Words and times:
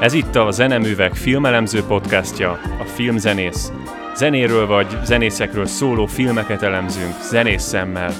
Ez 0.00 0.12
itt 0.12 0.36
a 0.36 0.50
Zeneművek 0.50 1.14
filmelemző 1.14 1.82
podcastja, 1.82 2.50
a 2.80 2.84
Filmzenész. 2.84 3.72
Zenéről 4.16 4.66
vagy 4.66 4.86
zenészekről 5.04 5.66
szóló 5.66 6.06
filmeket 6.06 6.62
elemzünk 6.62 7.14
zenész 7.22 7.62
szemmel. 7.62 8.12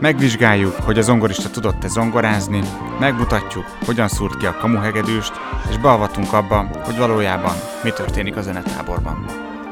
Megvizsgáljuk, 0.00 0.74
hogy 0.74 0.98
a 0.98 1.02
zongorista 1.02 1.50
tudott-e 1.50 1.88
zongorázni, 1.88 2.60
megmutatjuk, 3.00 3.64
hogyan 3.84 4.08
szúrt 4.08 4.36
ki 4.36 4.46
a 4.46 4.56
kamuhegedűst, 4.60 5.32
és 5.70 5.76
beavatunk 5.76 6.32
abba, 6.32 6.70
hogy 6.84 6.96
valójában 6.96 7.54
mi 7.82 7.90
történik 7.90 8.36
a 8.36 8.42
zenetáborban. 8.42 9.24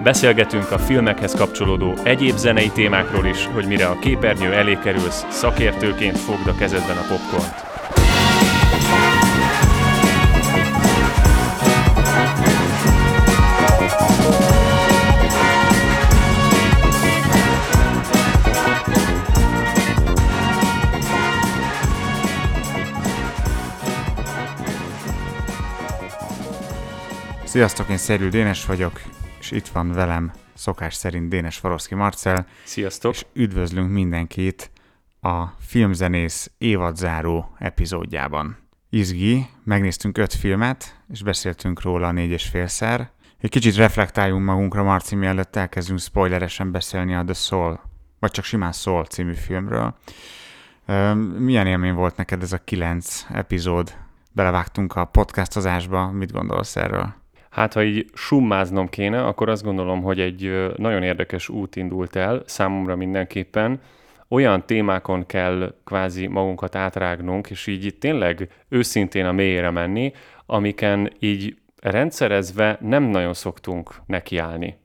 Beszélgetünk 0.03 0.71
a 0.71 0.79
filmekhez 0.79 1.35
kapcsolódó 1.35 1.95
egyéb 2.03 2.37
zenei 2.37 2.71
témákról 2.71 3.27
is, 3.27 3.49
hogy 3.55 3.67
mire 3.67 3.87
a 3.87 3.99
képernyő 3.99 4.53
elé 4.53 4.79
kerülsz, 4.83 5.27
szakértőként 5.31 6.19
fogd 6.19 6.47
a 6.47 6.55
kezedben 6.55 6.97
a 6.97 7.07
popcornt. 7.09 7.66
Sziasztok, 27.57 27.89
én 27.89 27.97
Szerű 27.97 28.29
Dénes 28.29 28.67
vagyok, 28.67 29.01
és 29.41 29.51
itt 29.51 29.67
van 29.67 29.93
velem 29.93 30.33
szokás 30.55 30.95
szerint 30.95 31.29
Dénes 31.29 31.57
Faroszki 31.57 31.95
Marcel. 31.95 32.47
Sziasztok! 32.65 33.13
És 33.13 33.27
üdvözlünk 33.33 33.91
mindenkit 33.91 34.71
a 35.21 35.45
filmzenész 35.47 36.51
évadzáró 36.59 37.57
epizódjában. 37.59 38.57
Izgi, 38.91 39.47
megnéztünk 39.65 40.19
öt 40.19 40.35
filmet, 40.35 41.01
és 41.13 41.23
beszéltünk 41.23 41.83
róla 41.83 42.13
négy 42.13 42.31
és 42.31 42.45
félszer. 42.45 43.11
Egy 43.39 43.51
kicsit 43.51 43.77
reflektáljunk 43.77 44.45
magunkra, 44.45 44.83
Marci, 44.83 45.15
mielőtt 45.15 45.57
elkezdünk 45.57 46.01
spoileresen 46.01 46.71
beszélni 46.71 47.15
a 47.15 47.25
The 47.25 47.35
Soul, 47.35 47.81
vagy 48.19 48.31
csak 48.31 48.45
simán 48.45 48.73
Soul 48.73 49.05
című 49.05 49.35
filmről. 49.35 49.97
Milyen 51.39 51.67
élmény 51.67 51.95
volt 51.95 52.17
neked 52.17 52.43
ez 52.43 52.53
a 52.53 52.65
kilenc 52.65 53.27
epizód? 53.33 53.97
Belevágtunk 54.33 54.97
a 54.97 55.05
podcastozásba, 55.05 56.11
mit 56.11 56.33
gondolsz 56.33 56.77
erről? 56.77 57.25
Hát, 57.57 57.73
ha 57.73 57.83
így 57.83 58.11
summáznom 58.15 58.89
kéne, 58.89 59.25
akkor 59.25 59.49
azt 59.49 59.63
gondolom, 59.63 60.03
hogy 60.03 60.21
egy 60.21 60.73
nagyon 60.77 61.03
érdekes 61.03 61.49
út 61.49 61.77
indult 61.77 62.17
el, 62.17 62.43
számomra 62.47 62.97
mindenképpen. 62.97 63.81
Olyan 64.29 64.67
témákon 64.67 65.27
kell 65.27 65.75
kvázi 65.85 66.27
magunkat 66.27 66.75
átrágnunk, 66.75 67.51
és 67.51 67.67
így 67.67 67.95
tényleg 67.99 68.49
őszintén 68.69 69.27
a 69.27 69.33
mélyére 69.33 69.71
menni, 69.71 70.13
amiken 70.47 71.13
így 71.19 71.57
rendszerezve 71.81 72.79
nem 72.81 73.03
nagyon 73.03 73.35
szoktunk 73.35 73.95
nekiállni. 74.07 74.77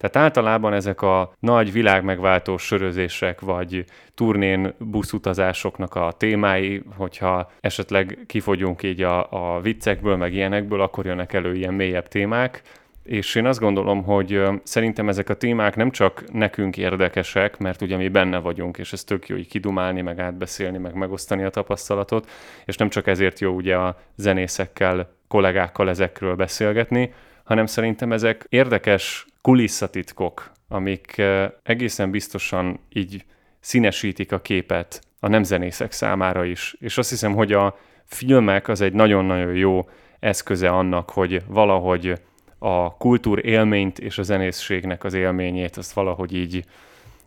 Tehát 0.00 0.16
általában 0.16 0.72
ezek 0.72 1.02
a 1.02 1.32
nagy 1.38 1.72
világmegváltó 1.72 2.56
sörözések, 2.56 3.40
vagy 3.40 3.84
turnén 4.14 4.74
buszutazásoknak 4.78 5.94
a 5.94 6.12
témái, 6.16 6.82
hogyha 6.96 7.50
esetleg 7.60 8.18
kifogyunk 8.26 8.82
így 8.82 9.02
a, 9.02 9.26
a 9.54 9.60
viccekből, 9.60 10.16
meg 10.16 10.34
ilyenekből, 10.34 10.80
akkor 10.80 11.06
jönnek 11.06 11.32
elő 11.32 11.54
ilyen 11.54 11.74
mélyebb 11.74 12.08
témák, 12.08 12.62
és 13.02 13.34
én 13.34 13.46
azt 13.46 13.60
gondolom, 13.60 14.02
hogy 14.02 14.42
szerintem 14.62 15.08
ezek 15.08 15.28
a 15.28 15.34
témák 15.34 15.76
nem 15.76 15.90
csak 15.90 16.32
nekünk 16.32 16.76
érdekesek, 16.76 17.58
mert 17.58 17.82
ugye 17.82 17.96
mi 17.96 18.08
benne 18.08 18.38
vagyunk, 18.38 18.78
és 18.78 18.92
ez 18.92 19.04
tök 19.04 19.28
jó 19.28 19.36
így 19.36 19.48
kidumálni, 19.48 20.00
meg 20.00 20.18
átbeszélni, 20.18 20.78
meg 20.78 20.94
megosztani 20.94 21.44
a 21.44 21.50
tapasztalatot, 21.50 22.30
és 22.64 22.76
nem 22.76 22.88
csak 22.88 23.06
ezért 23.06 23.40
jó 23.40 23.52
ugye 23.52 23.76
a 23.76 23.96
zenészekkel, 24.16 25.10
kollégákkal 25.28 25.88
ezekről 25.88 26.34
beszélgetni, 26.34 27.12
hanem 27.44 27.66
szerintem 27.66 28.12
ezek 28.12 28.46
érdekes 28.48 29.26
kulisszatitkok, 29.42 30.52
amik 30.68 31.22
egészen 31.62 32.10
biztosan 32.10 32.80
így 32.88 33.24
színesítik 33.60 34.32
a 34.32 34.40
képet 34.40 35.00
a 35.20 35.28
nemzenészek 35.28 35.92
számára 35.92 36.44
is. 36.44 36.76
És 36.78 36.98
azt 36.98 37.10
hiszem, 37.10 37.34
hogy 37.34 37.52
a 37.52 37.78
filmek 38.04 38.68
az 38.68 38.80
egy 38.80 38.92
nagyon-nagyon 38.92 39.54
jó 39.54 39.88
eszköze 40.20 40.68
annak, 40.68 41.10
hogy 41.10 41.42
valahogy 41.46 42.20
a 42.58 42.96
kultúr 42.96 43.46
élményt 43.46 43.98
és 43.98 44.18
a 44.18 44.22
zenészségnek 44.22 45.04
az 45.04 45.14
élményét 45.14 45.76
azt 45.76 45.92
valahogy 45.92 46.34
így 46.34 46.64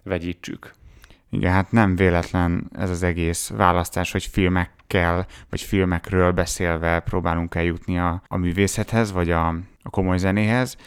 vegyítsük. 0.03 0.73
Igen, 1.29 1.51
hát 1.51 1.71
nem 1.71 1.95
véletlen 1.95 2.69
ez 2.75 2.89
az 2.89 3.03
egész 3.03 3.49
választás, 3.49 4.11
hogy 4.11 4.25
filmekkel, 4.25 5.25
vagy 5.49 5.61
filmekről 5.61 6.31
beszélve 6.31 6.99
próbálunk 6.99 7.55
eljutni 7.55 7.99
a, 7.99 8.21
a 8.27 8.37
művészethez, 8.37 9.11
vagy 9.11 9.31
a, 9.31 9.47
a 9.83 9.89
komoly 9.89 10.17
zenéhez 10.17 10.77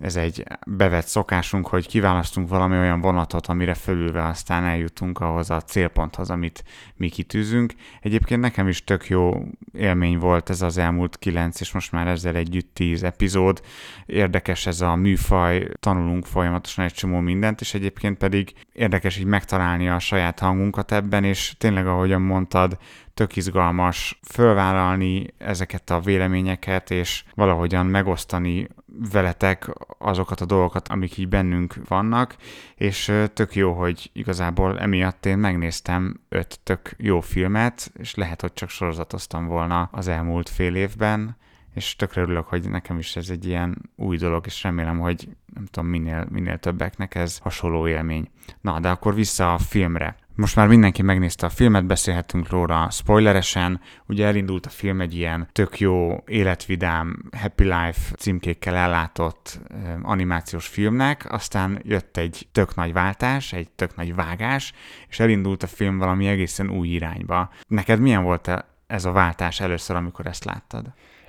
ez 0.00 0.16
egy 0.16 0.44
bevett 0.66 1.06
szokásunk, 1.06 1.66
hogy 1.66 1.86
kiválasztunk 1.86 2.48
valami 2.48 2.76
olyan 2.76 3.00
vonatot, 3.00 3.46
amire 3.46 3.74
fölülve 3.74 4.24
aztán 4.24 4.64
eljutunk 4.64 5.20
ahhoz 5.20 5.50
a 5.50 5.60
célponthoz, 5.60 6.30
amit 6.30 6.64
mi 6.96 7.08
kitűzünk. 7.08 7.72
Egyébként 8.00 8.40
nekem 8.40 8.68
is 8.68 8.84
tök 8.84 9.08
jó 9.08 9.44
élmény 9.72 10.18
volt 10.18 10.50
ez 10.50 10.62
az 10.62 10.78
elmúlt 10.78 11.18
kilenc, 11.18 11.60
és 11.60 11.72
most 11.72 11.92
már 11.92 12.06
ezzel 12.06 12.36
együtt 12.36 12.74
tíz 12.74 13.02
epizód. 13.02 13.62
Érdekes 14.06 14.66
ez 14.66 14.80
a 14.80 14.94
műfaj, 14.94 15.68
tanulunk 15.80 16.26
folyamatosan 16.26 16.84
egy 16.84 16.92
csomó 16.92 17.20
mindent, 17.20 17.60
és 17.60 17.74
egyébként 17.74 18.18
pedig 18.18 18.52
érdekes 18.72 19.18
így 19.18 19.24
megtalálni 19.24 19.88
a 19.88 19.98
saját 19.98 20.38
hangunkat 20.38 20.92
ebben, 20.92 21.24
és 21.24 21.54
tényleg, 21.58 21.86
ahogyan 21.86 22.22
mondtad, 22.22 22.78
tök 23.14 23.36
izgalmas 23.36 24.20
fölvállalni 24.22 25.26
ezeket 25.38 25.90
a 25.90 26.00
véleményeket, 26.00 26.90
és 26.90 27.24
valahogyan 27.34 27.86
megosztani 27.86 28.68
veletek 29.12 29.70
azokat 29.98 30.40
a 30.40 30.44
dolgokat, 30.44 30.88
amik 30.88 31.18
így 31.18 31.28
bennünk 31.28 31.74
vannak, 31.88 32.36
és 32.74 33.12
tök 33.32 33.54
jó, 33.54 33.72
hogy 33.72 34.10
igazából 34.12 34.80
emiatt 34.80 35.26
én 35.26 35.38
megnéztem 35.38 36.20
öt 36.28 36.60
tök 36.62 36.94
jó 36.96 37.20
filmet, 37.20 37.92
és 37.98 38.14
lehet, 38.14 38.40
hogy 38.40 38.52
csak 38.52 38.68
sorozatoztam 38.68 39.46
volna 39.46 39.88
az 39.92 40.08
elmúlt 40.08 40.48
fél 40.48 40.74
évben, 40.74 41.36
és 41.74 41.96
tökre 41.96 42.20
örülök, 42.20 42.46
hogy 42.46 42.70
nekem 42.70 42.98
is 42.98 43.16
ez 43.16 43.28
egy 43.28 43.46
ilyen 43.46 43.90
új 43.96 44.16
dolog, 44.16 44.46
és 44.46 44.62
remélem, 44.62 44.98
hogy 44.98 45.28
nem 45.54 45.66
tudom, 45.66 45.88
minél, 45.88 46.26
minél 46.30 46.58
többeknek 46.58 47.14
ez 47.14 47.38
hasonló 47.38 47.88
élmény. 47.88 48.30
Na, 48.60 48.80
de 48.80 48.90
akkor 48.90 49.14
vissza 49.14 49.54
a 49.54 49.58
filmre. 49.58 50.16
Most 50.34 50.56
már 50.56 50.68
mindenki 50.68 51.02
megnézte 51.02 51.46
a 51.46 51.50
filmet, 51.50 51.86
beszélhetünk 51.86 52.48
róla 52.48 52.90
spoileresen. 52.90 53.80
Ugye 54.06 54.26
elindult 54.26 54.66
a 54.66 54.70
film 54.70 55.00
egy 55.00 55.14
ilyen 55.14 55.48
tök 55.52 55.80
jó, 55.80 56.22
életvidám, 56.26 57.22
happy 57.36 57.62
life 57.62 58.14
címkékkel 58.18 58.74
ellátott 58.74 59.60
animációs 60.02 60.66
filmnek, 60.66 61.32
aztán 61.32 61.80
jött 61.84 62.16
egy 62.16 62.48
tök 62.52 62.74
nagy 62.74 62.92
váltás, 62.92 63.52
egy 63.52 63.70
tök 63.70 63.96
nagy 63.96 64.14
vágás, 64.14 64.72
és 65.08 65.20
elindult 65.20 65.62
a 65.62 65.66
film 65.66 65.98
valami 65.98 66.26
egészen 66.26 66.70
új 66.70 66.88
irányba. 66.88 67.50
Neked 67.68 68.00
milyen 68.00 68.22
volt 68.22 68.64
ez 68.86 69.04
a 69.04 69.12
váltás 69.12 69.60
először, 69.60 69.96
amikor 69.96 70.26
ezt 70.26 70.44
láttad? 70.44 70.86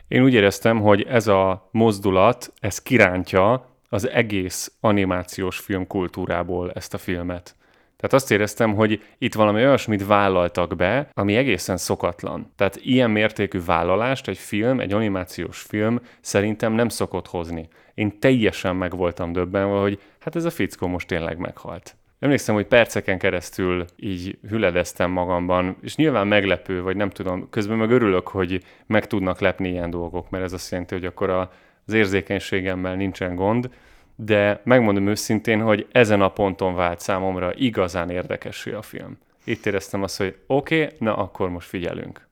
Én 0.08 0.24
úgy 0.24 0.34
éreztem, 0.34 0.80
hogy 0.80 1.02
ez 1.02 1.28
a 1.28 1.69
mozdulat, 1.72 2.53
ez 2.59 2.81
kirántja 2.81 3.75
az 3.90 4.09
egész 4.09 4.72
animációs 4.80 5.58
film 5.58 5.88
kultúrából 5.88 6.72
ezt 6.72 6.94
a 6.94 6.97
filmet. 6.97 7.56
Tehát 8.03 8.18
azt 8.18 8.31
éreztem, 8.31 8.75
hogy 8.75 9.02
itt 9.18 9.34
valami 9.34 9.66
olyasmit 9.66 10.06
vállaltak 10.06 10.75
be, 10.75 11.09
ami 11.14 11.36
egészen 11.36 11.78
szokatlan. 11.78 12.52
Tehát 12.56 12.75
ilyen 12.75 13.12
mértékű 13.12 13.59
vállalást 13.66 14.28
egy 14.28 14.38
film, 14.38 14.80
egy 14.80 14.94
animációs 14.94 15.62
film 15.62 16.00
szerintem 16.22 16.74
nem 16.74 16.89
szokott 16.89 17.28
hozni. 17.28 17.68
Én 17.94 18.19
teljesen 18.19 18.75
meg 18.75 18.95
voltam 18.95 19.31
döbbenve, 19.31 19.78
hogy 19.80 20.00
hát 20.19 20.36
ez 20.36 20.45
a 20.45 20.50
fickó 20.50 20.88
most 20.88 21.07
tényleg 21.07 21.38
meghalt. 21.38 21.95
Emlékszem, 22.19 22.56
hogy 22.56 22.66
perceken 22.66 23.18
keresztül 23.18 23.86
így 23.95 24.38
hüledeztem 24.50 25.12
magamban, 25.12 25.78
és 25.81 25.95
nyilván 25.95 26.28
meglepő, 26.28 26.81
vagy 26.81 26.95
nem 26.95 27.10
tudom, 27.10 27.50
közben 27.50 27.78
meg 27.78 27.92
örülök, 27.92 28.28
hogy 28.28 28.63
meg 28.86 29.07
tudnak 29.07 29.39
lepni 29.39 29.69
ilyen 29.69 29.89
dolgok, 29.89 30.30
mert 30.30 30.44
ez 30.44 30.54
azt 30.54 30.72
jelenti, 30.72 30.94
hogy 30.94 31.06
akkor 31.06 31.30
az 31.30 31.94
érzékenységemmel 31.94 32.95
nincsen 32.95 33.36
gond, 33.36 33.69
de 34.15 34.62
megmondom 34.63 35.07
őszintén, 35.07 35.62
hogy 35.62 35.88
ezen 35.92 36.21
a 36.21 36.30
ponton 36.30 36.75
vált 36.75 37.00
számomra 37.00 37.54
igazán 37.56 38.10
érdekesé 38.10 38.71
a 38.71 38.81
film. 38.81 39.18
Itt 39.44 39.65
éreztem 39.65 40.04
azt, 40.04 40.18
hogy 40.18 40.36
oké, 40.48 40.83
okay, 40.83 40.95
na 41.00 41.15
akkor 41.15 41.50
most 41.50 41.68
figyelünk. 41.68 42.27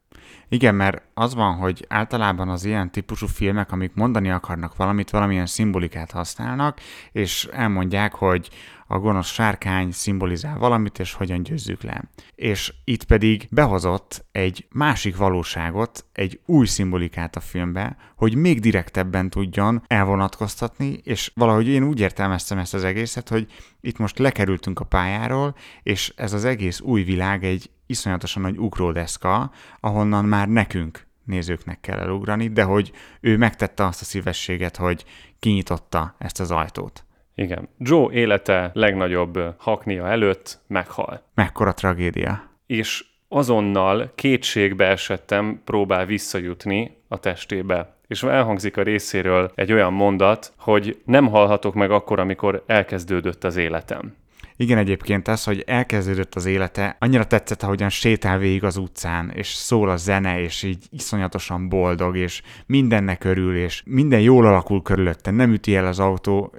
Igen, 0.54 0.76
mert 0.76 1.02
az 1.14 1.34
van, 1.34 1.56
hogy 1.56 1.86
általában 1.90 2.50
az 2.50 2.66
ilyen 2.66 2.92
típusú 2.92 3.28
filmek, 3.28 3.72
amik 3.72 3.94
mondani 3.94 4.32
akarnak 4.32 4.76
valamit, 4.76 5.10
valamilyen 5.10 5.46
szimbolikát 5.46 6.12
használnak, 6.12 6.80
és 7.12 7.48
elmondják, 7.52 8.14
hogy 8.14 8.50
a 8.88 9.00
gonosz 9.00 9.28
sárkány 9.28 9.92
szimbolizál 9.92 10.58
valamit, 10.58 11.00
és 11.00 11.14
hogyan 11.14 11.44
győzzük 11.44 11.82
le. 11.82 12.04
És 12.36 12.74
itt 12.84 13.04
pedig 13.04 13.48
behozott 13.52 14.26
egy 14.32 14.68
másik 14.72 15.18
valóságot, 15.18 16.06
egy 16.14 16.40
új 16.46 16.66
szimbolikát 16.66 17.36
a 17.36 17.40
filmbe, 17.40 17.98
hogy 18.16 18.36
még 18.36 18.60
direktebben 18.60 19.30
tudjon 19.30 19.84
elvonatkoztatni, 19.88 21.00
és 21.04 21.32
valahogy 21.36 21.68
én 21.68 21.84
úgy 21.84 22.00
értelmeztem 22.00 22.58
ezt 22.58 22.74
az 22.74 22.84
egészet, 22.84 23.30
hogy 23.30 23.52
itt 23.82 23.98
most 23.98 24.20
lekerültünk 24.20 24.80
a 24.80 24.86
pályáról, 24.86 25.56
és 25.84 26.14
ez 26.16 26.34
az 26.34 26.46
egész 26.46 26.80
új 26.80 27.04
világ 27.04 27.44
egy 27.44 27.70
iszonyatosan 27.92 28.42
nagy 28.42 28.58
ugródeszka, 28.58 29.52
ahonnan 29.80 30.26
már 30.26 30.48
nekünk 30.48 31.08
nézőknek 31.26 31.80
kell 31.80 32.00
elugrani, 32.00 32.48
de 32.48 32.64
hogy 32.64 32.92
ő 33.22 33.38
megtette 33.38 33.86
azt 33.86 34.02
a 34.02 34.06
szívességet, 34.06 34.78
hogy 34.78 35.06
kinyitotta 35.40 36.16
ezt 36.18 36.40
az 36.40 36.52
ajtót. 36.52 37.06
Igen. 37.36 37.70
Joe 37.78 38.14
élete 38.14 38.72
legnagyobb 38.74 39.40
haknia 39.58 40.08
előtt 40.08 40.60
meghal. 40.68 41.24
Mekkora 41.34 41.74
tragédia. 41.74 42.50
És 42.66 43.06
azonnal 43.28 44.12
kétségbe 44.16 44.88
esettem 44.88 45.62
próbál 45.66 46.06
visszajutni 46.06 46.98
a 47.08 47.18
testébe. 47.18 47.96
És 48.08 48.24
elhangzik 48.24 48.78
a 48.78 48.84
részéről 48.84 49.52
egy 49.56 49.72
olyan 49.72 49.94
mondat, 49.94 50.54
hogy 50.58 51.02
nem 51.06 51.28
halhatok 51.28 51.74
meg 51.74 51.92
akkor, 51.92 52.20
amikor 52.20 52.64
elkezdődött 52.68 53.44
az 53.44 53.56
életem. 53.56 54.16
Igen, 54.62 54.78
egyébként 54.78 55.28
az, 55.28 55.44
hogy 55.44 55.64
elkezdődött 55.68 56.36
az 56.36 56.46
élete, 56.46 56.96
annyira 57.00 57.26
tetszett, 57.26 57.64
ahogyan 57.64 57.90
sétál 57.90 58.38
végig 58.38 58.64
az 58.64 58.78
utcán, 58.78 59.30
és 59.30 59.48
szól 59.48 59.90
a 59.90 59.98
zene, 59.98 60.42
és 60.42 60.64
így 60.64 60.86
iszonyatosan 60.90 61.70
boldog, 61.70 62.18
és 62.18 62.42
mindennek 62.66 63.24
örül, 63.24 63.56
és 63.56 63.84
minden 63.86 64.20
jól 64.20 64.46
alakul 64.46 64.82
körülötte, 64.82 65.32
nem 65.32 65.52
üti 65.52 65.76
el 65.76 65.86
az 65.86 66.00
autó, 66.00 66.56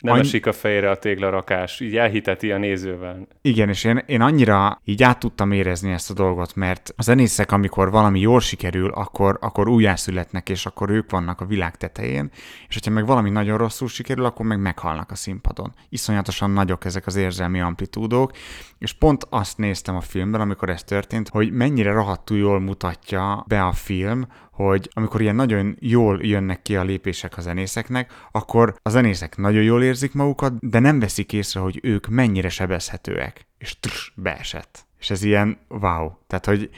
nem 0.00 0.14
Any... 0.14 0.20
esik 0.20 0.46
a 0.46 0.52
fejre 0.52 0.90
a 0.90 0.96
téglarakás, 0.96 1.80
így 1.80 1.96
elhiteti 1.96 2.52
a 2.52 2.58
nézővel. 2.58 3.26
Igen, 3.42 3.68
és 3.68 3.84
én, 3.84 4.02
én 4.06 4.20
annyira 4.20 4.80
így 4.84 5.02
át 5.02 5.18
tudtam 5.18 5.52
érezni 5.52 5.92
ezt 5.92 6.10
a 6.10 6.14
dolgot, 6.14 6.54
mert 6.54 6.92
a 6.96 7.02
zenészek, 7.02 7.52
amikor 7.52 7.90
valami 7.90 8.20
jól 8.20 8.40
sikerül, 8.40 8.90
akkor, 8.90 9.38
akkor 9.40 9.68
újjászületnek, 9.68 10.48
és 10.48 10.66
akkor 10.66 10.90
ők 10.90 11.10
vannak 11.10 11.40
a 11.40 11.46
világ 11.46 11.76
tetején, 11.76 12.30
és 12.68 12.74
hogyha 12.74 12.90
meg 12.90 13.06
valami 13.06 13.30
nagyon 13.30 13.58
rosszul 13.58 13.88
sikerül, 13.88 14.24
akkor 14.24 14.46
meg 14.46 14.60
meghalnak 14.60 15.10
a 15.10 15.14
színpadon. 15.14 15.74
Iszonyatosan 15.88 16.50
nagyok 16.50 16.84
ezek 16.84 17.06
az 17.06 17.16
érzelmi 17.16 17.60
amplitúdók, 17.60 18.30
és 18.78 18.92
pont 18.92 19.26
azt 19.30 19.58
néztem 19.58 19.96
a 19.96 20.00
filmben, 20.00 20.40
amikor 20.40 20.70
ez 20.70 20.82
történt, 20.82 21.28
hogy 21.28 21.52
mennyire 21.52 21.92
rohadtul 21.92 22.36
jól 22.36 22.60
mutatja 22.60 23.44
be 23.48 23.62
a 23.62 23.72
film, 23.72 24.26
hogy 24.56 24.90
amikor 24.92 25.20
ilyen 25.20 25.34
nagyon 25.34 25.76
jól 25.80 26.18
jönnek 26.22 26.62
ki 26.62 26.76
a 26.76 26.82
lépések 26.82 27.36
a 27.36 27.40
zenészeknek, 27.40 28.12
akkor 28.30 28.74
a 28.82 28.88
zenészek 28.88 29.36
nagyon 29.36 29.62
jól 29.62 29.82
érzik 29.82 30.14
magukat, 30.14 30.68
de 30.68 30.78
nem 30.78 30.98
veszik 30.98 31.32
észre, 31.32 31.60
hogy 31.60 31.78
ők 31.82 32.06
mennyire 32.06 32.48
sebezhetőek. 32.48 33.46
És 33.58 33.78
trus, 33.80 34.12
beesett. 34.16 34.86
És 34.98 35.10
ez 35.10 35.22
ilyen 35.22 35.58
wow. 35.68 36.10
Tehát, 36.26 36.46
hogy 36.46 36.70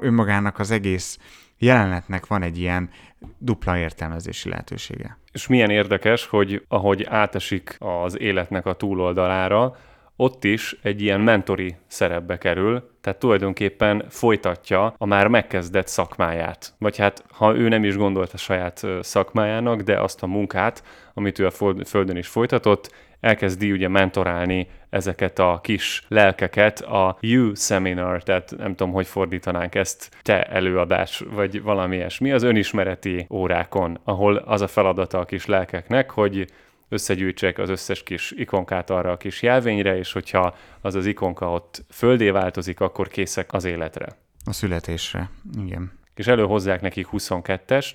önmagának 0.00 0.58
az 0.58 0.70
egész 0.70 1.18
jelenetnek 1.58 2.26
van 2.26 2.42
egy 2.42 2.58
ilyen 2.58 2.90
dupla 3.38 3.78
értelmezési 3.78 4.48
lehetősége. 4.48 5.18
És 5.32 5.46
milyen 5.46 5.70
érdekes, 5.70 6.26
hogy 6.26 6.64
ahogy 6.68 7.04
átesik 7.04 7.76
az 7.78 8.20
életnek 8.20 8.66
a 8.66 8.74
túloldalára, 8.74 9.76
ott 10.16 10.44
is 10.44 10.76
egy 10.82 11.02
ilyen 11.02 11.20
mentori 11.20 11.74
szerepbe 11.86 12.38
kerül, 12.38 12.90
tehát 13.00 13.18
tulajdonképpen 13.18 14.04
folytatja 14.08 14.94
a 14.98 15.06
már 15.06 15.28
megkezdett 15.28 15.88
szakmáját. 15.88 16.74
Vagy 16.78 16.96
hát, 16.96 17.24
ha 17.30 17.56
ő 17.56 17.68
nem 17.68 17.84
is 17.84 17.96
gondolta 17.96 18.36
saját 18.36 18.86
szakmájának, 19.00 19.80
de 19.80 20.00
azt 20.00 20.22
a 20.22 20.26
munkát, 20.26 20.82
amit 21.14 21.38
ő 21.38 21.46
a 21.46 21.50
Földön 21.84 22.16
is 22.16 22.28
folytatott, 22.28 22.90
elkezdi 23.20 23.72
ugye 23.72 23.88
mentorálni 23.88 24.66
ezeket 24.90 25.38
a 25.38 25.58
kis 25.62 26.04
lelkeket 26.08 26.80
a 26.80 27.16
You 27.20 27.54
Seminar, 27.54 28.22
tehát 28.22 28.54
nem 28.56 28.74
tudom, 28.74 28.92
hogy 28.92 29.06
fordítanánk 29.06 29.74
ezt, 29.74 30.10
te 30.22 30.42
előadás, 30.42 31.22
vagy 31.30 31.62
valami 31.62 31.96
ilyesmi, 31.96 32.32
az 32.32 32.42
önismereti 32.42 33.26
órákon, 33.30 33.98
ahol 34.04 34.36
az 34.36 34.60
a 34.60 34.66
feladata 34.66 35.18
a 35.18 35.24
kis 35.24 35.46
lelkeknek, 35.46 36.10
hogy 36.10 36.46
összegyűjtsek 36.94 37.58
az 37.58 37.68
összes 37.68 38.02
kis 38.02 38.30
ikonkát 38.30 38.90
arra 38.90 39.10
a 39.10 39.16
kis 39.16 39.42
jelvényre, 39.42 39.96
és 39.96 40.12
hogyha 40.12 40.56
az 40.80 40.94
az 40.94 41.06
ikonka 41.06 41.50
ott 41.50 41.84
földé 41.90 42.30
változik, 42.30 42.80
akkor 42.80 43.08
készek 43.08 43.52
az 43.52 43.64
életre. 43.64 44.06
A 44.44 44.52
születésre, 44.52 45.30
igen. 45.64 45.92
És 46.14 46.26
előhozzák 46.26 46.80
nekik 46.80 47.06
22-est, 47.12 47.94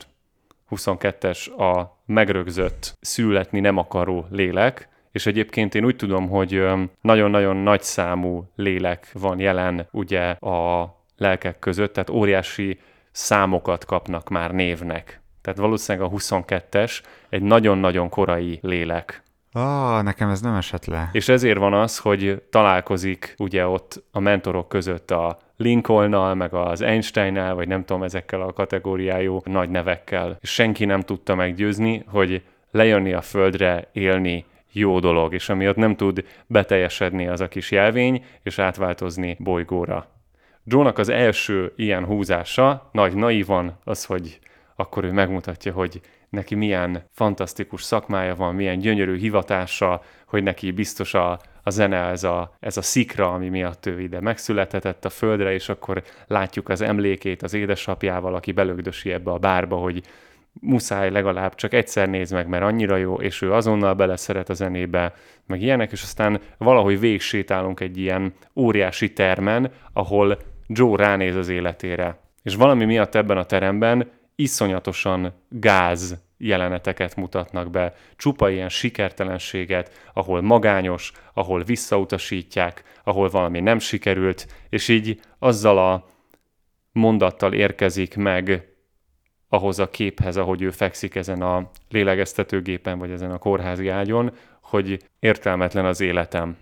22-es 0.69 1.55
a 1.57 1.97
megrögzött, 2.05 2.97
születni 3.01 3.59
nem 3.59 3.77
akaró 3.77 4.25
lélek, 4.29 4.89
és 5.11 5.25
egyébként 5.25 5.75
én 5.75 5.85
úgy 5.85 5.95
tudom, 5.95 6.29
hogy 6.29 6.63
nagyon-nagyon 7.01 7.55
nagy 7.55 7.81
számú 7.81 8.49
lélek 8.55 9.09
van 9.13 9.39
jelen 9.39 9.87
ugye 9.91 10.29
a 10.29 10.95
lelkek 11.17 11.59
között, 11.59 11.93
tehát 11.93 12.09
óriási 12.09 12.79
számokat 13.11 13.85
kapnak 13.85 14.29
már 14.29 14.51
névnek. 14.51 15.21
Tehát 15.41 15.59
valószínűleg 15.59 16.11
a 16.11 16.15
22-es 16.15 17.01
egy 17.29 17.41
nagyon-nagyon 17.41 18.09
korai 18.09 18.59
lélek. 18.61 19.23
Ah, 19.51 20.03
nekem 20.03 20.29
ez 20.29 20.41
nem 20.41 20.55
esett 20.55 20.85
le. 20.85 21.09
És 21.11 21.29
ezért 21.29 21.57
van 21.57 21.73
az, 21.73 21.97
hogy 21.97 22.41
találkozik 22.49 23.33
ugye 23.37 23.67
ott 23.67 24.03
a 24.11 24.19
mentorok 24.19 24.69
között 24.69 25.11
a 25.11 25.37
Lincolnnal, 25.57 26.35
meg 26.35 26.53
az 26.53 26.81
Einsteinnel, 26.81 27.55
vagy 27.55 27.67
nem 27.67 27.85
tudom, 27.85 28.03
ezekkel 28.03 28.41
a 28.41 28.53
kategóriájú 28.53 29.41
nagy 29.45 29.69
nevekkel. 29.69 30.37
És 30.39 30.53
senki 30.53 30.85
nem 30.85 31.01
tudta 31.01 31.35
meggyőzni, 31.35 32.03
hogy 32.07 32.43
lejönni 32.71 33.13
a 33.13 33.21
földre, 33.21 33.89
élni 33.91 34.45
jó 34.71 34.99
dolog, 34.99 35.33
és 35.33 35.49
amiatt 35.49 35.75
nem 35.75 35.95
tud 35.95 36.25
beteljesedni 36.47 37.27
az 37.27 37.41
a 37.41 37.47
kis 37.47 37.71
jelvény, 37.71 38.25
és 38.43 38.59
átváltozni 38.59 39.37
bolygóra. 39.39 40.07
Joe-nak 40.63 40.97
az 40.97 41.09
első 41.09 41.73
ilyen 41.75 42.05
húzása, 42.05 42.89
nagy 42.91 43.13
naivan, 43.13 43.77
az, 43.83 44.05
hogy 44.05 44.39
akkor 44.79 45.03
ő 45.03 45.11
megmutatja, 45.11 45.73
hogy 45.73 46.01
neki 46.29 46.55
milyen 46.55 47.03
fantasztikus 47.11 47.83
szakmája 47.83 48.35
van, 48.35 48.55
milyen 48.55 48.79
gyönyörű 48.79 49.17
hivatása, 49.17 50.01
hogy 50.25 50.43
neki 50.43 50.71
biztos 50.71 51.13
a, 51.13 51.39
a 51.63 51.69
zene 51.69 51.97
ez 51.97 52.23
a, 52.23 52.55
ez 52.59 52.77
a 52.77 52.81
szikra, 52.81 53.33
ami 53.33 53.49
miatt 53.49 53.85
ő 53.85 54.01
ide 54.01 54.21
megszülethetett 54.21 55.05
a 55.05 55.09
földre, 55.09 55.53
és 55.53 55.69
akkor 55.69 56.03
látjuk 56.27 56.69
az 56.69 56.81
emlékét 56.81 57.41
az 57.41 57.53
édesapjával, 57.53 58.35
aki 58.35 58.51
belögdösi 58.51 59.11
ebbe 59.11 59.31
a 59.31 59.37
bárba, 59.37 59.75
hogy 59.75 60.03
muszáj 60.61 61.11
legalább 61.11 61.55
csak 61.55 61.73
egyszer 61.73 62.09
néz 62.09 62.31
meg, 62.31 62.47
mert 62.47 62.63
annyira 62.63 62.95
jó, 62.95 63.15
és 63.15 63.41
ő 63.41 63.53
azonnal 63.53 63.93
beleszeret 63.93 64.49
a 64.49 64.53
zenébe, 64.53 65.13
meg 65.47 65.61
ilyenek, 65.61 65.91
és 65.91 66.01
aztán 66.01 66.39
valahogy 66.57 66.99
végsétálunk 66.99 67.79
egy 67.79 67.97
ilyen 67.97 68.33
óriási 68.55 69.13
termen, 69.13 69.71
ahol 69.93 70.37
Joe 70.67 70.97
ránéz 70.97 71.35
az 71.35 71.49
életére. 71.49 72.19
És 72.43 72.55
valami 72.55 72.85
miatt 72.85 73.15
ebben 73.15 73.37
a 73.37 73.43
teremben 73.43 74.17
iszonyatosan 74.39 75.33
gáz 75.49 76.17
jeleneteket 76.37 77.15
mutatnak 77.15 77.69
be, 77.69 77.93
csupa 78.15 78.49
ilyen 78.49 78.69
sikertelenséget, 78.69 80.09
ahol 80.13 80.41
magányos, 80.41 81.11
ahol 81.33 81.63
visszautasítják, 81.63 82.83
ahol 83.03 83.29
valami 83.29 83.59
nem 83.59 83.79
sikerült, 83.79 84.47
és 84.69 84.87
így 84.87 85.19
azzal 85.39 85.77
a 85.77 86.09
mondattal 86.91 87.53
érkezik 87.53 88.15
meg 88.15 88.67
ahhoz 89.49 89.79
a 89.79 89.89
képhez, 89.89 90.37
ahogy 90.37 90.61
ő 90.61 90.69
fekszik 90.69 91.15
ezen 91.15 91.41
a 91.41 91.69
lélegeztetőgépen, 91.89 92.99
vagy 92.99 93.11
ezen 93.11 93.31
a 93.31 93.37
kórházi 93.37 93.87
ágyon, 93.87 94.31
hogy 94.61 95.03
értelmetlen 95.19 95.85
az 95.85 96.01
életem. 96.01 96.57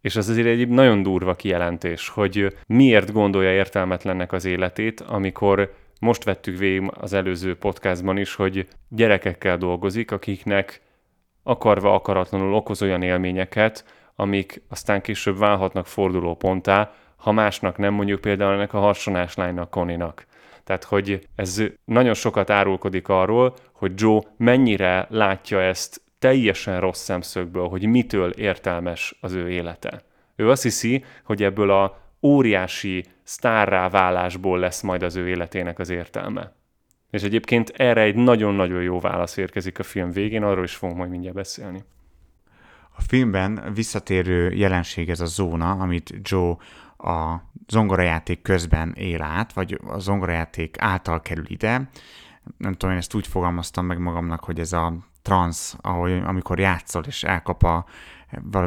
És 0.00 0.16
ez 0.16 0.28
azért 0.28 0.46
egy 0.46 0.68
nagyon 0.68 1.02
durva 1.02 1.34
kijelentés, 1.34 2.08
hogy 2.08 2.56
miért 2.66 3.12
gondolja 3.12 3.52
értelmetlennek 3.52 4.32
az 4.32 4.44
életét, 4.44 5.00
amikor 5.00 5.74
most 6.00 6.24
vettük 6.24 6.58
végig 6.58 6.90
az 6.94 7.12
előző 7.12 7.56
podcastban 7.56 8.16
is, 8.16 8.34
hogy 8.34 8.68
gyerekekkel 8.88 9.56
dolgozik, 9.56 10.10
akiknek 10.10 10.80
akarva 11.42 11.94
akaratlanul 11.94 12.54
okoz 12.54 12.82
olyan 12.82 13.02
élményeket, 13.02 13.84
amik 14.14 14.62
aztán 14.68 15.00
később 15.00 15.38
válhatnak 15.38 15.86
fordulóponttá, 15.86 16.92
ha 17.16 17.32
másnak 17.32 17.76
nem 17.76 17.94
mondjuk 17.94 18.20
például 18.20 18.52
ennek 18.52 18.72
a 18.72 18.78
harsonás 18.78 19.34
lánynak, 19.34 19.70
Koninak. 19.70 20.26
Tehát, 20.64 20.84
hogy 20.84 21.28
ez 21.36 21.62
nagyon 21.84 22.14
sokat 22.14 22.50
árulkodik 22.50 23.08
arról, 23.08 23.54
hogy 23.72 23.92
Joe 23.96 24.20
mennyire 24.36 25.06
látja 25.10 25.60
ezt 25.62 26.02
teljesen 26.18 26.80
rossz 26.80 27.02
szemszögből, 27.02 27.68
hogy 27.68 27.86
mitől 27.86 28.30
értelmes 28.30 29.16
az 29.20 29.32
ő 29.32 29.50
élete. 29.50 30.02
Ő 30.36 30.50
azt 30.50 30.62
hiszi, 30.62 31.04
hogy 31.24 31.42
ebből 31.42 31.70
a 31.70 31.98
óriási 32.22 33.04
sztárrá 33.22 33.88
válásból 33.88 34.58
lesz 34.58 34.80
majd 34.80 35.02
az 35.02 35.16
ő 35.16 35.28
életének 35.28 35.78
az 35.78 35.90
értelme. 35.90 36.52
És 37.10 37.22
egyébként 37.22 37.68
erre 37.68 38.00
egy 38.00 38.14
nagyon-nagyon 38.14 38.82
jó 38.82 39.00
válasz 39.00 39.36
érkezik 39.36 39.78
a 39.78 39.82
film 39.82 40.10
végén, 40.10 40.42
arról 40.42 40.64
is 40.64 40.74
fogunk 40.74 40.98
majd 40.98 41.10
mindjárt 41.10 41.36
beszélni. 41.36 41.84
A 42.96 43.00
filmben 43.00 43.70
visszatérő 43.74 44.50
jelenség 44.50 45.10
ez 45.10 45.20
a 45.20 45.26
zóna, 45.26 45.70
amit 45.70 46.14
Joe 46.22 46.56
a 46.96 47.42
zongorajáték 47.68 48.42
közben 48.42 48.92
él 48.92 49.22
át, 49.22 49.52
vagy 49.52 49.80
a 49.86 49.98
zongorajáték 49.98 50.76
által 50.78 51.20
kerül 51.20 51.44
ide. 51.48 51.88
Nem 52.56 52.72
tudom, 52.72 52.90
én 52.90 53.00
ezt 53.00 53.14
úgy 53.14 53.26
fogalmaztam 53.26 53.86
meg 53.86 53.98
magamnak, 53.98 54.44
hogy 54.44 54.58
ez 54.60 54.72
a 54.72 54.94
trans, 55.22 55.74
ahogy, 55.80 56.12
amikor 56.12 56.58
játszol 56.58 57.04
és 57.06 57.24
elkap 57.24 57.62
a, 57.62 57.84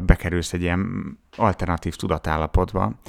bekerülsz 0.03 0.53
egy 0.53 0.61
ilyen 0.61 1.17
alternatív 1.35 1.95
tudatállapotba, 1.95 2.99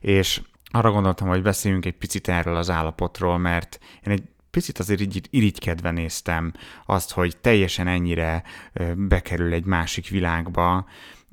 és 0.00 0.40
arra 0.72 0.90
gondoltam, 0.90 1.28
hogy 1.28 1.42
beszéljünk 1.42 1.86
egy 1.86 1.96
picit 1.96 2.28
erről 2.28 2.56
az 2.56 2.70
állapotról, 2.70 3.38
mert 3.38 3.78
én 4.06 4.12
egy 4.12 4.22
picit 4.50 4.78
azért 4.78 5.00
így 5.00 5.28
irigykedve 5.30 5.90
néztem 5.90 6.52
azt, 6.86 7.12
hogy 7.12 7.36
teljesen 7.36 7.86
ennyire 7.86 8.42
bekerül 8.94 9.52
egy 9.52 9.64
másik 9.64 10.08
világba. 10.08 10.86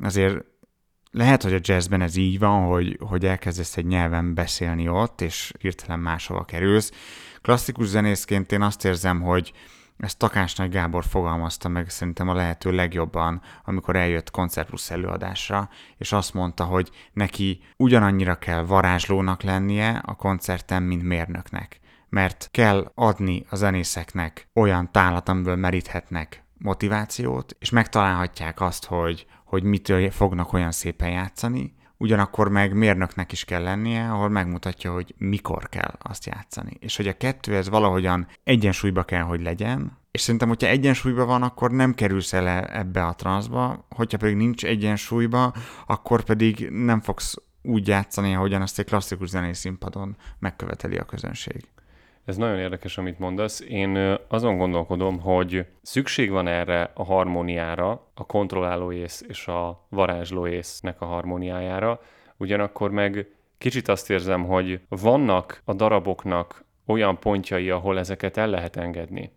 Azért 0.03 0.43
lehet, 1.11 1.43
hogy 1.43 1.53
a 1.53 1.59
jazzben 1.61 2.01
ez 2.01 2.15
így 2.15 2.39
van, 2.39 2.65
hogy, 2.65 2.97
hogy 2.99 3.25
elkezdesz 3.25 3.77
egy 3.77 3.85
nyelven 3.85 4.33
beszélni 4.33 4.89
ott, 4.89 5.21
és 5.21 5.53
hirtelen 5.59 5.99
máshova 5.99 6.45
kerülsz. 6.45 6.91
Klasszikus 7.41 7.87
zenészként 7.87 8.51
én 8.51 8.61
azt 8.61 8.85
érzem, 8.85 9.21
hogy 9.21 9.53
ezt 9.97 10.17
Takás 10.17 10.55
Nagy 10.55 10.69
Gábor 10.69 11.03
fogalmazta 11.05 11.67
meg 11.67 11.89
szerintem 11.89 12.29
a 12.29 12.33
lehető 12.33 12.71
legjobban, 12.71 13.41
amikor 13.63 13.95
eljött 13.95 14.31
Koncert 14.31 14.67
Plus 14.67 14.89
előadásra, 14.89 15.69
és 15.97 16.11
azt 16.11 16.33
mondta, 16.33 16.63
hogy 16.63 16.91
neki 17.13 17.61
ugyanannyira 17.77 18.35
kell 18.35 18.61
varázslónak 18.61 19.41
lennie 19.41 20.01
a 20.05 20.15
koncerten, 20.15 20.83
mint 20.83 21.03
mérnöknek. 21.03 21.79
Mert 22.09 22.49
kell 22.51 22.91
adni 22.95 23.45
a 23.49 23.55
zenészeknek 23.55 24.49
olyan 24.53 24.91
tálat, 24.91 25.29
amiből 25.29 25.55
meríthetnek 25.55 26.43
motivációt, 26.57 27.55
és 27.59 27.69
megtalálhatják 27.69 28.61
azt, 28.61 28.85
hogy, 28.85 29.25
hogy 29.45 29.63
mitől 29.63 30.11
fognak 30.11 30.53
olyan 30.53 30.71
szépen 30.71 31.09
játszani, 31.09 31.75
ugyanakkor 31.97 32.49
meg 32.49 32.73
mérnöknek 32.73 33.31
is 33.31 33.45
kell 33.45 33.63
lennie, 33.63 34.11
ahol 34.11 34.29
megmutatja, 34.29 34.93
hogy 34.93 35.13
mikor 35.17 35.69
kell 35.69 35.93
azt 35.97 36.25
játszani. 36.25 36.77
És 36.79 36.95
hogy 36.95 37.07
a 37.07 37.17
kettő 37.17 37.55
ez 37.55 37.69
valahogyan 37.69 38.27
egyensúlyba 38.43 39.03
kell, 39.03 39.21
hogy 39.23 39.41
legyen, 39.41 39.97
és 40.11 40.23
szerintem, 40.23 40.47
hogyha 40.47 40.67
egyensúlyban 40.67 41.27
van, 41.27 41.43
akkor 41.43 41.71
nem 41.71 41.93
kerülsz 41.93 42.33
el 42.33 42.47
ebbe 42.65 43.05
a 43.05 43.15
transzba, 43.15 43.85
hogyha 43.89 44.17
pedig 44.17 44.35
nincs 44.35 44.65
egyensúlyba, 44.65 45.53
akkor 45.85 46.23
pedig 46.23 46.69
nem 46.69 47.01
fogsz 47.01 47.35
úgy 47.61 47.87
játszani, 47.87 48.35
ahogyan 48.35 48.61
azt 48.61 48.79
egy 48.79 48.85
klasszikus 48.85 49.29
zenei 49.29 49.53
színpadon 49.53 50.17
megköveteli 50.39 50.97
a 50.97 51.03
közönség. 51.03 51.67
Ez 52.27 52.37
nagyon 52.37 52.59
érdekes, 52.59 52.97
amit 52.97 53.19
mondasz. 53.19 53.59
Én 53.59 54.17
azon 54.27 54.57
gondolkodom, 54.57 55.19
hogy 55.19 55.65
szükség 55.81 56.31
van 56.31 56.47
erre 56.47 56.91
a 56.93 57.03
harmóniára, 57.03 58.07
a 58.13 58.25
kontrolláló 58.25 58.91
ész 58.91 59.23
és 59.27 59.47
a 59.47 59.85
varázsló 59.89 60.47
észnek 60.47 61.01
a 61.01 61.05
harmóniájára, 61.05 62.01
ugyanakkor 62.37 62.91
meg 62.91 63.27
kicsit 63.57 63.87
azt 63.87 64.09
érzem, 64.09 64.45
hogy 64.45 64.79
vannak 64.89 65.61
a 65.65 65.73
daraboknak 65.73 66.65
olyan 66.85 67.19
pontjai, 67.19 67.69
ahol 67.69 67.99
ezeket 67.99 68.37
el 68.37 68.47
lehet 68.49 68.75
engedni. 68.75 69.31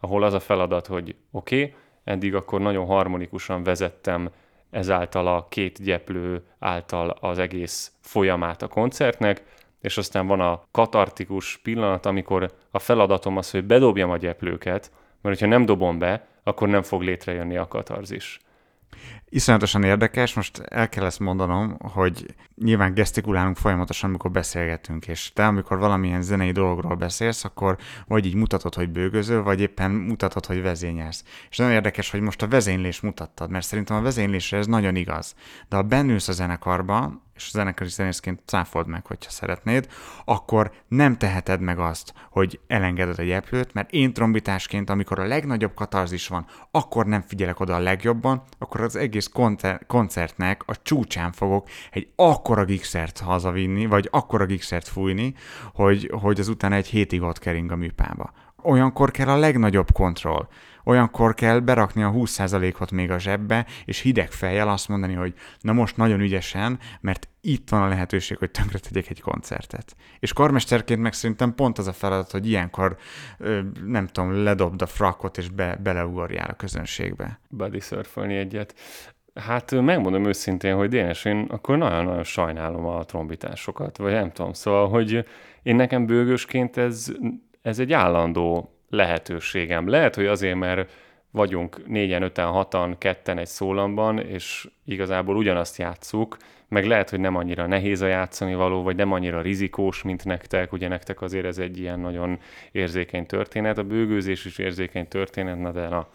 Ahol 0.00 0.22
az 0.22 0.32
a 0.32 0.40
feladat, 0.40 0.86
hogy 0.86 1.16
oké, 1.30 1.62
okay, 1.62 1.74
eddig 2.04 2.34
akkor 2.34 2.60
nagyon 2.60 2.86
harmonikusan 2.86 3.62
vezettem 3.62 4.30
ezáltal 4.70 5.26
a 5.26 5.46
két 5.48 5.82
gyeplő 5.82 6.42
által 6.58 7.10
az 7.20 7.38
egész 7.38 7.92
folyamát 8.00 8.62
a 8.62 8.68
koncertnek, 8.68 9.42
és 9.80 9.98
aztán 9.98 10.26
van 10.26 10.40
a 10.40 10.62
katartikus 10.70 11.56
pillanat, 11.62 12.06
amikor 12.06 12.52
a 12.70 12.78
feladatom 12.78 13.36
az, 13.36 13.50
hogy 13.50 13.64
bedobjam 13.64 14.10
a 14.10 14.16
gyeplőket, 14.16 14.92
mert 15.22 15.38
hogyha 15.38 15.56
nem 15.56 15.64
dobom 15.64 15.98
be, 15.98 16.26
akkor 16.42 16.68
nem 16.68 16.82
fog 16.82 17.02
létrejönni 17.02 17.56
a 17.56 17.68
katarzis. 17.68 18.40
Iszonyatosan 19.28 19.82
érdekes, 19.82 20.34
most 20.34 20.58
el 20.58 20.88
kell 20.88 21.04
ezt 21.04 21.20
mondanom, 21.20 21.76
hogy 21.78 22.26
nyilván 22.60 22.94
gesztikulálunk 22.94 23.56
folyamatosan, 23.56 24.08
amikor 24.08 24.30
beszélgetünk, 24.30 25.06
és 25.06 25.32
te, 25.32 25.46
amikor 25.46 25.78
valamilyen 25.78 26.22
zenei 26.22 26.50
dologról 26.50 26.94
beszélsz, 26.94 27.44
akkor 27.44 27.76
vagy 28.06 28.26
így 28.26 28.34
mutatod, 28.34 28.74
hogy 28.74 28.90
bőgözöl, 28.90 29.42
vagy 29.42 29.60
éppen 29.60 29.90
mutatod, 29.90 30.46
hogy 30.46 30.62
vezényelsz. 30.62 31.24
És 31.50 31.56
nagyon 31.56 31.72
érdekes, 31.72 32.10
hogy 32.10 32.20
most 32.20 32.42
a 32.42 32.48
vezénylés 32.48 33.00
mutattad, 33.00 33.50
mert 33.50 33.66
szerintem 33.66 33.96
a 33.96 34.00
vezénylésre 34.00 34.56
ez 34.56 34.66
nagyon 34.66 34.96
igaz. 34.96 35.34
De 35.68 35.76
ha 35.76 35.82
bennülsz 35.82 36.28
a 36.28 36.32
zenekarba, 36.32 37.26
és 37.38 37.46
a 37.46 37.50
zenekari 37.56 37.90
zenészként 37.90 38.40
cáfold 38.44 38.86
meg, 38.86 39.06
hogyha 39.06 39.30
szeretnéd, 39.30 39.88
akkor 40.24 40.72
nem 40.88 41.16
teheted 41.16 41.60
meg 41.60 41.78
azt, 41.78 42.12
hogy 42.30 42.60
elengeded 42.66 43.18
a 43.18 43.22
gyeplőt, 43.22 43.74
mert 43.74 43.92
én 43.92 44.12
trombitásként, 44.12 44.90
amikor 44.90 45.18
a 45.18 45.26
legnagyobb 45.26 45.74
katarzis 45.74 46.28
van, 46.28 46.46
akkor 46.70 47.06
nem 47.06 47.20
figyelek 47.20 47.60
oda 47.60 47.74
a 47.74 47.78
legjobban, 47.78 48.42
akkor 48.58 48.80
az 48.80 48.96
egész 48.96 49.30
koncertnek 49.86 50.62
a 50.66 50.82
csúcsán 50.82 51.32
fogok 51.32 51.68
egy 51.90 52.08
akkora 52.48 52.64
gigsert 52.64 53.18
hazavinni, 53.18 53.86
vagy 53.86 54.08
akkora 54.10 54.46
gigsert 54.46 54.88
fújni, 54.88 55.34
hogy, 55.74 56.10
hogy 56.20 56.40
az 56.40 56.48
utána 56.48 56.74
egy 56.74 56.86
hétig 56.86 57.22
ott 57.22 57.38
kering 57.38 57.70
a 57.70 57.76
műpába. 57.76 58.32
Olyankor 58.62 59.10
kell 59.10 59.28
a 59.28 59.36
legnagyobb 59.36 59.92
kontroll 59.92 60.48
olyankor 60.88 61.34
kell 61.34 61.58
berakni 61.58 62.02
a 62.02 62.12
20%-ot 62.12 62.90
még 62.90 63.10
a 63.10 63.18
zsebbe, 63.18 63.66
és 63.84 64.00
hideg 64.00 64.30
fejjel 64.30 64.68
azt 64.68 64.88
mondani, 64.88 65.14
hogy 65.14 65.34
na 65.60 65.72
most 65.72 65.96
nagyon 65.96 66.20
ügyesen, 66.20 66.78
mert 67.00 67.28
itt 67.40 67.68
van 67.68 67.82
a 67.82 67.88
lehetőség, 67.88 68.38
hogy 68.38 68.50
tönkre 68.50 68.78
tegyek 68.78 69.10
egy 69.10 69.20
koncertet. 69.20 69.96
És 70.18 70.32
karmesterként 70.32 71.00
meg 71.00 71.12
szerintem 71.12 71.54
pont 71.54 71.78
az 71.78 71.86
a 71.86 71.92
feladat, 71.92 72.30
hogy 72.30 72.48
ilyenkor, 72.48 72.96
nem 73.84 74.06
tudom, 74.06 74.42
ledobd 74.42 74.82
a 74.82 74.86
frakot, 74.86 75.38
és 75.38 75.48
be, 75.48 75.78
beleugorjál 75.82 76.50
a 76.50 76.54
közönségbe. 76.54 77.40
Body 77.48 77.80
surfölni 77.80 78.36
egyet. 78.36 78.74
Hát 79.46 79.80
megmondom 79.80 80.24
őszintén, 80.24 80.74
hogy 80.74 80.88
Dénes, 80.88 81.24
én 81.24 81.46
akkor 81.50 81.78
nagyon-nagyon 81.78 82.24
sajnálom 82.24 82.86
a 82.86 83.04
trombitásokat, 83.04 83.96
vagy 83.96 84.12
nem 84.12 84.32
tudom, 84.32 84.52
szóval, 84.52 84.88
hogy 84.88 85.24
én 85.62 85.76
nekem 85.76 86.06
bőgősként 86.06 86.76
ez, 86.76 87.12
ez 87.62 87.78
egy 87.78 87.92
állandó 87.92 88.72
lehetőségem. 88.88 89.88
Lehet, 89.88 90.14
hogy 90.14 90.26
azért, 90.26 90.56
mert 90.56 90.90
vagyunk 91.30 91.86
négyen, 91.86 92.22
öten, 92.22 92.46
hatan, 92.46 92.98
ketten 92.98 93.38
egy 93.38 93.46
szólamban, 93.46 94.18
és 94.18 94.68
igazából 94.84 95.36
ugyanazt 95.36 95.78
játsszuk, 95.78 96.36
meg 96.68 96.86
lehet, 96.86 97.10
hogy 97.10 97.20
nem 97.20 97.36
annyira 97.36 97.66
nehéz 97.66 98.00
a 98.00 98.06
játszani 98.06 98.54
való, 98.54 98.82
vagy 98.82 98.96
nem 98.96 99.12
annyira 99.12 99.40
rizikós, 99.40 100.02
mint 100.02 100.24
nektek, 100.24 100.72
ugye 100.72 100.88
nektek 100.88 101.20
azért 101.20 101.44
ez 101.44 101.58
egy 101.58 101.78
ilyen 101.78 102.00
nagyon 102.00 102.38
érzékeny 102.72 103.26
történet, 103.26 103.78
a 103.78 103.82
bőgőzés 103.82 104.44
is 104.44 104.58
érzékeny 104.58 105.08
történet, 105.08 105.60
na 105.60 105.70
de 105.70 105.88
na, 105.88 106.08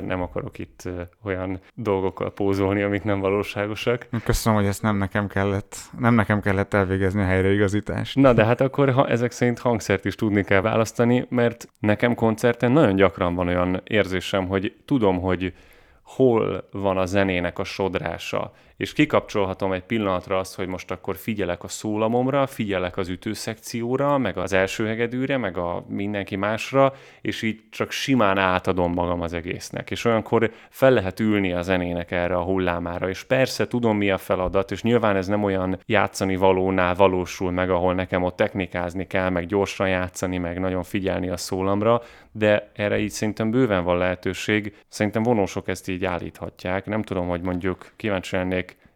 nem 0.00 0.22
akarok 0.22 0.58
itt 0.58 0.88
olyan 1.22 1.60
dolgokkal 1.74 2.32
pózolni, 2.32 2.82
amik 2.82 3.02
nem 3.02 3.20
valóságosak. 3.20 4.08
Köszönöm, 4.24 4.58
hogy 4.58 4.68
ezt 4.68 4.82
nem 4.82 4.96
nekem 4.96 5.26
kellett, 5.26 5.76
nem 5.98 6.14
nekem 6.14 6.40
kellett 6.40 6.74
elvégezni 6.74 7.20
a 7.20 7.24
helyreigazítást. 7.24 8.16
Na, 8.16 8.32
de 8.32 8.44
hát 8.44 8.60
akkor 8.60 8.92
ha 8.92 9.08
ezek 9.08 9.30
szerint 9.30 9.58
hangszert 9.58 10.04
is 10.04 10.14
tudni 10.14 10.44
kell 10.44 10.60
választani, 10.60 11.26
mert 11.28 11.68
nekem 11.78 12.14
koncerten 12.14 12.72
nagyon 12.72 12.96
gyakran 12.96 13.34
van 13.34 13.48
olyan 13.48 13.80
érzésem, 13.84 14.46
hogy 14.46 14.76
tudom, 14.84 15.20
hogy 15.20 15.54
hol 16.02 16.68
van 16.70 16.98
a 16.98 17.06
zenének 17.06 17.58
a 17.58 17.64
sodrása, 17.64 18.52
és 18.76 18.92
kikapcsolhatom 18.92 19.72
egy 19.72 19.82
pillanatra 19.82 20.38
azt, 20.38 20.54
hogy 20.56 20.66
most 20.66 20.90
akkor 20.90 21.16
figyelek 21.16 21.64
a 21.64 21.68
szólamomra, 21.68 22.46
figyelek 22.46 22.96
az 22.96 23.08
ütőszekcióra, 23.08 24.18
meg 24.18 24.38
az 24.38 24.52
első 24.52 24.86
hegedűre, 24.86 25.36
meg 25.36 25.56
a 25.56 25.84
mindenki 25.88 26.36
másra, 26.36 26.92
és 27.20 27.42
így 27.42 27.60
csak 27.70 27.90
simán 27.90 28.38
átadom 28.38 28.92
magam 28.92 29.20
az 29.20 29.32
egésznek. 29.32 29.90
És 29.90 30.04
olyankor 30.04 30.50
fel 30.70 30.90
lehet 30.90 31.20
ülni 31.20 31.52
a 31.52 31.62
zenének 31.62 32.10
erre 32.10 32.36
a 32.36 32.42
hullámára, 32.42 33.08
és 33.08 33.22
persze 33.22 33.66
tudom 33.66 33.96
mi 33.96 34.10
a 34.10 34.18
feladat, 34.18 34.70
és 34.70 34.82
nyilván 34.82 35.16
ez 35.16 35.26
nem 35.26 35.44
olyan 35.44 35.78
játszani 35.86 36.36
valónál 36.36 36.94
valósul 36.94 37.50
meg, 37.50 37.70
ahol 37.70 37.94
nekem 37.94 38.22
ott 38.22 38.36
technikázni 38.36 39.06
kell, 39.06 39.30
meg 39.30 39.46
gyorsan 39.46 39.88
játszani, 39.88 40.38
meg 40.38 40.60
nagyon 40.60 40.82
figyelni 40.82 41.28
a 41.28 41.36
szólamra, 41.36 42.02
de 42.32 42.70
erre 42.74 42.98
így 42.98 43.10
szerintem 43.10 43.50
bőven 43.50 43.84
van 43.84 43.98
lehetőség. 43.98 44.76
Szerintem 44.88 45.22
vonósok 45.22 45.68
ezt 45.68 45.88
így 45.88 46.04
állíthatják. 46.04 46.86
Nem 46.86 47.02
tudom, 47.02 47.28
hogy 47.28 47.40
mondjuk 47.40 47.92
kíváncsi 47.96 48.36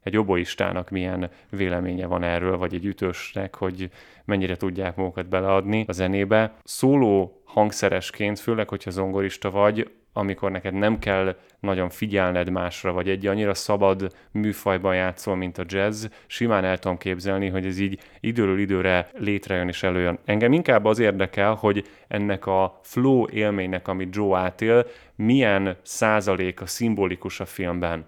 egy 0.08 0.16
oboistának 0.16 0.90
milyen 0.90 1.30
véleménye 1.50 2.06
van 2.06 2.22
erről, 2.22 2.56
vagy 2.56 2.74
egy 2.74 2.84
ütősnek, 2.84 3.54
hogy 3.54 3.90
mennyire 4.24 4.56
tudják 4.56 4.96
magukat 4.96 5.28
beleadni 5.28 5.84
a 5.88 5.92
zenébe. 5.92 6.54
Szóló 6.64 7.42
hangszeresként, 7.44 8.38
főleg, 8.38 8.68
hogyha 8.68 8.90
zongorista 8.90 9.50
vagy, 9.50 9.90
amikor 10.12 10.50
neked 10.50 10.74
nem 10.74 10.98
kell 10.98 11.36
nagyon 11.60 11.88
figyelned 11.88 12.50
másra, 12.50 12.92
vagy 12.92 13.08
egy 13.08 13.26
annyira 13.26 13.54
szabad 13.54 14.12
műfajban 14.30 14.94
játszol, 14.94 15.36
mint 15.36 15.58
a 15.58 15.64
jazz, 15.66 16.06
simán 16.26 16.64
el 16.64 16.78
tudom 16.78 16.98
képzelni, 16.98 17.48
hogy 17.48 17.66
ez 17.66 17.78
így 17.78 18.00
időről 18.20 18.58
időre 18.58 19.08
létrejön 19.18 19.68
és 19.68 19.82
előjön. 19.82 20.18
Engem 20.24 20.52
inkább 20.52 20.84
az 20.84 20.98
érdekel, 20.98 21.54
hogy 21.54 21.84
ennek 22.08 22.46
a 22.46 22.78
flow 22.82 23.26
élménynek, 23.28 23.88
amit 23.88 24.14
Joe 24.14 24.38
átél, 24.38 24.86
milyen 25.16 25.76
százaléka 25.82 26.66
szimbolikus 26.66 27.40
a 27.40 27.46
filmben 27.46 28.06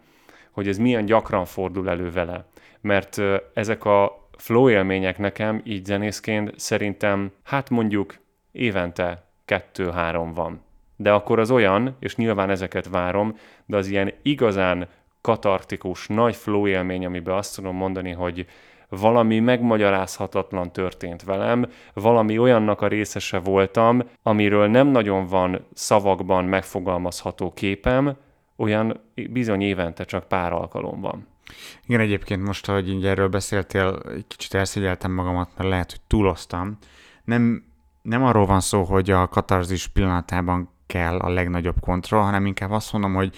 hogy 0.50 0.68
ez 0.68 0.78
milyen 0.78 1.04
gyakran 1.04 1.44
fordul 1.44 1.88
elő 1.88 2.10
vele. 2.10 2.44
Mert 2.80 3.20
ezek 3.54 3.84
a 3.84 4.28
flow 4.36 4.70
élmények 4.70 5.18
nekem 5.18 5.60
így 5.64 5.84
zenészként 5.84 6.52
szerintem, 6.56 7.32
hát 7.42 7.70
mondjuk 7.70 8.14
évente 8.52 9.24
kettő-három 9.44 10.32
van. 10.32 10.62
De 10.96 11.12
akkor 11.12 11.38
az 11.38 11.50
olyan, 11.50 11.96
és 12.00 12.16
nyilván 12.16 12.50
ezeket 12.50 12.88
várom, 12.88 13.36
de 13.66 13.76
az 13.76 13.86
ilyen 13.86 14.12
igazán 14.22 14.88
katartikus, 15.20 16.06
nagy 16.06 16.36
flow 16.36 16.66
élmény, 16.66 17.04
amiben 17.06 17.36
azt 17.36 17.54
tudom 17.54 17.76
mondani, 17.76 18.10
hogy 18.10 18.46
valami 18.88 19.38
megmagyarázhatatlan 19.38 20.72
történt 20.72 21.22
velem, 21.22 21.66
valami 21.94 22.38
olyannak 22.38 22.80
a 22.80 22.86
részese 22.86 23.38
voltam, 23.38 24.02
amiről 24.22 24.66
nem 24.66 24.86
nagyon 24.86 25.26
van 25.26 25.66
szavakban 25.74 26.44
megfogalmazható 26.44 27.52
képem, 27.52 28.16
olyan 28.60 29.00
bizony 29.30 29.60
évente 29.60 30.04
csak 30.04 30.28
pár 30.28 30.52
alkalom 30.52 31.00
van. 31.00 31.26
Igen, 31.86 32.00
egyébként 32.00 32.42
most, 32.42 32.66
hogy 32.66 32.88
így 32.88 33.06
erről 33.06 33.28
beszéltél, 33.28 34.02
egy 34.14 34.26
kicsit 34.26 34.54
elszégyeltem 34.54 35.12
magamat, 35.12 35.50
mert 35.56 35.68
lehet, 35.70 35.90
hogy 35.90 36.00
túloztam. 36.06 36.78
Nem, 37.24 37.64
nem 38.02 38.24
arról 38.24 38.46
van 38.46 38.60
szó, 38.60 38.82
hogy 38.82 39.10
a 39.10 39.28
katarzis 39.28 39.86
pillanatában 39.86 40.68
kell 40.86 41.18
a 41.18 41.28
legnagyobb 41.28 41.80
kontroll, 41.80 42.22
hanem 42.22 42.46
inkább 42.46 42.70
azt 42.70 42.92
mondom, 42.92 43.14
hogy 43.14 43.36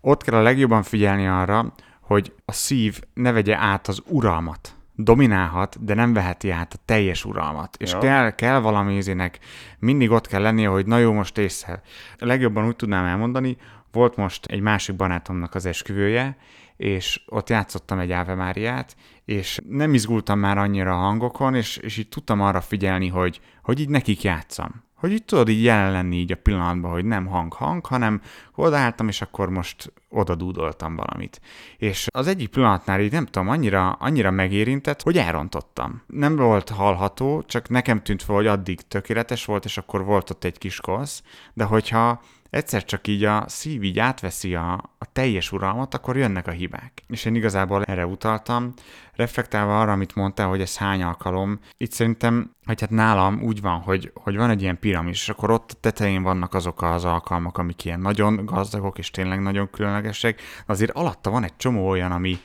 ott 0.00 0.22
kell 0.22 0.34
a 0.34 0.42
legjobban 0.42 0.82
figyelni 0.82 1.26
arra, 1.26 1.72
hogy 2.00 2.34
a 2.44 2.52
szív 2.52 3.00
ne 3.14 3.32
vegye 3.32 3.56
át 3.56 3.88
az 3.88 4.02
uralmat 4.08 4.76
dominálhat, 4.94 5.84
de 5.84 5.94
nem 5.94 6.12
veheti 6.12 6.50
át 6.50 6.72
a 6.74 6.82
teljes 6.84 7.24
uralmat. 7.24 7.76
És 7.78 7.92
Ja. 7.92 7.98
kell, 7.98 8.30
kell 8.30 8.58
valami 8.58 8.96
izének, 8.96 9.38
mindig 9.78 10.10
ott 10.10 10.26
kell 10.26 10.42
lennie, 10.42 10.68
hogy 10.68 10.86
na 10.86 10.98
jó, 10.98 11.12
most 11.12 11.38
észre. 11.38 11.82
Legjobban 12.18 12.66
úgy 12.66 12.76
tudnám 12.76 13.04
elmondani, 13.04 13.56
volt 13.92 14.16
most 14.16 14.46
egy 14.46 14.60
másik 14.60 14.96
barátomnak 14.96 15.54
az 15.54 15.66
esküvője, 15.66 16.36
és 16.76 17.22
ott 17.26 17.48
játszottam 17.48 17.98
egy 17.98 18.10
Ave 18.10 18.34
Máriát, 18.34 18.96
és 19.24 19.60
nem 19.68 19.94
izgultam 19.94 20.38
már 20.38 20.58
annyira 20.58 20.92
a 20.92 21.02
hangokon, 21.02 21.54
és, 21.54 21.76
és 21.76 21.96
így 21.96 22.08
tudtam 22.08 22.40
arra 22.40 22.60
figyelni, 22.60 23.08
hogy, 23.08 23.40
hogy 23.62 23.80
így 23.80 23.88
nekik 23.88 24.22
játszam. 24.22 24.82
Hogy 24.94 25.12
így 25.12 25.24
tudod 25.24 25.48
így 25.48 25.62
jelen 25.62 25.92
lenni 25.92 26.16
így 26.16 26.32
a 26.32 26.36
pillanatban, 26.36 26.90
hogy 26.90 27.04
nem 27.04 27.26
hang-hang, 27.26 27.86
hanem 27.86 28.20
odaálltam, 28.54 29.08
és 29.08 29.22
akkor 29.22 29.50
most 29.50 29.92
oda 30.08 30.34
dúdoltam 30.34 30.96
valamit. 30.96 31.40
És 31.76 32.06
az 32.12 32.26
egyik 32.26 32.48
pillanatnál 32.48 33.00
így 33.00 33.12
nem 33.12 33.26
tudom, 33.26 33.48
annyira, 33.48 33.90
annyira 33.90 34.30
megérintett, 34.30 35.02
hogy 35.02 35.18
elrontottam. 35.18 36.02
Nem 36.06 36.36
volt 36.36 36.68
hallható, 36.68 37.42
csak 37.46 37.68
nekem 37.68 38.02
tűnt 38.02 38.22
fel, 38.22 38.34
hogy 38.34 38.46
addig 38.46 38.80
tökéletes 38.80 39.44
volt, 39.44 39.64
és 39.64 39.78
akkor 39.78 40.04
volt 40.04 40.30
ott 40.30 40.44
egy 40.44 40.58
kis 40.58 40.80
kosz, 40.80 41.22
de 41.54 41.64
hogyha 41.64 42.22
egyszer 42.52 42.84
csak 42.84 43.06
így 43.06 43.24
a 43.24 43.44
szív 43.48 43.82
így 43.82 43.98
átveszi 43.98 44.54
a, 44.54 44.72
a 44.98 45.12
teljes 45.12 45.52
uralmat, 45.52 45.94
akkor 45.94 46.16
jönnek 46.16 46.46
a 46.46 46.50
hibák. 46.50 47.04
És 47.08 47.24
én 47.24 47.34
igazából 47.34 47.84
erre 47.84 48.06
utaltam, 48.06 48.72
reflektálva 49.14 49.80
arra, 49.80 49.92
amit 49.92 50.14
mondtál, 50.14 50.48
hogy 50.48 50.60
ez 50.60 50.76
hány 50.76 51.02
alkalom. 51.02 51.58
Itt 51.76 51.92
szerintem, 51.92 52.54
hogy 52.64 52.80
hát 52.80 52.90
nálam 52.90 53.42
úgy 53.42 53.60
van, 53.60 53.80
hogy, 53.80 54.12
hogy 54.14 54.36
van 54.36 54.50
egy 54.50 54.62
ilyen 54.62 54.78
piramis, 54.78 55.20
és 55.20 55.28
akkor 55.28 55.50
ott 55.50 55.70
a 55.70 55.80
tetején 55.80 56.22
vannak 56.22 56.54
azok 56.54 56.82
az 56.82 57.04
alkalmak, 57.04 57.58
amik 57.58 57.84
ilyen 57.84 58.00
nagyon 58.00 58.44
gazdagok, 58.44 58.98
és 58.98 59.10
tényleg 59.10 59.40
nagyon 59.40 59.70
különlegesek, 59.70 60.40
azért 60.66 60.90
alatta 60.90 61.30
van 61.30 61.44
egy 61.44 61.56
csomó 61.56 61.88
olyan, 61.88 62.12
ami, 62.12 62.38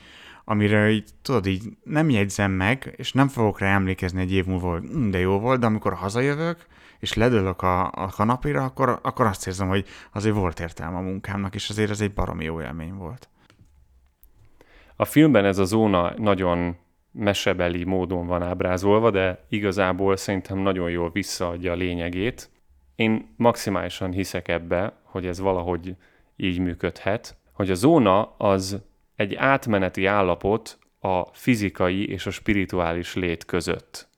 amire 0.50 0.90
így, 0.90 1.10
tudod, 1.22 1.46
így 1.46 1.64
nem 1.84 2.10
jegyzem 2.10 2.50
meg, 2.50 2.94
és 2.96 3.12
nem 3.12 3.28
fogok 3.28 3.58
rá 3.58 3.74
emlékezni 3.74 4.20
egy 4.20 4.32
év 4.32 4.46
múlva, 4.46 4.70
hogy 4.72 4.82
"Hm, 4.82 5.10
de 5.10 5.18
jó 5.18 5.38
volt, 5.38 5.60
de 5.60 5.66
amikor 5.66 5.92
hazajövök, 5.92 6.66
és 6.98 7.14
ledőlök 7.14 7.62
a, 7.62 7.86
a 7.86 8.06
kanapira, 8.06 8.64
akkor, 8.64 8.98
akkor 9.02 9.26
azt 9.26 9.46
érzem, 9.46 9.68
hogy 9.68 9.84
azért 10.12 10.34
volt 10.34 10.60
értelme 10.60 10.96
a 10.96 11.00
munkámnak, 11.00 11.54
és 11.54 11.68
azért 11.68 11.90
ez 11.90 12.00
egy 12.00 12.12
baromi 12.12 12.44
jó 12.44 12.60
élmény 12.60 12.94
volt. 12.94 13.28
A 14.96 15.04
filmben 15.04 15.44
ez 15.44 15.58
a 15.58 15.64
zóna 15.64 16.12
nagyon 16.16 16.76
mesebeli 17.12 17.84
módon 17.84 18.26
van 18.26 18.42
ábrázolva, 18.42 19.10
de 19.10 19.44
igazából 19.48 20.16
szerintem 20.16 20.58
nagyon 20.58 20.90
jól 20.90 21.10
visszaadja 21.10 21.72
a 21.72 21.76
lényegét. 21.76 22.50
Én 22.94 23.34
maximálisan 23.36 24.12
hiszek 24.12 24.48
ebbe, 24.48 24.92
hogy 25.02 25.26
ez 25.26 25.40
valahogy 25.40 25.96
így 26.36 26.58
működhet, 26.58 27.36
hogy 27.52 27.70
a 27.70 27.74
zóna 27.74 28.34
az 28.36 28.86
egy 29.18 29.34
átmeneti 29.34 30.06
állapot 30.06 30.78
a 31.00 31.24
fizikai 31.32 32.08
és 32.08 32.26
a 32.26 32.30
spirituális 32.30 33.14
lét 33.14 33.44
között. 33.44 34.08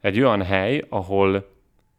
Egy 0.00 0.20
olyan 0.20 0.42
hely, 0.42 0.84
ahol 0.88 1.50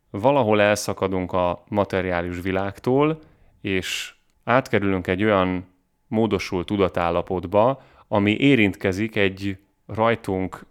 valahol 0.10 0.62
elszakadunk 0.62 1.32
a 1.32 1.64
materiális 1.68 2.42
világtól, 2.42 3.20
és 3.62 4.14
átkerülünk 4.44 5.08
egy 5.08 5.24
olyan 5.24 5.66
módosult 6.08 6.66
tudatállapotba, 6.66 7.82
ami 8.08 8.38
érintkezik 8.38 9.16
egy 9.16 9.58
rajtunk 9.88 10.66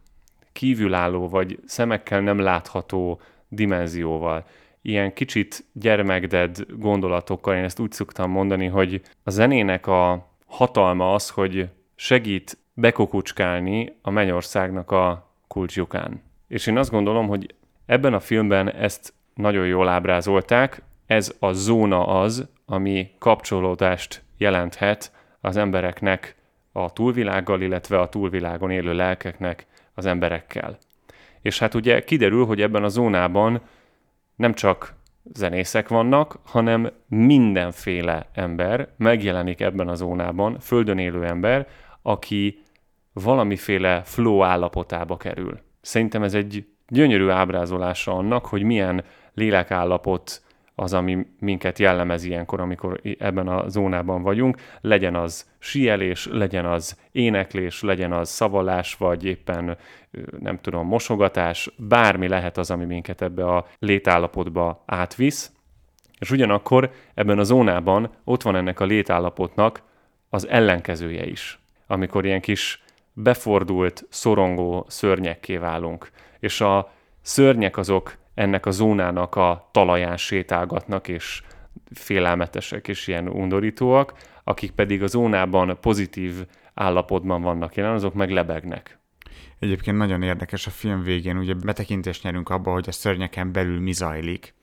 kívülálló 0.52 1.28
vagy 1.28 1.58
szemekkel 1.66 2.20
nem 2.20 2.38
látható 2.38 3.20
dimenzióval. 3.48 4.46
Ilyen 4.82 5.12
kicsit 5.12 5.64
gyermekded 5.72 6.66
gondolatokkal, 6.78 7.56
én 7.56 7.64
ezt 7.64 7.78
úgy 7.78 7.92
szoktam 7.92 8.30
mondani, 8.30 8.66
hogy 8.66 9.00
a 9.22 9.30
zenének 9.30 9.86
a 9.86 10.30
hatalma 10.52 11.14
az, 11.14 11.30
hogy 11.30 11.68
segít 11.94 12.58
bekokucskálni 12.74 13.96
a 14.02 14.10
mennyországnak 14.10 14.90
a 14.90 15.30
kulcsjukán. 15.48 16.22
És 16.48 16.66
én 16.66 16.78
azt 16.78 16.90
gondolom, 16.90 17.28
hogy 17.28 17.54
ebben 17.86 18.14
a 18.14 18.20
filmben 18.20 18.72
ezt 18.72 19.12
nagyon 19.34 19.66
jól 19.66 19.88
ábrázolták, 19.88 20.82
ez 21.06 21.34
a 21.38 21.52
zóna 21.52 22.06
az, 22.06 22.48
ami 22.66 23.10
kapcsolódást 23.18 24.22
jelenthet 24.36 25.12
az 25.40 25.56
embereknek 25.56 26.36
a 26.72 26.92
túlvilággal, 26.92 27.60
illetve 27.60 28.00
a 28.00 28.08
túlvilágon 28.08 28.70
élő 28.70 28.94
lelkeknek 28.94 29.66
az 29.94 30.06
emberekkel. 30.06 30.78
És 31.40 31.58
hát 31.58 31.74
ugye 31.74 32.04
kiderül, 32.04 32.46
hogy 32.46 32.60
ebben 32.60 32.84
a 32.84 32.88
zónában 32.88 33.60
nem 34.36 34.54
csak 34.54 34.94
zenészek 35.24 35.88
vannak, 35.88 36.38
hanem 36.44 36.92
mindenféle 37.08 38.26
ember 38.32 38.88
megjelenik 38.96 39.60
ebben 39.60 39.88
a 39.88 39.94
zónában, 39.94 40.58
földön 40.58 40.98
élő 40.98 41.24
ember, 41.24 41.68
aki 42.02 42.62
valamiféle 43.12 44.02
flow 44.04 44.42
állapotába 44.42 45.16
kerül. 45.16 45.60
Szerintem 45.80 46.22
ez 46.22 46.34
egy 46.34 46.66
gyönyörű 46.88 47.28
ábrázolása 47.28 48.12
annak, 48.12 48.46
hogy 48.46 48.62
milyen 48.62 49.04
lélekállapot 49.34 50.42
az, 50.74 50.92
ami 50.92 51.26
minket 51.38 51.78
jellemez 51.78 52.24
ilyenkor, 52.24 52.60
amikor 52.60 53.00
ebben 53.18 53.48
a 53.48 53.68
zónában 53.68 54.22
vagyunk, 54.22 54.56
legyen 54.80 55.14
az 55.14 55.50
síelés, 55.58 56.26
legyen 56.30 56.66
az 56.66 56.98
éneklés, 57.12 57.82
legyen 57.82 58.12
az 58.12 58.28
szavalás, 58.28 58.94
vagy 58.94 59.24
éppen 59.24 59.76
nem 60.40 60.58
tudom, 60.60 60.86
mosogatás, 60.86 61.74
bármi 61.76 62.28
lehet 62.28 62.58
az, 62.58 62.70
ami 62.70 62.84
minket 62.84 63.22
ebbe 63.22 63.44
a 63.44 63.66
létállapotba 63.78 64.82
átvisz, 64.86 65.52
és 66.18 66.30
ugyanakkor 66.30 66.90
ebben 67.14 67.38
a 67.38 67.42
zónában 67.42 68.10
ott 68.24 68.42
van 68.42 68.56
ennek 68.56 68.80
a 68.80 68.84
létállapotnak 68.84 69.82
az 70.30 70.48
ellenkezője 70.48 71.26
is, 71.26 71.58
amikor 71.86 72.24
ilyen 72.24 72.40
kis 72.40 72.82
befordult, 73.12 74.06
szorongó 74.08 74.84
szörnyekké 74.88 75.56
válunk. 75.56 76.10
És 76.38 76.60
a 76.60 76.92
szörnyek 77.20 77.76
azok 77.76 78.14
ennek 78.34 78.66
a 78.66 78.70
zónának 78.70 79.34
a 79.34 79.68
talaján 79.72 80.16
sétálgatnak, 80.16 81.08
és 81.08 81.42
félelmetesek 81.94 82.88
és 82.88 83.06
ilyen 83.06 83.28
undorítóak, 83.28 84.14
akik 84.44 84.70
pedig 84.70 85.02
a 85.02 85.06
zónában 85.06 85.78
pozitív 85.80 86.46
állapotban 86.74 87.42
vannak 87.42 87.74
jelen, 87.74 87.92
azok 87.92 88.14
meg 88.14 88.30
lebegnek. 88.30 88.98
Egyébként 89.58 89.96
nagyon 89.96 90.22
érdekes 90.22 90.66
a 90.66 90.70
film 90.70 91.02
végén, 91.02 91.36
ugye 91.36 91.54
betekintést 91.54 92.22
nyerünk 92.22 92.48
abba, 92.48 92.72
hogy 92.72 92.88
a 92.88 92.92
szörnyeken 92.92 93.52
belül 93.52 93.80
mi 93.80 93.92
zajlik, 93.92 94.54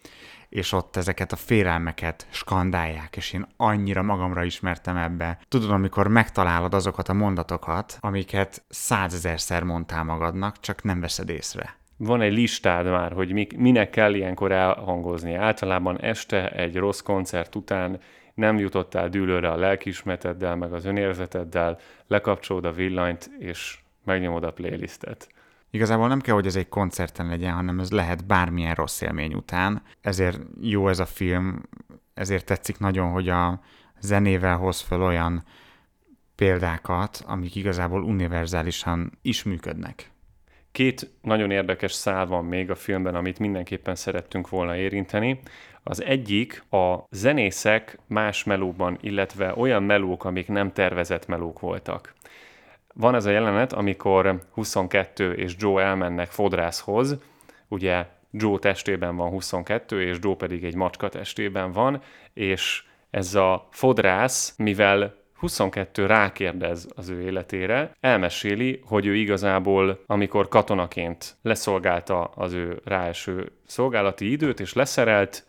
és 0.49 0.71
ott 0.71 0.95
ezeket 0.95 1.31
a 1.31 1.35
félelmeket 1.35 2.27
skandálják, 2.29 3.15
és 3.15 3.33
én 3.33 3.47
annyira 3.57 4.01
magamra 4.01 4.43
ismertem 4.43 4.97
ebbe. 4.97 5.39
Tudod, 5.47 5.69
amikor 5.71 6.07
megtalálod 6.07 6.73
azokat 6.73 7.09
a 7.09 7.13
mondatokat, 7.13 7.97
amiket 7.99 8.63
százezerszer 8.69 9.63
mondtál 9.63 10.03
magadnak, 10.03 10.59
csak 10.59 10.83
nem 10.83 10.99
veszed 10.99 11.29
észre 11.29 11.78
van 12.01 12.21
egy 12.21 12.33
listád 12.33 12.85
már, 12.85 13.11
hogy 13.11 13.31
mi, 13.31 13.47
minek 13.55 13.89
kell 13.89 14.13
ilyenkor 14.13 14.51
elhangozni. 14.51 15.33
Általában 15.33 16.01
este 16.01 16.49
egy 16.49 16.75
rossz 16.75 16.99
koncert 16.99 17.55
után 17.55 17.99
nem 18.33 18.57
jutottál 18.57 19.09
dűlőre 19.09 19.49
a 19.49 19.57
lelkismeteddel, 19.57 20.55
meg 20.55 20.73
az 20.73 20.85
önérzeteddel, 20.85 21.79
lekapcsolod 22.07 22.65
a 22.65 22.71
villanyt, 22.71 23.31
és 23.39 23.79
megnyomod 24.03 24.43
a 24.43 24.51
playlistet. 24.51 25.29
Igazából 25.69 26.07
nem 26.07 26.21
kell, 26.21 26.33
hogy 26.33 26.45
ez 26.45 26.55
egy 26.55 26.69
koncerten 26.69 27.27
legyen, 27.27 27.53
hanem 27.53 27.79
ez 27.79 27.91
lehet 27.91 28.25
bármilyen 28.25 28.75
rossz 28.75 29.01
élmény 29.01 29.33
után. 29.33 29.81
Ezért 30.01 30.39
jó 30.61 30.87
ez 30.87 30.99
a 30.99 31.05
film, 31.05 31.61
ezért 32.13 32.45
tetszik 32.45 32.79
nagyon, 32.79 33.11
hogy 33.11 33.29
a 33.29 33.59
zenével 33.99 34.57
hoz 34.57 34.79
fel 34.79 35.01
olyan 35.01 35.43
példákat, 36.35 37.23
amik 37.27 37.55
igazából 37.55 38.03
univerzálisan 38.03 39.11
is 39.21 39.43
működnek. 39.43 40.11
Két 40.71 41.09
nagyon 41.21 41.51
érdekes 41.51 41.91
szál 41.91 42.25
van 42.25 42.45
még 42.45 42.69
a 42.69 42.75
filmben, 42.75 43.15
amit 43.15 43.39
mindenképpen 43.39 43.95
szerettünk 43.95 44.49
volna 44.49 44.75
érinteni. 44.75 45.39
Az 45.83 46.03
egyik 46.03 46.63
a 46.71 46.95
zenészek 47.09 47.99
más 48.07 48.43
melóban, 48.43 48.97
illetve 49.01 49.53
olyan 49.55 49.83
melók, 49.83 50.25
amik 50.25 50.47
nem 50.47 50.73
tervezett 50.73 51.27
melók 51.27 51.59
voltak. 51.59 52.13
Van 52.93 53.15
ez 53.15 53.25
a 53.25 53.29
jelenet, 53.29 53.73
amikor 53.73 54.41
22 54.51 55.33
és 55.33 55.55
Joe 55.57 55.83
elmennek 55.83 56.31
fodrászhoz, 56.31 57.17
ugye 57.67 58.05
Joe 58.31 58.59
testében 58.59 59.15
van 59.15 59.29
22, 59.29 60.01
és 60.01 60.17
Joe 60.21 60.35
pedig 60.35 60.63
egy 60.63 60.75
macska 60.75 61.09
testében 61.09 61.71
van, 61.71 62.01
és 62.33 62.83
ez 63.09 63.35
a 63.35 63.67
fodrász, 63.71 64.53
mivel 64.57 65.18
22 65.39 66.05
rákérdez 66.05 66.87
az 66.95 67.09
ő 67.09 67.21
életére, 67.21 67.91
elmeséli, 67.99 68.81
hogy 68.85 69.05
ő 69.05 69.15
igazából, 69.15 70.03
amikor 70.05 70.47
katonaként 70.47 71.35
leszolgálta 71.41 72.23
az 72.23 72.53
ő 72.53 72.81
ráeső 72.83 73.51
szolgálati 73.65 74.31
időt, 74.31 74.59
és 74.59 74.73
leszerelt, 74.73 75.45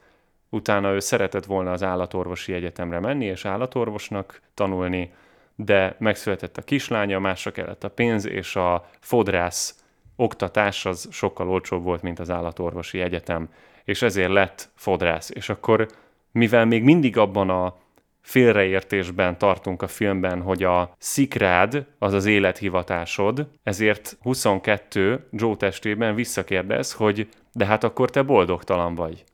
utána 0.49 0.93
ő 0.93 0.99
szeretett 0.99 1.45
volna 1.45 1.73
az 1.73 1.83
állatorvosi 1.83 2.53
egyetemre 2.53 3.01
menni, 3.01 3.25
és 3.25 3.45
állatorvosnak 3.45 4.41
tanulni, 4.55 5.13
de 5.55 5.97
megszületett 5.99 6.57
a 6.57 6.63
kislánya, 6.63 7.19
másra 7.19 7.51
kellett 7.51 7.85
a 7.85 7.91
pénz, 7.91 8.27
és 8.27 8.57
a 8.57 8.89
fodrász 9.01 9.85
oktatás 10.17 10.87
az 10.87 11.09
sokkal 11.11 11.49
olcsóbb 11.51 11.83
volt, 11.83 12.03
mint 12.03 12.19
az 12.19 12.31
állatorvosi 12.31 13.01
egyetem, 13.01 13.49
és 13.85 14.03
ezért 14.03 14.33
lett 14.33 14.71
fodrász. 14.75 15.31
És 15.31 15.49
akkor, 15.49 15.89
mivel 16.33 16.65
még 16.65 16.83
mindig 16.83 17.17
abban 17.17 17.51
a 17.51 17.75
félreértésben 18.21 19.39
tartunk 19.39 19.83
a 19.83 19.89
filmben, 19.89 20.43
hogy 20.43 20.63
a 20.63 20.95
szikrád 20.99 21.87
az 21.99 22.13
az 22.13 22.27
élethivatásod, 22.27 23.49
ezért 23.63 24.17
22 24.21 25.29
Joe 25.33 25.57
testében 25.57 26.15
visszakérdez, 26.15 26.93
hogy 26.93 27.29
de 27.53 27.67
hát 27.67 27.85
akkor 27.85 28.11
te 28.11 28.23
boldogtalan 28.23 28.95
vagy. 28.95 29.25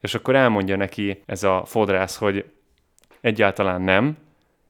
És 0.00 0.14
akkor 0.14 0.34
elmondja 0.34 0.76
neki 0.76 1.22
ez 1.26 1.42
a 1.42 1.62
fodrász, 1.64 2.16
hogy 2.16 2.44
egyáltalán 3.20 3.82
nem, 3.82 4.16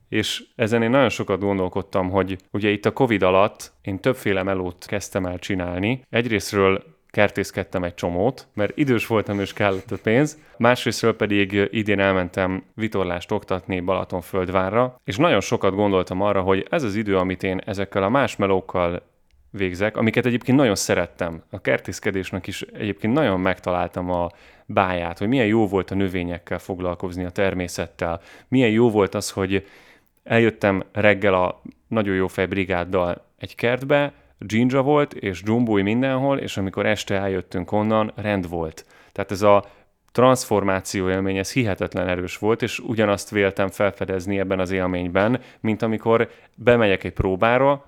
és 0.09 0.45
ezen 0.57 0.83
én 0.83 0.91
nagyon 0.91 1.09
sokat 1.09 1.41
gondolkodtam, 1.41 2.11
hogy 2.11 2.37
ugye 2.51 2.69
itt 2.69 2.87
a 2.87 2.93
Covid 2.93 3.23
alatt 3.23 3.73
én 3.83 4.01
többféle 4.01 4.43
melót 4.43 4.87
kezdtem 4.87 5.27
el 5.27 5.39
csinálni. 5.39 6.05
Egyrésztről 6.11 6.85
kertészkedtem 7.13 7.85
egy 7.85 7.95
csomót, 7.95 8.47
mert 8.55 8.79
idős 8.79 9.07
voltam 9.07 9.41
és 9.41 9.53
kellett 9.53 9.91
a 9.91 9.97
pénz, 10.03 10.39
másrésztről 10.57 11.17
pedig 11.17 11.69
idén 11.71 12.01
elmentem 12.01 12.65
vitorlást 12.75 13.31
oktatni 13.31 13.81
Balatonföldvárra, 13.81 15.01
és 15.05 15.17
nagyon 15.17 15.41
sokat 15.41 15.75
gondoltam 15.75 16.21
arra, 16.21 16.41
hogy 16.41 16.67
ez 16.71 16.83
az 16.83 16.95
idő, 16.95 17.17
amit 17.17 17.43
én 17.43 17.61
ezekkel 17.65 18.03
a 18.03 18.09
más 18.09 18.37
melókkal 18.37 19.03
végzek, 19.51 19.97
amiket 19.97 20.27
egyébként 20.27 20.59
nagyon 20.59 20.75
szerettem. 20.75 21.43
A 21.51 21.61
kertészkedésnek 21.61 22.47
is 22.47 22.63
egyébként 22.63 23.13
nagyon 23.13 23.41
megtaláltam 23.41 24.11
a 24.11 24.29
báját, 24.67 25.19
hogy 25.19 25.29
milyen 25.29 25.47
jó 25.47 25.67
volt 25.67 25.91
a 25.91 25.95
növényekkel 25.95 26.59
foglalkozni, 26.59 27.25
a 27.25 27.31
természettel, 27.31 28.21
milyen 28.49 28.71
jó 28.71 28.91
volt 28.91 29.15
az, 29.15 29.31
hogy 29.31 29.67
eljöttem 30.25 30.83
reggel 30.93 31.35
a 31.35 31.63
nagyon 31.89 32.15
jó 32.15 32.27
fej 32.27 32.47
brigáddal 32.47 33.25
egy 33.39 33.55
kertbe, 33.55 34.13
Jinja 34.47 34.83
volt, 34.83 35.15
és 35.15 35.43
Jumbui 35.45 35.83
mindenhol, 35.83 36.39
és 36.39 36.57
amikor 36.57 36.87
este 36.87 37.15
eljöttünk 37.15 37.73
onnan, 37.73 38.13
rend 38.15 38.49
volt. 38.49 38.87
Tehát 39.13 39.31
ez 39.31 39.43
a 39.43 39.65
transformáció 40.13 41.11
élmény, 41.11 41.37
ez 41.37 41.53
hihetetlen 41.53 42.09
erős 42.09 42.39
volt, 42.39 42.63
és 42.63 42.79
ugyanazt 42.79 43.31
véltem 43.31 43.69
felfedezni 43.69 44.39
ebben 44.39 44.61
az 44.61 44.71
élményben, 44.71 45.41
mint 45.61 45.83
amikor 45.83 46.31
bemegyek 46.55 47.05
egy 47.05 47.13
próbára, 47.13 47.85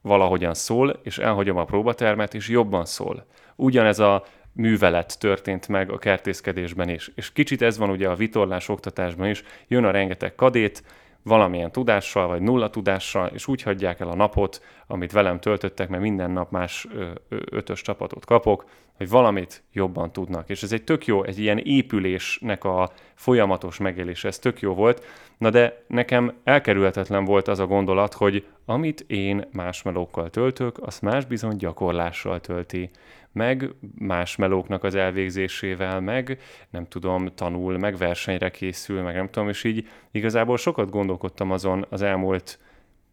valahogyan 0.00 0.54
szól, 0.54 1.00
és 1.02 1.18
elhagyom 1.18 1.56
a 1.56 1.64
próbatermet, 1.64 2.34
és 2.34 2.48
jobban 2.48 2.84
szól. 2.84 3.26
Ugyanez 3.56 3.98
a 3.98 4.24
művelet 4.52 5.18
történt 5.18 5.68
meg 5.68 5.90
a 5.90 5.98
kertészkedésben 5.98 6.88
is. 6.88 7.10
És 7.14 7.32
kicsit 7.32 7.62
ez 7.62 7.78
van 7.78 7.90
ugye 7.90 8.08
a 8.08 8.14
vitorlás 8.14 8.68
oktatásban 8.68 9.28
is, 9.28 9.42
jön 9.68 9.84
a 9.84 9.90
rengeteg 9.90 10.34
kadét, 10.34 10.82
valamilyen 11.22 11.72
tudással, 11.72 12.26
vagy 12.26 12.42
nulla 12.42 12.70
tudással, 12.70 13.26
és 13.26 13.46
úgy 13.46 13.62
hagyják 13.62 14.00
el 14.00 14.08
a 14.08 14.14
napot, 14.14 14.62
amit 14.86 15.12
velem 15.12 15.40
töltöttek, 15.40 15.88
mert 15.88 16.02
minden 16.02 16.30
nap 16.30 16.50
más 16.50 16.86
ötös 17.28 17.82
csapatot 17.82 18.24
kapok, 18.24 18.64
hogy 18.96 19.08
valamit 19.08 19.62
jobban 19.72 20.12
tudnak. 20.12 20.48
És 20.48 20.62
ez 20.62 20.72
egy 20.72 20.84
tök 20.84 21.06
jó, 21.06 21.24
egy 21.24 21.38
ilyen 21.38 21.58
épülésnek 21.58 22.64
a 22.64 22.90
folyamatos 23.14 23.78
megélése, 23.78 24.28
ez 24.28 24.38
tök 24.38 24.60
jó 24.60 24.74
volt. 24.74 25.04
Na 25.38 25.50
de 25.50 25.84
nekem 25.86 26.32
elkerülhetetlen 26.44 27.24
volt 27.24 27.48
az 27.48 27.58
a 27.58 27.66
gondolat, 27.66 28.12
hogy 28.12 28.46
amit 28.64 29.04
én 29.06 29.44
más 29.52 29.82
melókkal 29.82 30.30
töltök, 30.30 30.78
azt 30.78 31.02
más 31.02 31.24
bizony 31.24 31.56
gyakorlással 31.56 32.40
tölti 32.40 32.90
meg 33.32 33.70
más 33.98 34.36
melóknak 34.36 34.84
az 34.84 34.94
elvégzésével, 34.94 36.00
meg 36.00 36.38
nem 36.70 36.86
tudom, 36.88 37.34
tanul, 37.34 37.78
meg 37.78 37.96
versenyre 37.96 38.50
készül, 38.50 39.02
meg 39.02 39.14
nem 39.14 39.30
tudom, 39.30 39.48
és 39.48 39.64
így 39.64 39.88
igazából 40.10 40.56
sokat 40.56 40.90
gondolkodtam 40.90 41.50
azon 41.50 41.86
az 41.88 42.02
elmúlt 42.02 42.58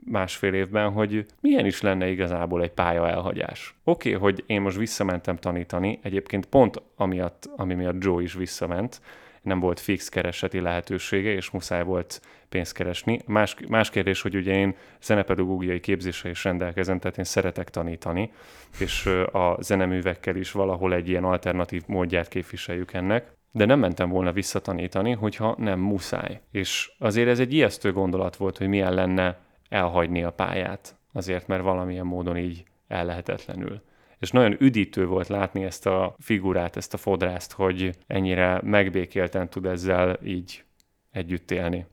másfél 0.05 0.53
évben, 0.53 0.91
hogy 0.91 1.25
milyen 1.41 1.65
is 1.65 1.81
lenne 1.81 2.07
igazából 2.07 2.61
egy 2.61 2.71
pálya 2.71 3.09
elhagyás. 3.09 3.75
Oké, 3.83 4.15
okay, 4.15 4.21
hogy 4.21 4.43
én 4.47 4.61
most 4.61 4.77
visszamentem 4.77 5.37
tanítani, 5.37 5.99
egyébként 6.03 6.45
pont 6.45 6.81
amiatt, 6.95 7.49
ami 7.55 7.73
miatt 7.73 8.03
Joe 8.03 8.21
is 8.21 8.33
visszament, 8.33 9.01
nem 9.41 9.59
volt 9.59 9.79
fix 9.79 10.09
kereseti 10.09 10.59
lehetősége, 10.59 11.31
és 11.31 11.49
muszáj 11.49 11.83
volt 11.83 12.21
pénzt 12.49 12.73
keresni. 12.73 13.19
Más, 13.25 13.55
más 13.67 13.89
kérdés, 13.89 14.21
hogy 14.21 14.35
ugye 14.35 14.55
én 14.55 14.75
zenepedagógiai 15.01 15.79
képzésre 15.79 16.29
is 16.29 16.43
rendelkezem, 16.43 16.99
tehát 16.99 17.17
én 17.17 17.23
szeretek 17.23 17.69
tanítani, 17.69 18.31
és 18.79 19.05
a 19.31 19.57
zeneművekkel 19.61 20.35
is 20.35 20.51
valahol 20.51 20.93
egy 20.93 21.09
ilyen 21.09 21.23
alternatív 21.23 21.83
módját 21.85 22.27
képviseljük 22.27 22.93
ennek. 22.93 23.31
De 23.51 23.65
nem 23.65 23.79
mentem 23.79 24.09
volna 24.09 24.31
visszatanítani, 24.31 25.11
hogyha 25.11 25.55
nem 25.57 25.79
muszáj. 25.79 26.39
És 26.51 26.91
azért 26.99 27.29
ez 27.29 27.39
egy 27.39 27.53
ijesztő 27.53 27.91
gondolat 27.91 28.35
volt, 28.35 28.57
hogy 28.57 28.67
milyen 28.67 28.93
lenne 28.93 29.37
elhagyni 29.69 30.23
a 30.23 30.31
pályát, 30.31 30.95
azért 31.13 31.47
mert 31.47 31.63
valamilyen 31.63 32.05
módon 32.05 32.37
így 32.37 32.63
ellehetetlenül. 32.87 33.81
És 34.19 34.31
nagyon 34.31 34.55
üdítő 34.59 35.05
volt 35.05 35.27
látni 35.27 35.63
ezt 35.63 35.85
a 35.85 36.15
figurát, 36.19 36.75
ezt 36.75 36.93
a 36.93 36.97
fodrászt, 36.97 37.51
hogy 37.51 37.97
ennyire 38.07 38.61
megbékélten 38.63 39.49
tud 39.49 39.65
ezzel 39.65 40.19
így 40.23 40.63
együtt 41.11 41.51
élni. 41.51 41.85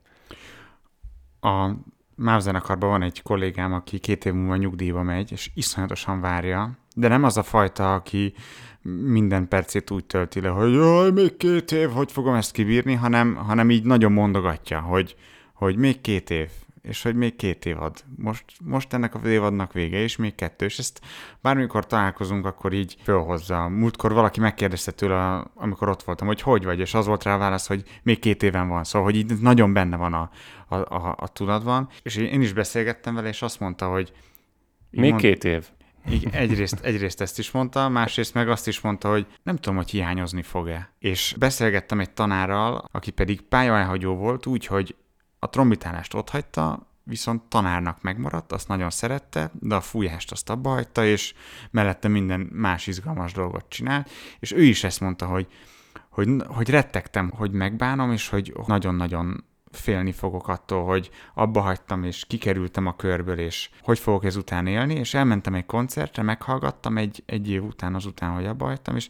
A 1.39 1.71
MÁV 2.15 2.39
zenekarban 2.39 2.89
van 2.89 3.01
egy 3.01 3.21
kollégám, 3.21 3.73
aki 3.73 3.99
két 3.99 4.25
év 4.25 4.33
múlva 4.33 4.55
nyugdíjba 4.55 5.01
megy, 5.01 5.31
és 5.31 5.51
iszonyatosan 5.53 6.21
várja, 6.21 6.77
de 6.95 7.07
nem 7.07 7.23
az 7.23 7.37
a 7.37 7.43
fajta, 7.43 7.93
aki 7.93 8.33
minden 9.01 9.47
percét 9.47 9.91
úgy 9.91 10.05
tölti 10.05 10.41
le, 10.41 10.49
hogy 10.49 10.73
jaj, 10.73 11.11
még 11.11 11.37
két 11.37 11.71
év, 11.71 11.89
hogy 11.89 12.11
fogom 12.11 12.33
ezt 12.33 12.51
kibírni, 12.51 12.93
hanem, 12.93 13.35
hanem 13.35 13.69
így 13.69 13.83
nagyon 13.83 14.11
mondogatja, 14.11 14.79
hogy, 14.79 15.15
hogy 15.53 15.75
még 15.75 16.01
két 16.01 16.29
év, 16.29 16.49
és 16.81 17.01
hogy 17.01 17.15
még 17.15 17.35
két 17.35 17.65
évad. 17.65 18.03
Most, 18.15 18.45
most 18.63 18.93
ennek 18.93 19.15
a 19.15 19.27
évadnak 19.27 19.73
vége, 19.73 19.97
és 19.97 20.15
még 20.15 20.35
kettő, 20.35 20.65
és 20.65 20.77
ezt 20.77 21.01
bármikor 21.41 21.85
találkozunk, 21.85 22.45
akkor 22.45 22.73
így 22.73 22.97
fölhozza. 23.03 23.67
Múltkor 23.67 24.13
valaki 24.13 24.39
megkérdezte 24.39 24.91
tőle, 24.91 25.43
amikor 25.55 25.89
ott 25.89 26.03
voltam, 26.03 26.27
hogy 26.27 26.41
hogy 26.41 26.63
vagy, 26.63 26.79
és 26.79 26.93
az 26.93 27.05
volt 27.05 27.23
rá 27.23 27.35
a 27.35 27.37
válasz, 27.37 27.67
hogy 27.67 27.83
még 28.03 28.19
két 28.19 28.43
éven 28.43 28.67
van. 28.67 28.83
Szóval, 28.83 29.07
hogy 29.07 29.17
így 29.17 29.41
nagyon 29.41 29.73
benne 29.73 29.95
van 29.95 30.13
a, 30.13 30.29
a, 30.67 30.75
a, 30.75 31.15
a 31.19 31.27
tudatban. 31.27 31.89
És 32.01 32.15
én 32.15 32.41
is 32.41 32.53
beszélgettem 32.53 33.15
vele, 33.15 33.27
és 33.27 33.41
azt 33.41 33.59
mondta, 33.59 33.89
hogy... 33.89 34.11
Még 34.89 35.09
mond, 35.09 35.21
két 35.21 35.43
év. 35.43 35.67
Igen, 36.09 36.31
egyrészt, 36.31 36.79
egyrészt 36.79 37.21
ezt 37.21 37.39
is 37.39 37.51
mondta, 37.51 37.89
másrészt 37.89 38.33
meg 38.33 38.49
azt 38.49 38.67
is 38.67 38.81
mondta, 38.81 39.09
hogy 39.09 39.27
nem 39.43 39.55
tudom, 39.55 39.75
hogy 39.75 39.89
hiányozni 39.89 40.41
fog-e. 40.41 40.93
És 40.99 41.35
beszélgettem 41.39 41.99
egy 41.99 42.11
tanárral, 42.11 42.85
aki 42.91 43.11
pedig 43.11 43.41
pályaelhagyó 43.41 44.15
volt, 44.15 44.45
úgy, 44.45 44.65
hogy 44.65 44.95
a 45.39 45.49
trombitálást 45.49 46.13
ott 46.13 46.29
hagyta, 46.29 46.87
viszont 47.03 47.41
tanárnak 47.41 48.01
megmaradt, 48.01 48.51
azt 48.51 48.67
nagyon 48.67 48.89
szerette, 48.89 49.51
de 49.53 49.75
a 49.75 49.81
fújást 49.81 50.31
azt 50.31 50.49
abba 50.49 50.69
hagyta, 50.69 51.05
és 51.05 51.33
mellette 51.71 52.07
minden 52.07 52.39
más 52.39 52.87
izgalmas 52.87 53.33
dolgot 53.33 53.65
csinált, 53.69 54.09
és 54.39 54.51
ő 54.51 54.63
is 54.63 54.83
ezt 54.83 54.99
mondta, 54.99 55.25
hogy, 55.25 55.47
hogy, 56.09 56.29
hogy 56.47 56.69
rettegtem, 56.69 57.29
hogy 57.29 57.51
megbánom, 57.51 58.11
és 58.11 58.29
hogy 58.29 58.53
nagyon-nagyon 58.65 59.45
félni 59.71 60.11
fogok 60.11 60.47
attól, 60.47 60.85
hogy 60.85 61.09
abba 61.33 61.61
hagytam, 61.61 62.03
és 62.03 62.25
kikerültem 62.27 62.85
a 62.85 62.95
körből, 62.95 63.39
és 63.39 63.69
hogy 63.81 63.99
fogok 63.99 64.25
ezután 64.25 64.67
élni, 64.67 64.93
és 64.93 65.13
elmentem 65.13 65.53
egy 65.53 65.65
koncertre, 65.65 66.23
meghallgattam 66.23 66.97
egy, 66.97 67.23
egy 67.25 67.49
év 67.49 67.63
után 67.63 67.95
azután, 67.95 68.33
hogy 68.33 68.45
abba 68.45 68.65
hagytam, 68.65 68.95
és, 68.95 69.09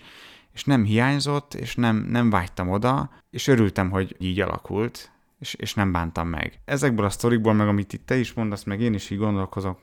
és 0.53 0.63
nem 0.63 0.83
hiányzott, 0.83 1.53
és 1.53 1.75
nem, 1.75 1.95
nem 1.95 2.29
vágytam 2.29 2.69
oda, 2.69 3.09
és 3.29 3.47
örültem, 3.47 3.89
hogy 3.89 4.15
így 4.19 4.39
alakult, 4.41 5.11
és, 5.39 5.53
és 5.53 5.73
nem 5.73 5.91
bántam 5.91 6.27
meg. 6.27 6.59
Ezekből 6.65 7.05
a 7.05 7.09
sztorikból, 7.09 7.53
meg 7.53 7.67
amit 7.67 7.93
itt 7.93 8.05
te 8.05 8.17
is 8.17 8.33
mondasz, 8.33 8.63
meg 8.63 8.81
én 8.81 8.93
is 8.93 9.09
így 9.09 9.17
gondolkozok 9.17 9.79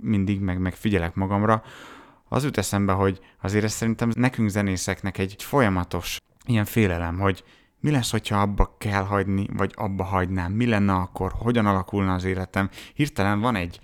mindig, 0.00 0.40
meg, 0.40 0.58
meg 0.58 0.74
figyelek 0.74 1.14
magamra, 1.14 1.62
az 2.28 2.44
jut 2.44 2.58
eszembe, 2.58 2.92
hogy 2.92 3.20
azért 3.42 3.64
ez 3.64 3.72
szerintem 3.72 4.10
nekünk 4.14 4.48
zenészeknek 4.48 5.18
egy 5.18 5.42
folyamatos 5.42 6.20
ilyen 6.46 6.64
félelem, 6.64 7.18
hogy 7.18 7.44
mi 7.80 7.90
lesz, 7.90 8.10
hogyha 8.10 8.40
abba 8.40 8.74
kell 8.78 9.04
hagyni, 9.04 9.46
vagy 9.52 9.72
abba 9.76 10.04
hagynám, 10.04 10.52
mi 10.52 10.66
lenne 10.66 10.92
akkor, 10.92 11.32
hogyan 11.38 11.66
alakulna 11.66 12.14
az 12.14 12.24
életem. 12.24 12.70
Hirtelen 12.94 13.40
van 13.40 13.56
egy, 13.56 13.80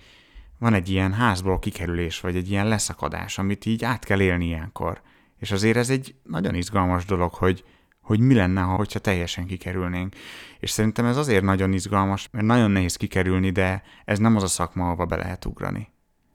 van 0.59 0.75
egy 0.75 0.89
ilyen 0.89 1.13
házból 1.13 1.59
kikerülés, 1.59 2.21
vagy 2.21 2.37
egy 2.37 2.51
ilyen 2.51 2.69
leszakadás, 2.69 3.39
amit 3.39 3.67
így 3.67 3.85
át 3.85 4.05
kell 4.05 4.21
élni 4.21 4.47
ilyenkor. 4.47 5.01
És 5.39 5.51
azért 5.51 5.77
ez 5.77 5.91
egy 5.91 6.15
nagyon 6.23 6.55
izgalmas 6.55 7.05
dolog, 7.05 7.35
hogy, 7.35 7.65
hogy 8.13 8.21
mi 8.21 8.35
lenne, 8.35 8.61
ha 8.61 8.85
teljesen 8.85 9.47
kikerülnénk. 9.47 10.15
És 10.61 10.71
szerintem 10.71 11.05
ez 11.05 11.17
azért 11.17 11.43
nagyon 11.43 11.73
izgalmas, 11.73 12.29
mert 12.33 12.47
nagyon 12.47 12.71
nehéz 12.71 12.97
kikerülni, 12.97 13.51
de 13.51 13.83
ez 14.05 14.19
nem 14.19 14.37
az 14.37 14.43
a 14.43 14.47
szakma, 14.47 14.85
ahova 14.85 15.07
be 15.07 15.17
lehet 15.17 15.45
ugrani. 15.45 15.89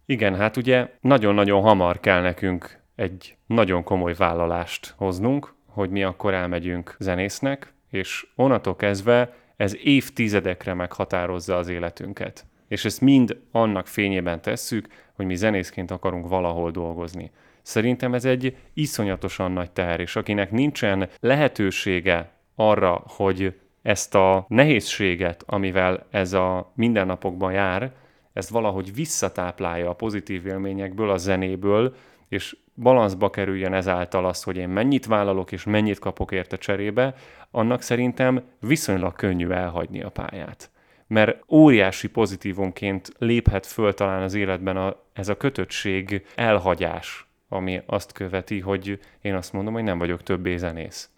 Igen, 0.06 0.36
hát 0.36 0.58
ugye 0.58 0.90
nagyon-nagyon 1.02 1.62
hamar 1.62 2.00
kell 2.00 2.22
nekünk 2.22 2.80
egy 2.96 3.38
nagyon 3.46 3.84
komoly 3.84 4.14
vállalást 4.14 4.94
hoznunk, 4.98 5.54
hogy 5.66 5.90
mi 5.90 6.04
akkor 6.04 6.34
elmegyünk 6.34 6.96
zenésznek, 7.00 7.74
és 7.90 8.28
onnantól 8.36 8.76
kezdve 8.76 9.36
ez 9.58 9.76
évtizedekre 9.84 10.74
meghatározza 10.74 11.58
az 11.58 11.68
életünket. 11.68 12.46
És 12.68 12.86
ezt 12.86 13.02
mind 13.02 13.42
annak 13.52 13.88
fényében 13.88 14.42
tesszük, 14.42 14.88
hogy 15.14 15.26
mi 15.26 15.36
zenészként 15.36 15.92
akarunk 15.92 16.28
valahol 16.28 16.72
dolgozni. 16.72 17.32
Szerintem 17.68 18.14
ez 18.14 18.26
egy 18.26 18.56
iszonyatosan 18.74 19.52
nagy 19.52 19.72
teher, 19.72 20.00
és 20.00 20.16
akinek 20.16 20.52
nincsen 20.52 21.10
lehetősége 21.20 22.32
arra, 22.56 23.04
hogy 23.08 23.60
ezt 23.82 24.16
a 24.16 24.46
nehézséget, 24.48 25.44
amivel 25.46 26.06
ez 26.12 26.34
a 26.34 26.72
mindennapokban 26.76 27.52
jár, 27.52 27.92
ezt 28.34 28.50
valahogy 28.50 28.94
visszatáplálja 28.94 29.90
a 29.90 29.94
pozitív 29.94 30.46
élményekből, 30.46 31.10
a 31.10 31.18
zenéből, 31.18 31.96
és 32.28 32.58
balanszba 32.76 33.30
kerüljön 33.30 33.74
ezáltal 33.74 34.26
az, 34.26 34.44
hogy 34.44 34.58
én 34.58 34.70
mennyit 34.70 35.06
vállalok 35.06 35.52
és 35.52 35.64
mennyit 35.64 36.00
kapok 36.00 36.32
érte 36.32 36.58
cserébe, 36.58 37.16
annak 37.52 37.82
szerintem 37.82 38.44
viszonylag 38.60 39.16
könnyű 39.16 39.50
elhagyni 39.50 40.02
a 40.02 40.10
pályát. 40.10 40.70
Mert 41.08 41.44
óriási 41.50 42.10
pozitívumként 42.10 43.12
léphet 43.18 43.66
föl 43.66 43.94
talán 43.94 44.22
az 44.22 44.34
életben 44.34 44.78
a, 44.78 44.96
ez 45.14 45.30
a 45.30 45.38
kötöttség 45.38 46.26
elhagyás, 46.36 47.27
ami 47.50 47.82
azt 47.86 48.12
követi, 48.12 48.60
hogy 48.60 49.00
én 49.22 49.36
azt 49.36 49.54
mondom, 49.54 49.74
hogy 49.74 49.84
nem 49.84 49.98
vagyok 49.98 50.24
többé 50.24 50.58
zenész. 50.58 51.10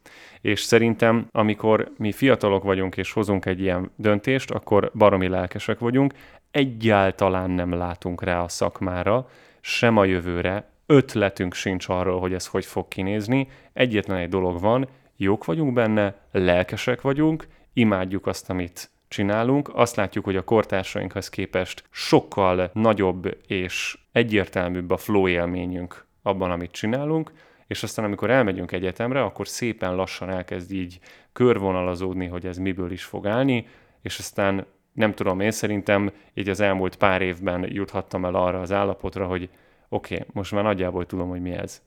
És 0.42 0.62
szerintem, 0.62 1.28
amikor 1.32 1.92
mi 1.98 2.12
fiatalok 2.12 2.64
vagyunk 2.64 2.98
és 2.98 3.12
hozunk 3.12 3.46
egy 3.46 3.60
ilyen 3.60 3.92
döntést, 3.96 4.52
akkor 4.52 4.92
baromi 4.94 5.28
lelkesek 5.28 5.80
vagyunk, 5.80 6.14
egyáltalán 6.52 7.50
nem 7.50 7.74
látunk 7.74 8.24
rá 8.24 8.42
a 8.42 8.48
szakmára, 8.48 9.30
sem 9.62 9.98
a 9.98 10.06
jövőre, 10.06 10.70
ötletünk 10.86 11.54
sincs 11.54 11.90
arról, 11.90 12.20
hogy 12.20 12.34
ez 12.34 12.48
hogy 12.48 12.66
fog 12.66 12.88
kinézni. 12.88 13.48
Egyetlen 13.74 14.18
egy 14.18 14.30
dolog 14.30 14.60
van, 14.60 14.88
jók 15.16 15.46
vagyunk 15.46 15.74
benne, 15.74 16.16
lelkesek 16.32 17.02
vagyunk, 17.02 17.48
imádjuk 17.74 18.28
azt, 18.28 18.50
amit 18.50 18.90
csinálunk, 19.08 19.70
azt 19.74 19.96
látjuk, 19.96 20.26
hogy 20.26 20.36
a 20.36 20.44
kortársainkhoz 20.44 21.30
képest 21.30 21.84
sokkal 21.90 22.70
nagyobb 22.74 23.38
és 23.48 23.98
egyértelműbb 24.12 24.92
a 24.92 24.98
flow 24.98 25.28
élményünk 25.28 26.08
abban, 26.30 26.52
amit 26.52 26.72
csinálunk, 26.72 27.32
és 27.68 27.84
aztán 27.84 28.06
amikor 28.06 28.30
elmegyünk 28.30 28.72
egyetemre, 28.72 29.22
akkor 29.24 29.48
szépen 29.48 29.96
lassan 29.96 30.30
elkezd 30.30 30.72
így 30.72 31.00
körvonalazódni, 31.34 32.28
hogy 32.28 32.46
ez 32.46 32.58
miből 32.58 32.92
is 32.92 33.04
fog 33.04 33.28
állni, 33.28 33.68
és 34.02 34.20
aztán 34.20 34.66
nem 34.94 35.14
tudom, 35.14 35.40
én 35.40 35.52
szerintem 35.52 36.12
így 36.34 36.50
az 36.50 36.60
elmúlt 36.60 36.96
pár 36.96 37.22
évben 37.22 37.66
juthattam 37.72 38.26
el 38.26 38.36
arra 38.36 38.62
az 38.62 38.72
állapotra, 38.72 39.28
hogy 39.28 39.50
oké, 39.90 40.14
okay, 40.14 40.28
most 40.34 40.52
már 40.52 40.64
nagyjából 40.64 41.06
tudom, 41.06 41.30
hogy 41.30 41.42
mi 41.42 41.52
ez. 41.52 41.82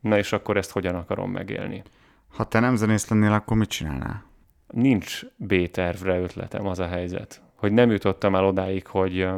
Na 0.00 0.18
és 0.18 0.32
akkor 0.32 0.56
ezt 0.56 0.70
hogyan 0.70 0.94
akarom 0.94 1.30
megélni? 1.30 1.82
Ha 2.28 2.44
te 2.44 2.60
nem 2.60 2.76
zenész 2.76 3.08
lennél, 3.08 3.32
akkor 3.32 3.56
mit 3.56 3.68
csinálnál? 3.68 4.24
Nincs 4.66 5.22
B-tervre 5.36 6.20
ötletem, 6.20 6.66
az 6.66 6.78
a 6.78 6.86
helyzet. 6.86 7.42
Hogy 7.54 7.72
nem 7.72 7.90
jutottam 7.90 8.34
el 8.34 8.44
odáig, 8.44 8.86
hogy 8.86 9.28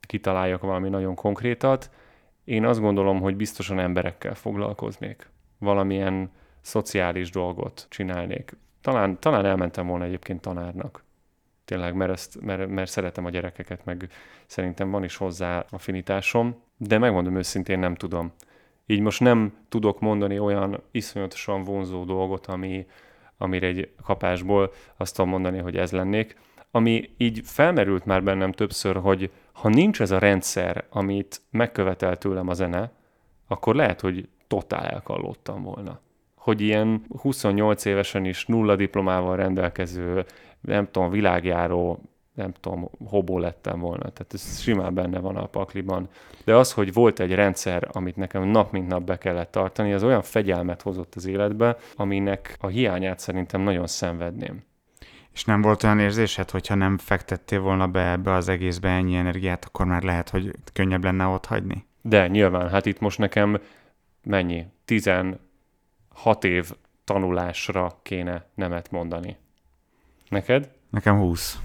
kitaláljak 0.00 0.62
valami 0.62 0.88
nagyon 0.88 1.14
konkrétat. 1.14 1.90
Én 2.50 2.64
azt 2.64 2.80
gondolom, 2.80 3.20
hogy 3.20 3.36
biztosan 3.36 3.78
emberekkel 3.78 4.34
foglalkoznék. 4.34 5.30
Valamilyen 5.58 6.30
szociális 6.60 7.30
dolgot 7.30 7.86
csinálnék. 7.88 8.56
Talán, 8.80 9.18
talán 9.20 9.44
elmentem 9.44 9.86
volna 9.86 10.04
egyébként 10.04 10.40
tanárnak 10.40 11.04
tényleg, 11.64 11.94
mert, 11.94 12.10
ezt, 12.10 12.40
mert, 12.40 12.68
mert 12.68 12.90
szeretem 12.90 13.24
a 13.24 13.30
gyerekeket, 13.30 13.84
meg 13.84 14.08
szerintem 14.46 14.90
van 14.90 15.04
is 15.04 15.16
hozzá 15.16 15.64
affinitásom, 15.70 16.62
de 16.76 16.98
megmondom 16.98 17.36
őszintén, 17.36 17.78
nem 17.78 17.94
tudom. 17.94 18.32
Így 18.86 19.00
most 19.00 19.20
nem 19.20 19.52
tudok 19.68 20.00
mondani 20.00 20.38
olyan 20.38 20.82
iszonyatosan 20.90 21.64
vonzó 21.64 22.04
dolgot, 22.04 22.46
ami, 22.46 22.86
amire 23.38 23.66
egy 23.66 23.90
kapásból 24.02 24.72
azt 24.96 25.16
tudom 25.16 25.30
mondani, 25.30 25.58
hogy 25.58 25.76
ez 25.76 25.92
lennék. 25.92 26.36
Ami 26.70 27.10
így 27.16 27.40
felmerült 27.44 28.04
már 28.04 28.22
bennem 28.22 28.52
többször, 28.52 28.96
hogy 28.96 29.30
ha 29.60 29.68
nincs 29.68 30.00
ez 30.00 30.10
a 30.10 30.18
rendszer, 30.18 30.84
amit 30.90 31.40
megkövetel 31.50 32.16
tőlem 32.18 32.48
a 32.48 32.54
zene, 32.54 32.90
akkor 33.48 33.74
lehet, 33.74 34.00
hogy 34.00 34.28
totál 34.48 34.86
elkallódtam 34.86 35.62
volna. 35.62 36.00
Hogy 36.34 36.60
ilyen 36.60 37.04
28 37.20 37.84
évesen 37.84 38.24
is 38.24 38.46
nulla 38.46 38.76
diplomával 38.76 39.36
rendelkező 39.36 40.24
nem 40.60 40.88
tudom, 40.90 41.10
világjáró, 41.10 42.00
nem 42.34 42.52
tudom, 42.60 42.90
hobó 43.06 43.38
lettem 43.38 43.80
volna. 43.80 44.02
Tehát 44.10 44.32
ez 44.32 44.60
simán 44.60 44.94
benne 44.94 45.18
van 45.18 45.36
a 45.36 45.46
pakliban. 45.46 46.08
De 46.44 46.54
az, 46.56 46.72
hogy 46.72 46.92
volt 46.92 47.20
egy 47.20 47.34
rendszer, 47.34 47.88
amit 47.92 48.16
nekem 48.16 48.42
nap 48.42 48.72
mint 48.72 48.88
nap 48.88 49.02
be 49.02 49.18
kellett 49.18 49.50
tartani, 49.50 49.92
az 49.92 50.02
olyan 50.02 50.22
fegyelmet 50.22 50.82
hozott 50.82 51.14
az 51.14 51.26
életbe, 51.26 51.76
aminek 51.96 52.56
a 52.60 52.66
hiányát 52.66 53.18
szerintem 53.18 53.60
nagyon 53.60 53.86
szenvedném. 53.86 54.62
És 55.32 55.44
nem 55.44 55.62
volt 55.62 55.82
olyan 55.82 55.98
érzésed, 55.98 56.50
hogyha 56.50 56.74
nem 56.74 56.98
fektettél 56.98 57.60
volna 57.60 57.86
be 57.86 58.10
ebbe 58.10 58.32
az 58.32 58.48
egészbe 58.48 58.88
ennyi 58.88 59.14
energiát, 59.16 59.64
akkor 59.64 59.86
már 59.86 60.02
lehet, 60.02 60.28
hogy 60.28 60.50
könnyebb 60.72 61.04
lenne 61.04 61.26
ott 61.26 61.46
hagyni? 61.46 61.86
De 62.02 62.28
nyilván, 62.28 62.68
hát 62.68 62.86
itt 62.86 63.00
most 63.00 63.18
nekem 63.18 63.60
mennyi? 64.22 64.66
16 64.84 65.38
év 66.40 66.70
tanulásra 67.04 67.98
kéne 68.02 68.46
nemet 68.54 68.90
mondani. 68.90 69.36
Neked? 70.28 70.70
Nekem 70.90 71.16
20. 71.16 71.58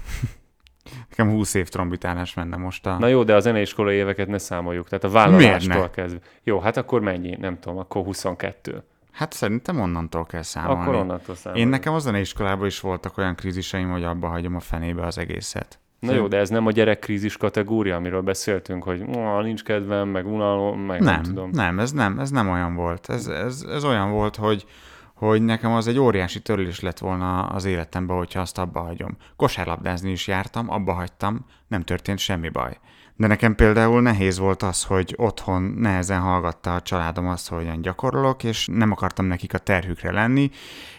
Nekem 1.08 1.30
20 1.30 1.54
év 1.54 1.68
trombitálás 1.68 2.34
menne 2.34 2.56
most 2.56 2.86
a... 2.86 2.98
Na 2.98 3.06
jó, 3.06 3.22
de 3.22 3.34
a 3.34 3.40
zeneiskolai 3.40 3.96
éveket 3.96 4.28
ne 4.28 4.38
számoljuk, 4.38 4.88
tehát 4.88 5.04
a 5.04 5.08
vállalástól 5.08 5.90
kezdve. 5.90 6.20
Jó, 6.42 6.58
hát 6.60 6.76
akkor 6.76 7.00
mennyi? 7.00 7.36
Nem 7.36 7.58
tudom, 7.58 7.78
akkor 7.78 8.04
22. 8.04 8.82
Hát 9.16 9.32
szerintem 9.32 9.80
onnantól 9.80 10.24
kell 10.24 10.42
számolni. 10.42 10.82
Akkor 10.82 10.94
onnantól 10.94 11.34
számolni. 11.34 11.64
Én 11.64 11.68
nekem 11.68 11.94
a 11.94 11.98
zeneiskolában 11.98 12.66
is 12.66 12.80
voltak 12.80 13.18
olyan 13.18 13.34
kríziseim, 13.34 13.90
hogy 13.90 14.04
abba 14.04 14.28
hagyom 14.28 14.54
a 14.54 14.60
fenébe 14.60 15.06
az 15.06 15.18
egészet. 15.18 15.78
Na 16.00 16.12
jó, 16.12 16.28
de 16.28 16.36
ez 16.36 16.48
nem 16.48 16.66
a 16.66 16.70
gyerekkrízis 16.70 17.36
kategória, 17.36 17.96
amiről 17.96 18.20
beszéltünk, 18.20 18.82
hogy 18.82 19.04
nincs 19.42 19.62
kedvem, 19.62 20.08
meg 20.08 20.26
unalom, 20.26 20.80
meg 20.80 21.00
nem, 21.00 21.14
nem 21.14 21.22
tudom. 21.22 21.50
Nem, 21.52 21.78
ez 21.78 21.92
nem, 21.92 22.18
ez 22.18 22.30
nem 22.30 22.48
olyan 22.48 22.74
volt. 22.74 23.08
Ez, 23.08 23.26
ez, 23.26 23.66
ez 23.70 23.84
olyan 23.84 24.10
volt, 24.10 24.36
hogy 24.36 24.66
hogy 25.14 25.42
nekem 25.42 25.72
az 25.72 25.86
egy 25.86 25.98
óriási 25.98 26.40
törlés 26.40 26.80
lett 26.80 26.98
volna 26.98 27.46
az 27.46 27.64
életemben, 27.64 28.16
hogyha 28.16 28.40
azt 28.40 28.58
abba 28.58 28.80
hagyom. 28.80 29.16
Kosárlabdázni 29.36 30.10
is 30.10 30.26
jártam, 30.26 30.70
abba 30.70 30.92
hagytam, 30.92 31.46
nem 31.66 31.82
történt 31.82 32.18
semmi 32.18 32.48
baj. 32.48 32.78
De 33.18 33.26
nekem 33.26 33.54
például 33.54 34.02
nehéz 34.02 34.38
volt 34.38 34.62
az, 34.62 34.84
hogy 34.84 35.14
otthon 35.16 35.62
nehezen 35.62 36.20
hallgatta 36.20 36.74
a 36.74 36.82
családom 36.82 37.28
azt, 37.28 37.48
hogy 37.48 37.58
hogyan 37.58 37.80
gyakorolok, 37.80 38.44
és 38.44 38.68
nem 38.72 38.92
akartam 38.92 39.26
nekik 39.26 39.54
a 39.54 39.58
terhükre 39.58 40.12
lenni, 40.12 40.50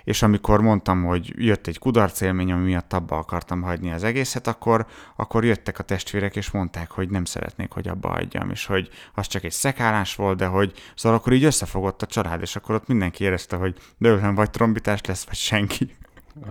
és 0.04 0.22
amikor 0.22 0.62
mondtam, 0.62 1.04
hogy 1.04 1.34
jött 1.36 1.68
egy 1.68 1.80
kudarc 1.80 2.22
élmény, 2.22 2.52
ami 2.52 2.64
miatt 2.64 2.94
abba 2.94 3.18
akartam 3.18 3.62
hagyni 3.62 3.92
az 3.92 4.04
egészet, 4.04 4.48
akkor, 4.48 4.86
akkor 5.16 5.46
jöttek 5.46 5.80
a 5.80 5.84
testvérek, 5.84 6.36
és 6.36 6.52
mondták, 6.52 6.92
hogy 6.92 7.10
nem 7.10 7.26
szeretnék, 7.26 7.72
hogy 7.72 7.88
abba 7.88 8.10
hagyjam, 8.10 8.50
és 8.50 8.66
hogy 8.66 8.90
az 9.14 9.28
csak 9.28 9.44
egy 9.44 9.52
szekálás 9.52 10.16
volt, 10.16 10.38
de 10.38 10.46
hogy 10.46 10.74
szóval 10.96 11.18
akkor 11.18 11.34
így 11.34 11.44
összefogott 11.44 12.02
a 12.02 12.06
család, 12.06 12.42
és 12.42 12.56
akkor 12.56 12.76
ott 12.76 12.88
mindenki 12.88 13.24
érezte, 13.24 13.56
hogy 13.56 13.76
de 13.98 14.16
nem 14.16 14.36
vagy 14.36 14.50
trombitás 14.50 15.02
lesz, 15.06 15.26
vagy 15.26 15.36
senki. 15.36 15.96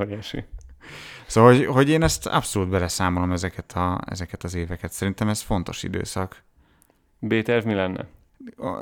Óriási. 0.00 0.44
Szóval, 1.26 1.54
hogy, 1.54 1.66
hogy 1.66 1.88
én 1.88 2.02
ezt 2.02 2.26
abszolút 2.26 2.68
beleszámolom 2.68 3.32
ezeket, 3.32 3.72
a, 3.72 4.00
ezeket 4.06 4.44
az 4.44 4.54
éveket. 4.54 4.92
Szerintem 4.92 5.28
ez 5.28 5.40
fontos 5.40 5.82
időszak. 5.82 6.42
B-terv 7.18 7.66
mi 7.66 7.74
lenne? 7.74 8.06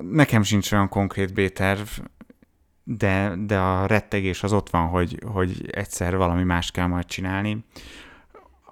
Nekem 0.01 0.43
sincs 0.43 0.73
olyan 0.73 0.89
konkrét 0.89 1.35
B-terv, 1.35 1.89
de, 2.85 3.35
de 3.47 3.59
a 3.59 3.87
rettegés 3.87 4.43
az 4.43 4.53
ott 4.53 4.71
van, 4.71 4.89
hogy, 4.89 5.19
hogy 5.33 5.71
egyszer 5.71 6.17
valami 6.17 6.43
más 6.43 6.71
kell 6.71 6.87
majd 6.87 7.07
csinálni. 7.07 7.65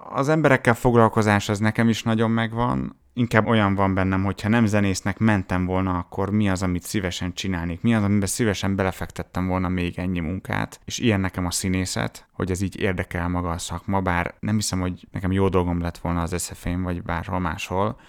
Az 0.09 0.29
emberekkel 0.29 0.73
foglalkozás 0.73 1.49
az 1.49 1.59
nekem 1.59 1.89
is 1.89 2.03
nagyon 2.03 2.31
megvan, 2.31 3.01
inkább 3.13 3.47
olyan 3.47 3.75
van 3.75 3.93
bennem, 3.93 4.23
hogyha 4.23 4.49
nem 4.49 4.65
zenésznek 4.65 5.17
mentem 5.17 5.65
volna, 5.65 5.97
akkor 5.97 6.29
mi 6.29 6.49
az, 6.49 6.63
amit 6.63 6.83
szívesen 6.83 7.33
csinálnék, 7.33 7.81
mi 7.81 7.95
az, 7.95 8.03
amiben 8.03 8.27
szívesen 8.27 8.75
belefektettem 8.75 9.47
volna 9.47 9.67
még 9.67 9.99
ennyi 9.99 10.19
munkát, 10.19 10.79
és 10.85 10.99
ilyen 10.99 11.19
nekem 11.19 11.45
a 11.45 11.51
színészet, 11.51 12.27
hogy 12.31 12.51
ez 12.51 12.61
így 12.61 12.79
érdekel 12.79 13.27
maga 13.27 13.49
a 13.49 13.57
szakma, 13.57 14.01
bár 14.01 14.33
nem 14.39 14.55
hiszem, 14.55 14.79
hogy 14.79 15.07
nekem 15.11 15.31
jó 15.31 15.49
dolgom 15.49 15.81
lett 15.81 15.97
volna 15.97 16.21
az 16.21 16.43
sf 16.43 16.67
vagy 16.77 17.03
bárhol 17.03 17.39
máshol, 17.39 17.99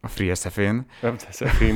a 0.00 0.08
Free 0.08 0.34
SF-n. 0.34 0.76
Nem 1.00 1.16
sf 1.18 1.62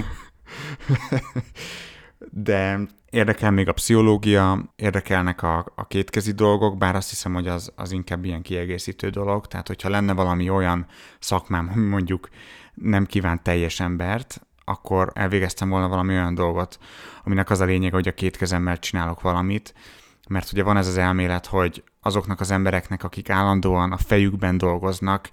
De 2.30 2.80
érdekel 3.10 3.50
még 3.50 3.68
a 3.68 3.72
pszichológia, 3.72 4.72
érdekelnek 4.76 5.42
a, 5.42 5.72
a 5.74 5.86
kétkezi 5.86 6.32
dolgok, 6.32 6.78
bár 6.78 6.96
azt 6.96 7.08
hiszem, 7.08 7.34
hogy 7.34 7.48
az, 7.48 7.72
az 7.76 7.92
inkább 7.92 8.24
ilyen 8.24 8.42
kiegészítő 8.42 9.08
dolog. 9.08 9.46
Tehát, 9.46 9.66
hogyha 9.66 9.88
lenne 9.88 10.12
valami 10.12 10.50
olyan 10.50 10.86
szakmám, 11.18 11.80
mondjuk 11.80 12.28
nem 12.82 13.06
kíván 13.06 13.42
teljes 13.42 13.80
embert, 13.80 14.40
akkor 14.64 15.10
elvégeztem 15.14 15.68
volna 15.68 15.88
valami 15.88 16.14
olyan 16.14 16.34
dolgot, 16.34 16.78
aminek 17.24 17.50
az 17.50 17.60
a 17.60 17.64
lényeg, 17.64 17.92
hogy 17.92 18.08
a 18.08 18.14
két 18.14 18.36
kezemmel 18.36 18.78
csinálok 18.78 19.20
valamit, 19.20 19.74
mert 20.28 20.52
ugye 20.52 20.62
van 20.62 20.76
ez 20.76 20.86
az 20.86 20.96
elmélet, 20.96 21.46
hogy 21.46 21.84
azoknak 22.00 22.40
az 22.40 22.50
embereknek, 22.50 23.04
akik 23.04 23.30
állandóan 23.30 23.92
a 23.92 23.96
fejükben 23.96 24.58
dolgoznak, 24.58 25.30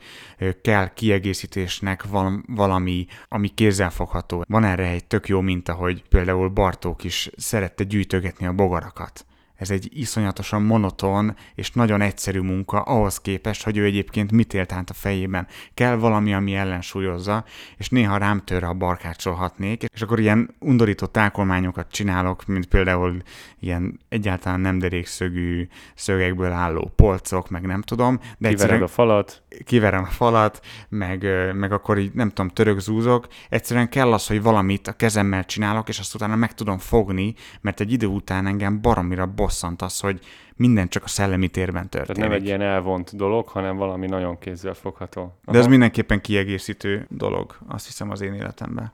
kell 0.62 0.94
kiegészítésnek 0.94 2.04
valami, 2.48 3.06
ami 3.28 3.48
kézzelfogható. 3.48 4.44
Van 4.48 4.64
erre 4.64 4.88
egy 4.88 5.06
tök 5.06 5.28
jó 5.28 5.42
minta, 5.42 5.74
hogy 5.74 6.04
például 6.10 6.50
Bartók 6.50 7.04
is 7.04 7.30
szerette 7.38 7.84
gyűjtögetni 7.84 8.46
a 8.46 8.54
bogarakat 8.54 9.26
ez 9.56 9.70
egy 9.70 9.90
iszonyatosan 9.92 10.62
monoton 10.62 11.36
és 11.56 11.72
nagyon 11.72 12.02
egyszerű 12.02 12.40
munka 12.40 12.82
ahhoz 12.82 13.22
képest, 13.22 13.64
hogy 13.64 13.78
ő 13.78 13.84
egyébként 13.84 14.32
mit 14.32 14.54
élt 14.54 14.72
át 14.72 14.90
a 14.90 14.94
fejében. 14.94 15.48
Kell 15.74 15.96
valami, 15.96 16.34
ami 16.34 16.56
ellensúlyozza, 16.56 17.44
és 17.78 17.90
néha 17.90 18.18
rám 18.18 18.42
tör, 18.46 18.64
ha 18.64 18.74
barkácsolhatnék, 18.74 19.84
és 19.94 20.02
akkor 20.02 20.20
ilyen 20.20 20.56
undorító 20.60 21.06
tákolmányokat 21.06 21.92
csinálok, 21.92 22.46
mint 22.46 22.66
például 22.66 23.22
ilyen 23.60 24.00
egyáltalán 24.10 24.60
nem 24.60 24.80
derékszögű 24.80 25.68
szögekből 25.96 26.52
álló 26.52 26.92
polcok, 26.96 27.50
meg 27.50 27.66
nem 27.66 27.82
tudom. 27.82 28.20
De 28.38 28.50
Kivered 28.50 28.82
a 28.82 28.88
falat. 28.88 29.44
Kiverem 29.64 30.04
a 30.04 30.06
falat, 30.06 30.66
meg, 30.90 31.26
meg 31.54 31.72
akkor 31.72 31.98
így 31.98 32.14
nem 32.14 32.30
tudom, 32.30 32.50
török 32.50 32.80
zúzok. 32.80 33.28
Egyszerűen 33.50 33.90
kell 33.90 34.14
az, 34.14 34.28
hogy 34.28 34.42
valamit 34.42 34.88
a 34.88 34.94
kezemmel 34.94 35.46
csinálok, 35.46 35.90
és 35.90 36.00
azt 36.00 36.16
utána 36.16 36.36
meg 36.36 36.54
tudom 36.54 36.78
fogni, 36.78 37.34
mert 37.62 37.80
egy 37.80 37.92
idő 37.92 38.08
után 38.08 38.48
engem 38.48 38.82
baromira 38.82 39.26
bosszant 39.44 39.82
az, 39.82 40.00
hogy 40.00 40.20
minden 40.56 40.88
csak 40.88 41.04
a 41.04 41.08
szellemi 41.08 41.48
térben 41.48 41.90
történik. 41.90 42.16
Tehát 42.16 42.30
nem 42.30 42.40
egy 42.40 42.46
ilyen 42.46 42.62
elvont 42.62 43.16
dolog, 43.16 43.48
hanem 43.48 43.78
valami 43.78 44.08
nagyon 44.08 44.40
kézzel 44.40 44.74
fogható. 44.74 45.22
Aha. 45.22 45.52
De 45.52 45.58
ez 45.58 45.68
mindenképpen 45.68 46.22
kiegészítő 46.22 47.06
dolog, 47.10 47.58
azt 47.68 47.86
hiszem 47.86 48.12
az 48.12 48.22
én 48.22 48.34
életemben. 48.34 48.94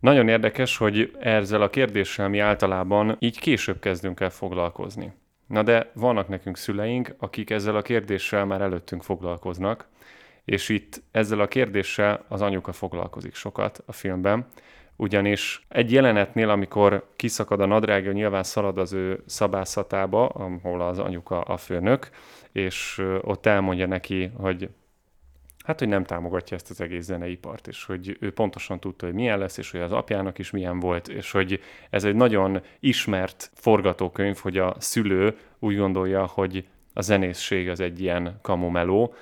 Nagyon 0.00 0.28
érdekes, 0.28 0.76
hogy 0.76 1.16
ezzel 1.20 1.62
a 1.62 1.70
kérdéssel 1.70 2.28
mi 2.28 2.38
általában 2.38 3.16
így 3.18 3.38
később 3.40 3.78
kezdünk 3.78 4.20
el 4.20 4.30
foglalkozni. 4.30 5.12
Na 5.46 5.62
de 5.62 5.90
vannak 5.94 6.28
nekünk 6.28 6.56
szüleink, 6.56 7.14
akik 7.18 7.50
ezzel 7.50 7.76
a 7.76 7.82
kérdéssel 7.82 8.44
már 8.44 8.60
előttünk 8.60 9.02
foglalkoznak, 9.02 9.88
és 10.44 10.68
itt 10.68 11.02
ezzel 11.10 11.40
a 11.40 11.48
kérdéssel 11.48 12.24
az 12.28 12.40
anyuka 12.42 12.72
foglalkozik 12.72 13.34
sokat 13.34 13.82
a 13.86 13.92
filmben, 13.92 14.46
ugyanis 14.96 15.64
egy 15.68 15.92
jelenetnél, 15.92 16.50
amikor 16.50 17.06
kiszakad 17.16 17.60
a 17.60 17.66
nadrágja, 17.66 18.12
nyilván 18.12 18.42
szalad 18.42 18.78
az 18.78 18.92
ő 18.92 19.22
szabászatába, 19.26 20.26
ahol 20.26 20.80
az 20.80 20.98
anyuka 20.98 21.40
a 21.40 21.56
főnök, 21.56 22.10
és 22.52 23.02
ott 23.20 23.46
elmondja 23.46 23.86
neki, 23.86 24.30
hogy 24.36 24.68
hát, 25.64 25.78
hogy 25.78 25.88
nem 25.88 26.04
támogatja 26.04 26.56
ezt 26.56 26.70
az 26.70 26.80
egész 26.80 27.04
zeneipart, 27.04 27.66
és 27.66 27.84
hogy 27.84 28.16
ő 28.20 28.32
pontosan 28.32 28.80
tudta, 28.80 29.06
hogy 29.06 29.14
milyen 29.14 29.38
lesz, 29.38 29.56
és 29.56 29.70
hogy 29.70 29.80
az 29.80 29.92
apjának 29.92 30.38
is 30.38 30.50
milyen 30.50 30.80
volt, 30.80 31.08
és 31.08 31.30
hogy 31.30 31.60
ez 31.90 32.04
egy 32.04 32.14
nagyon 32.14 32.62
ismert 32.80 33.50
forgatókönyv, 33.54 34.36
hogy 34.36 34.58
a 34.58 34.74
szülő 34.78 35.38
úgy 35.58 35.76
gondolja, 35.76 36.26
hogy 36.26 36.66
a 36.92 37.00
zenészség 37.00 37.68
az 37.68 37.80
egy 37.80 38.00
ilyen 38.00 38.38
kamomeló, 38.42 39.14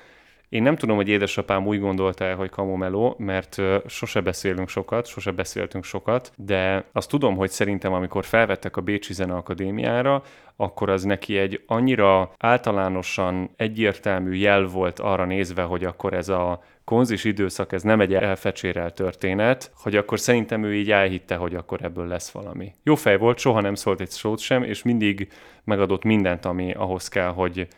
én 0.53 0.63
nem 0.63 0.77
tudom, 0.77 0.97
hogy 0.97 1.09
édesapám 1.09 1.67
úgy 1.67 1.81
gondolta 1.81 2.35
hogy 2.35 2.51
kamomeló, 2.51 3.15
mert 3.19 3.63
sose 3.87 4.21
beszélünk 4.21 4.69
sokat, 4.69 5.07
sose 5.07 5.31
beszéltünk 5.31 5.85
sokat, 5.85 6.33
de 6.37 6.85
azt 6.93 7.09
tudom, 7.09 7.37
hogy 7.37 7.51
szerintem 7.51 7.93
amikor 7.93 8.25
felvettek 8.25 8.77
a 8.77 8.81
Bécsi 8.81 9.13
Zeneakadémiára, 9.13 10.23
akkor 10.57 10.91
az 10.91 11.03
neki 11.03 11.39
egy 11.39 11.63
annyira 11.67 12.33
általánosan 12.39 13.51
egyértelmű 13.57 14.35
jel 14.35 14.65
volt 14.65 14.99
arra 14.99 15.25
nézve, 15.25 15.63
hogy 15.63 15.85
akkor 15.85 16.13
ez 16.13 16.29
a 16.29 16.63
konzis 16.85 17.25
időszak, 17.25 17.73
ez 17.73 17.83
nem 17.83 18.01
egy 18.01 18.15
elfecsérel 18.15 18.91
történet, 18.91 19.73
hogy 19.75 19.97
akkor 19.97 20.21
szerintem 20.21 20.65
ő 20.65 20.75
így 20.75 20.91
elhitte, 20.91 21.37
hogy 21.37 21.55
akkor 21.55 21.79
ebből 21.83 22.07
lesz 22.07 22.31
valami. 22.31 22.73
Jó 22.83 22.95
fej 22.95 23.17
volt, 23.17 23.39
soha 23.39 23.61
nem 23.61 23.75
szólt 23.75 24.01
egy 24.01 24.11
szót 24.11 24.39
sem, 24.39 24.63
és 24.63 24.83
mindig 24.83 25.29
megadott 25.65 26.03
mindent, 26.03 26.45
ami 26.45 26.73
ahhoz 26.73 27.09
kell, 27.09 27.31
hogy 27.31 27.69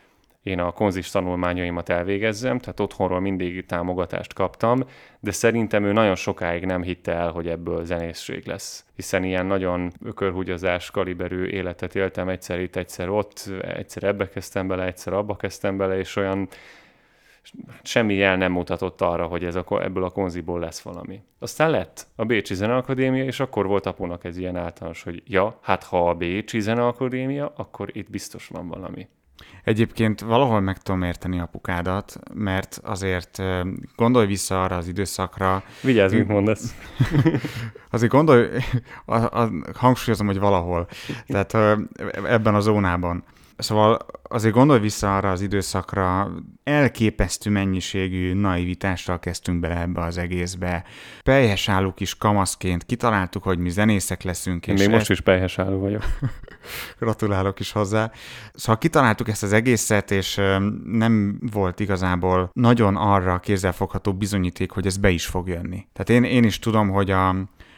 én 0.45 0.59
a 0.59 0.71
konzis 0.71 1.09
tanulmányaimat 1.09 1.89
elvégezzem, 1.89 2.59
tehát 2.59 2.79
otthonról 2.79 3.19
mindig 3.19 3.65
támogatást 3.65 4.33
kaptam, 4.33 4.79
de 5.19 5.31
szerintem 5.31 5.83
ő 5.83 5.91
nagyon 5.91 6.15
sokáig 6.15 6.65
nem 6.65 6.83
hitte 6.83 7.11
el, 7.11 7.31
hogy 7.31 7.47
ebből 7.47 7.85
zenészség 7.85 8.45
lesz. 8.45 8.85
Hiszen 8.95 9.23
ilyen 9.23 9.45
nagyon 9.45 9.91
ökörhúgyazás 10.03 10.91
kaliberű 10.91 11.45
életet 11.45 11.95
éltem, 11.95 12.29
egyszer 12.29 12.59
itt, 12.59 12.75
egyszer 12.75 13.09
ott, 13.09 13.49
egyszer 13.61 14.03
ebbe 14.03 14.29
kezdtem 14.29 14.67
bele, 14.67 14.85
egyszer 14.85 15.13
abba 15.13 15.35
kezdtem 15.35 15.77
bele, 15.77 15.97
és 15.97 16.15
olyan 16.15 16.47
semmi 17.83 18.13
jel 18.13 18.37
nem 18.37 18.51
mutatott 18.51 19.01
arra, 19.01 19.25
hogy 19.25 19.43
ez 19.43 19.55
a, 19.55 19.65
ebből 19.83 20.03
a 20.03 20.09
konziból 20.09 20.59
lesz 20.59 20.81
valami. 20.81 21.21
Aztán 21.39 21.69
lett 21.69 22.07
a 22.15 22.25
Bécsi 22.25 22.53
Zeneakadémia, 22.53 23.23
és 23.23 23.39
akkor 23.39 23.67
volt 23.67 23.85
apunak 23.85 24.23
ez 24.23 24.37
ilyen 24.37 24.55
általános, 24.55 25.03
hogy 25.03 25.23
ja, 25.25 25.59
hát 25.61 25.83
ha 25.83 26.09
a 26.09 26.13
Bécsi 26.13 26.59
Zeneakadémia, 26.59 27.53
akkor 27.55 27.89
itt 27.93 28.09
biztos 28.09 28.47
van 28.47 28.67
valami. 28.67 29.07
Egyébként 29.65 30.19
valahol 30.19 30.59
meg 30.59 30.77
tudom 30.77 31.01
érteni 31.01 31.39
apukádat, 31.39 32.19
mert 32.33 32.79
azért 32.83 33.41
gondolj 33.95 34.25
vissza 34.25 34.63
arra 34.63 34.75
az 34.75 34.87
időszakra. 34.87 35.63
Vigyázz, 35.81 36.13
mit 36.13 36.27
mondasz. 36.27 36.75
azért 37.91 38.11
gondolj, 38.11 38.47
a, 39.05 39.15
a, 39.15 39.51
hangsúlyozom, 39.73 40.27
hogy 40.27 40.39
valahol, 40.39 40.87
tehát 41.27 41.79
ebben 42.25 42.55
a 42.55 42.59
zónában. 42.59 43.23
Szóval 43.57 44.05
azért 44.23 44.53
gondolj 44.53 44.79
vissza 44.79 45.17
arra 45.17 45.31
az 45.31 45.41
időszakra, 45.41 46.31
elképesztő 46.63 47.49
mennyiségű 47.49 48.33
naivitással 48.33 49.19
kezdtünk 49.19 49.59
bele 49.59 49.81
ebbe 49.81 50.01
az 50.01 50.17
egészbe. 50.17 50.83
Pelyhes 51.23 51.69
álluk 51.69 51.99
is 51.99 52.17
kamaszként, 52.17 52.83
kitaláltuk, 52.83 53.43
hogy 53.43 53.57
mi 53.57 53.69
zenészek 53.69 54.23
leszünk. 54.23 54.67
Én 54.67 54.75
és 54.75 54.81
még 54.81 54.89
most 54.89 55.09
is 55.09 55.21
pelyhes 55.21 55.59
álló 55.59 55.79
vagyok. 55.79 56.03
Gratulálok 56.99 57.59
is 57.59 57.71
hozzá. 57.71 58.11
Szóval 58.53 58.77
kitaláltuk 58.77 59.29
ezt 59.29 59.43
az 59.43 59.53
egészet, 59.53 60.11
és 60.11 60.41
nem 60.85 61.39
volt 61.51 61.79
igazából 61.79 62.49
nagyon 62.53 62.95
arra 62.95 63.39
kézzelfogható 63.39 64.13
bizonyíték, 64.13 64.71
hogy 64.71 64.85
ez 64.85 64.97
be 64.97 65.09
is 65.09 65.25
fog 65.25 65.47
jönni. 65.47 65.87
Tehát 65.93 66.09
én, 66.09 66.31
én 66.31 66.43
is 66.43 66.59
tudom, 66.59 66.89
hogy 66.89 67.11
a, 67.11 67.35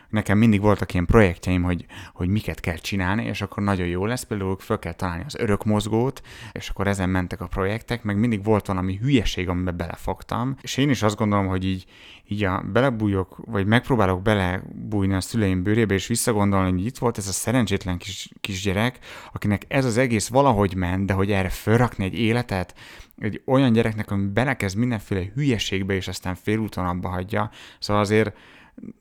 nekem 0.10 0.38
mindig 0.38 0.62
voltak 0.62 0.93
ilyen 0.93 1.06
projektjeim, 1.06 1.63
hogy, 1.63 1.86
hogy 2.13 2.28
miket 2.28 2.60
kell 2.60 2.76
csinálni, 2.76 3.26
és 3.26 3.41
akkor 3.41 3.63
nagyon 3.63 3.88
jó 3.88 4.06
lesz, 4.06 4.24
például 4.24 4.58
fel 4.60 4.80
kell 4.80 4.93
találni 4.93 5.24
az 5.26 5.36
örökmozgót, 5.36 6.22
és 6.52 6.70
akkor 6.70 6.88
ezen 6.88 7.10
mentek 7.10 7.41
a 7.41 7.48
projektek, 7.48 8.04
meg 8.04 8.17
mindig 8.17 8.43
volt 8.43 8.65
valami 8.65 8.98
hülyeség, 9.02 9.50
amiben 9.50 9.78
belefogtam, 9.78 10.58
és 10.62 10.78
én 10.78 10.89
is 10.89 11.04
azt 11.04 11.17
gondolom, 11.17 11.48
hogy 11.48 11.65
így, 11.65 11.86
így 12.28 12.43
a 12.43 12.63
belebújok, 12.72 13.38
vagy 13.46 13.65
megpróbálok 13.65 14.22
belebújni 14.22 15.13
a 15.13 15.22
szüleim 15.22 15.63
bőrébe, 15.63 15.93
és 15.93 16.08
visszagondolni, 16.08 16.72
hogy 16.72 16.86
itt 16.86 16.98
volt 16.98 17.17
ez 17.17 17.28
a 17.28 17.32
szerencsétlen 17.32 17.98
kis, 17.98 18.30
kisgyerek, 18.41 19.00
akinek 19.34 19.62
ez 19.67 19.86
az 19.86 19.98
egész 19.98 20.28
valahogy 20.28 20.76
ment, 20.76 21.06
de 21.06 21.13
hogy 21.13 21.32
erre 21.32 21.50
fölrakni 21.50 22.04
egy 22.06 22.20
életet, 22.20 22.74
egy 23.17 23.41
olyan 23.46 23.74
gyereknek, 23.74 24.12
ami 24.12 24.26
belekezd 24.26 24.78
mindenféle 24.78 25.26
hülyeségbe, 25.36 25.93
és 25.93 26.08
aztán 26.08 26.36
félúton 26.36 26.86
abba 26.86 27.10
hagyja. 27.10 27.50
Szóval 27.80 28.02
azért 28.02 28.38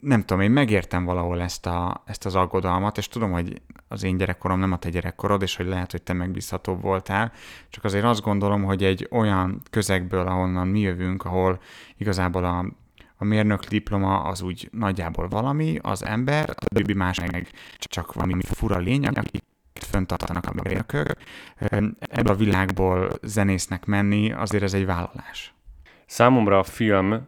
nem 0.01 0.21
tudom, 0.21 0.43
én 0.43 0.51
megértem 0.51 1.05
valahol 1.05 1.43
ezt, 1.43 1.67
a, 1.67 2.03
ezt 2.07 2.27
az 2.27 2.35
aggodalmat, 2.35 2.99
és 2.99 3.09
tudom, 3.09 3.33
hogy 3.33 3.62
az 3.89 4.03
én 4.03 4.17
gyerekkorom 4.17 4.59
nem 4.59 4.73
a 4.73 4.79
te 4.79 4.91
gyerekkorod, 4.91 5.43
és 5.43 5.57
hogy 5.57 5.67
lehet, 5.67 5.91
hogy 5.91 6.03
te 6.03 6.12
megbízhatóbb 6.12 6.83
voltál, 6.83 7.33
csak 7.69 7.85
azért 7.85 8.05
azt 8.05 8.23
gondolom, 8.23 8.65
hogy 8.65 8.85
egy 8.85 9.09
olyan 9.11 9.62
közegből, 9.71 10.27
ahonnan 10.27 10.69
mi 10.69 10.81
jövünk, 10.81 11.25
ahol 11.25 11.61
igazából 11.97 12.45
a, 12.45 12.65
a 13.17 13.25
mérnök 13.25 13.65
diploma 13.65 14.23
az 14.23 14.43
úgy 14.43 14.69
nagyjából 14.73 15.29
valami, 15.29 15.79
az 15.83 16.05
ember, 16.05 16.51
a 16.51 16.55
többi 16.55 16.95
más 16.95 17.21
meg 17.21 17.49
csak 17.79 18.12
valami 18.12 18.43
fura 18.43 18.79
lény, 18.79 19.07
akik 19.07 19.43
föntartanak 19.73 20.47
a 20.47 20.62
mérnökök. 20.62 21.12
Ebből 21.99 22.33
a 22.33 22.35
világból 22.35 23.11
zenésznek 23.23 23.85
menni, 23.85 24.33
azért 24.33 24.62
ez 24.62 24.75
egy 24.75 24.87
vállalás. 24.87 25.55
Számomra 26.07 26.59
a 26.59 26.62
film 26.62 27.27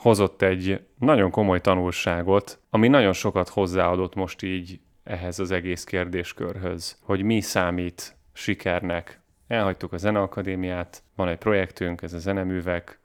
hozott 0.00 0.42
egy 0.42 0.86
nagyon 0.98 1.30
komoly 1.30 1.60
tanulságot, 1.60 2.60
ami 2.70 2.88
nagyon 2.88 3.12
sokat 3.12 3.48
hozzáadott 3.48 4.14
most 4.14 4.42
így 4.42 4.80
ehhez 5.04 5.38
az 5.38 5.50
egész 5.50 5.84
kérdéskörhöz, 5.84 6.98
hogy 7.02 7.22
mi 7.22 7.40
számít 7.40 8.16
sikernek. 8.32 9.20
Elhagytuk 9.46 9.92
a 9.92 9.96
Zeneakadémiát, 9.96 11.02
van 11.16 11.28
egy 11.28 11.38
projektünk, 11.38 12.02
ez 12.02 12.12
a 12.12 12.18
zeneművek, 12.18 12.98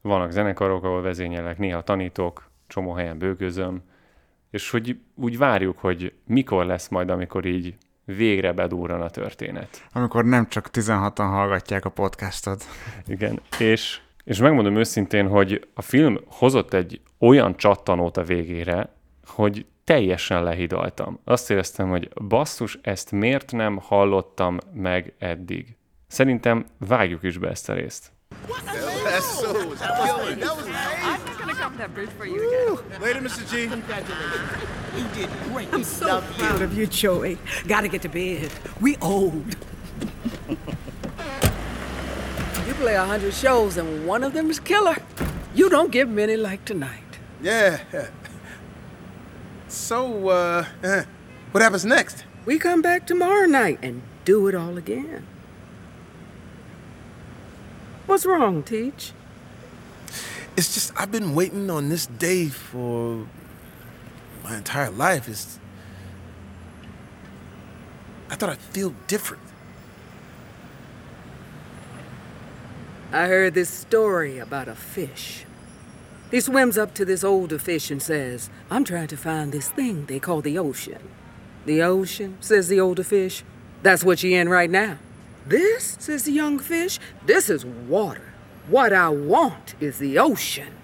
vannak 0.00 0.30
zenekarok, 0.30 0.84
ahol 0.84 1.02
vezényelek, 1.02 1.58
néha 1.58 1.82
tanítok, 1.82 2.50
csomó 2.66 2.92
helyen 2.92 3.18
bőgözöm, 3.18 3.82
és 4.50 4.70
hogy 4.70 4.98
úgy 5.14 5.38
várjuk, 5.38 5.78
hogy 5.78 6.12
mikor 6.26 6.66
lesz 6.66 6.88
majd, 6.88 7.10
amikor 7.10 7.44
így 7.44 7.76
végre 8.04 8.52
bedúran 8.52 9.00
a 9.00 9.10
történet. 9.10 9.88
Amikor 9.92 10.24
nem 10.24 10.48
csak 10.48 10.68
16-an 10.72 11.28
hallgatják 11.30 11.84
a 11.84 11.90
podcastot. 11.90 12.64
Igen, 13.06 13.40
és 13.58 14.00
és 14.28 14.38
megmondom 14.38 14.76
őszintén, 14.76 15.28
hogy 15.28 15.68
a 15.74 15.82
film 15.82 16.18
hozott 16.26 16.72
egy 16.72 17.00
olyan 17.18 17.56
csattanót 17.56 18.16
a 18.16 18.22
végére, 18.22 18.92
hogy 19.26 19.66
teljesen 19.84 20.42
lehidaltam. 20.42 21.20
Azt 21.24 21.50
éreztem, 21.50 21.88
hogy 21.88 22.08
basszus, 22.28 22.78
ezt 22.82 23.12
miért 23.12 23.52
nem 23.52 23.76
hallottam 23.76 24.58
meg 24.72 25.14
eddig. 25.18 25.76
Szerintem 26.06 26.66
vágjuk 26.78 27.22
is 27.22 27.38
be 27.38 27.48
ezt 27.48 27.68
a 27.68 27.72
részt. 27.72 28.12
Later, 33.00 33.20
Mr. 33.20 33.44
G. 33.50 33.68
Congratulations. 33.70 34.50
You 34.96 35.04
did 35.14 35.28
great. 35.52 35.72
I'm 35.72 35.84
so 35.84 36.20
proud 36.36 36.62
of 36.62 36.76
you, 36.76 36.86
Joey. 36.90 37.38
Gotta 37.66 37.88
get 37.88 38.02
to 38.02 38.08
bed. 38.08 38.50
We 38.80 38.96
old. 39.00 39.56
Play 42.74 42.94
a 42.94 43.04
hundred 43.04 43.34
shows 43.34 43.76
and 43.76 44.06
one 44.06 44.24
of 44.24 44.32
them 44.32 44.50
is 44.50 44.60
killer. 44.60 44.96
You 45.54 45.68
don't 45.68 45.90
get 45.90 46.08
many 46.08 46.36
like 46.36 46.64
tonight. 46.64 47.18
Yeah. 47.42 47.80
So, 49.68 50.28
uh, 50.28 50.64
what 51.52 51.62
happens 51.62 51.84
next? 51.84 52.24
We 52.46 52.58
come 52.58 52.80
back 52.80 53.06
tomorrow 53.06 53.46
night 53.46 53.78
and 53.82 54.02
do 54.24 54.48
it 54.48 54.54
all 54.54 54.78
again. 54.78 55.26
What's 58.06 58.24
wrong, 58.24 58.62
Teach? 58.62 59.12
It's 60.56 60.72
just 60.72 60.92
I've 60.96 61.12
been 61.12 61.34
waiting 61.34 61.70
on 61.70 61.90
this 61.90 62.06
day 62.06 62.48
for 62.48 63.26
my 64.42 64.56
entire 64.56 64.90
life. 64.90 65.28
It's 65.28 65.58
I 68.30 68.34
thought 68.34 68.50
I'd 68.50 68.58
feel 68.58 68.94
different. 69.06 69.42
I 73.10 73.26
heard 73.26 73.54
this 73.54 73.70
story 73.70 74.38
about 74.38 74.68
a 74.68 74.74
fish. 74.74 75.46
He 76.30 76.40
swims 76.40 76.76
up 76.76 76.92
to 76.94 77.06
this 77.06 77.24
older 77.24 77.58
fish 77.58 77.90
and 77.90 78.02
says, 78.02 78.50
I'm 78.70 78.84
trying 78.84 79.08
to 79.08 79.16
find 79.16 79.50
this 79.50 79.70
thing 79.70 80.04
they 80.04 80.20
call 80.20 80.42
the 80.42 80.58
ocean. 80.58 81.08
The 81.64 81.82
ocean, 81.82 82.36
says 82.40 82.68
the 82.68 82.80
older 82.80 83.02
fish. 83.02 83.44
That's 83.82 84.04
what 84.04 84.22
you're 84.22 84.38
in 84.38 84.50
right 84.50 84.68
now. 84.68 84.98
This, 85.46 85.96
says 85.98 86.24
the 86.24 86.32
young 86.32 86.58
fish, 86.58 86.98
this 87.24 87.48
is 87.48 87.64
water. 87.64 88.34
What 88.68 88.92
I 88.92 89.08
want 89.08 89.74
is 89.80 89.98
the 89.98 90.18
ocean. 90.18 90.74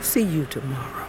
See 0.00 0.22
you 0.22 0.46
tomorrow. 0.46 1.08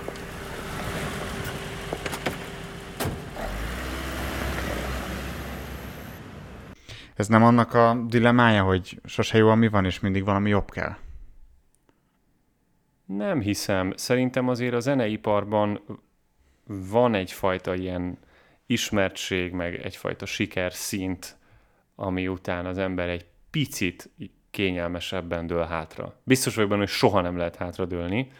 Ez 7.15 7.27
nem 7.27 7.43
annak 7.43 7.73
a 7.73 8.03
dilemája, 8.07 8.63
hogy 8.63 9.01
sose 9.05 9.37
jó, 9.37 9.49
ami 9.49 9.67
van, 9.67 9.85
és 9.85 9.99
mindig 9.99 10.23
valami 10.23 10.49
jobb 10.49 10.69
kell? 10.69 10.95
Nem 13.05 13.41
hiszem. 13.41 13.93
Szerintem 13.95 14.47
azért 14.47 14.73
a 14.73 14.79
zeneiparban 14.79 15.81
van 16.65 17.13
egyfajta 17.13 17.75
ilyen 17.75 18.17
ismertség, 18.65 19.51
meg 19.51 19.75
egyfajta 19.75 20.25
sikerszint, 20.25 21.37
ami 21.95 22.27
után 22.27 22.65
az 22.65 22.77
ember 22.77 23.09
egy 23.09 23.25
picit 23.49 24.09
kényelmesebben 24.51 25.47
dől 25.47 25.63
hátra. 25.63 26.19
Biztos 26.23 26.55
vagyok 26.55 26.69
benne, 26.69 26.81
hogy 26.81 26.91
soha 26.91 27.21
nem 27.21 27.37
lehet 27.37 27.55
hátradőlni, 27.55 28.31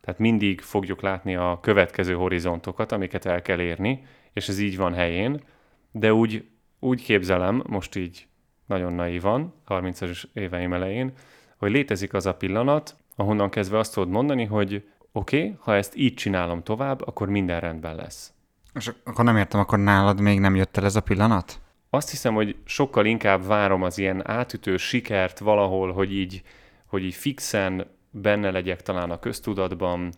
tehát 0.00 0.20
mindig 0.20 0.60
fogjuk 0.60 1.00
látni 1.00 1.36
a 1.36 1.58
következő 1.62 2.14
horizontokat, 2.14 2.92
amiket 2.92 3.26
el 3.26 3.42
kell 3.42 3.60
érni, 3.60 4.04
és 4.32 4.48
ez 4.48 4.58
így 4.58 4.76
van 4.76 4.94
helyén, 4.94 5.42
de 5.90 6.12
úgy, 6.12 6.48
úgy 6.82 7.02
képzelem, 7.02 7.62
most 7.66 7.96
így 7.96 8.26
nagyon 8.66 8.92
naívan, 8.92 9.54
30-as 9.68 10.24
éveim 10.32 10.72
elején, 10.72 11.12
hogy 11.56 11.70
létezik 11.70 12.14
az 12.14 12.26
a 12.26 12.34
pillanat, 12.34 12.96
ahonnan 13.16 13.50
kezdve 13.50 13.78
azt 13.78 13.94
tudod 13.94 14.08
mondani, 14.08 14.44
hogy 14.44 14.88
oké, 15.12 15.36
okay, 15.38 15.56
ha 15.60 15.74
ezt 15.74 15.96
így 15.96 16.14
csinálom 16.14 16.62
tovább, 16.62 17.06
akkor 17.06 17.28
minden 17.28 17.60
rendben 17.60 17.94
lesz. 17.94 18.32
És 18.74 18.90
akkor 19.04 19.24
nem 19.24 19.36
értem, 19.36 19.60
akkor 19.60 19.78
nálad 19.78 20.20
még 20.20 20.40
nem 20.40 20.56
jött 20.56 20.76
el 20.76 20.84
ez 20.84 20.96
a 20.96 21.00
pillanat? 21.00 21.60
Azt 21.90 22.10
hiszem, 22.10 22.34
hogy 22.34 22.56
sokkal 22.64 23.06
inkább 23.06 23.46
várom 23.46 23.82
az 23.82 23.98
ilyen 23.98 24.28
átütő 24.28 24.76
sikert 24.76 25.38
valahol, 25.38 25.92
hogy 25.92 26.12
így, 26.12 26.42
hogy 26.86 27.04
így 27.04 27.14
fixen 27.14 27.86
benne 28.10 28.50
legyek 28.50 28.82
talán 28.82 29.10
a 29.10 29.18
köztudatban, 29.18 30.12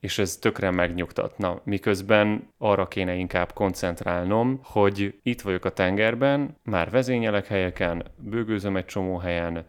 és 0.00 0.18
ez 0.18 0.36
tökre 0.36 0.70
megnyugtatna. 0.70 1.60
Miközben 1.64 2.48
arra 2.58 2.88
kéne 2.88 3.14
inkább 3.14 3.52
koncentrálnom, 3.52 4.60
hogy 4.62 5.18
itt 5.22 5.40
vagyok 5.40 5.64
a 5.64 5.72
tengerben, 5.72 6.56
már 6.62 6.90
vezényelek 6.90 7.46
helyeken, 7.46 8.04
bőgőzöm 8.16 8.76
egy 8.76 8.84
csomó 8.84 9.16
helyen, 9.16 9.64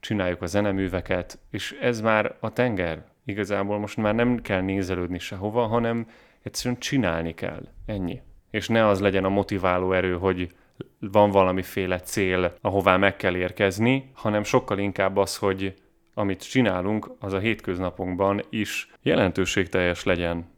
csináljuk 0.00 0.42
a 0.42 0.46
zeneműveket, 0.46 1.38
és 1.50 1.76
ez 1.80 2.00
már 2.00 2.36
a 2.40 2.52
tenger. 2.52 3.04
Igazából 3.24 3.78
most 3.78 3.96
már 3.96 4.14
nem 4.14 4.42
kell 4.42 4.60
nézelődni 4.60 5.18
sehova, 5.18 5.66
hanem 5.66 6.08
egyszerűen 6.42 6.80
csinálni 6.80 7.34
kell. 7.34 7.68
Ennyi. 7.86 8.20
És 8.50 8.68
ne 8.68 8.86
az 8.86 9.00
legyen 9.00 9.24
a 9.24 9.28
motiváló 9.28 9.92
erő, 9.92 10.16
hogy 10.16 10.54
van 10.98 11.30
valamiféle 11.30 12.00
cél, 12.00 12.54
ahová 12.60 12.96
meg 12.96 13.16
kell 13.16 13.36
érkezni, 13.36 14.10
hanem 14.14 14.44
sokkal 14.44 14.78
inkább 14.78 15.16
az, 15.16 15.36
hogy 15.36 15.74
amit 16.18 16.48
csinálunk, 16.48 17.10
az 17.20 17.32
a 17.32 17.38
hétköznapunkban 17.38 18.42
is 18.50 18.90
jelentőségteljes 19.02 20.04
legyen. 20.04 20.48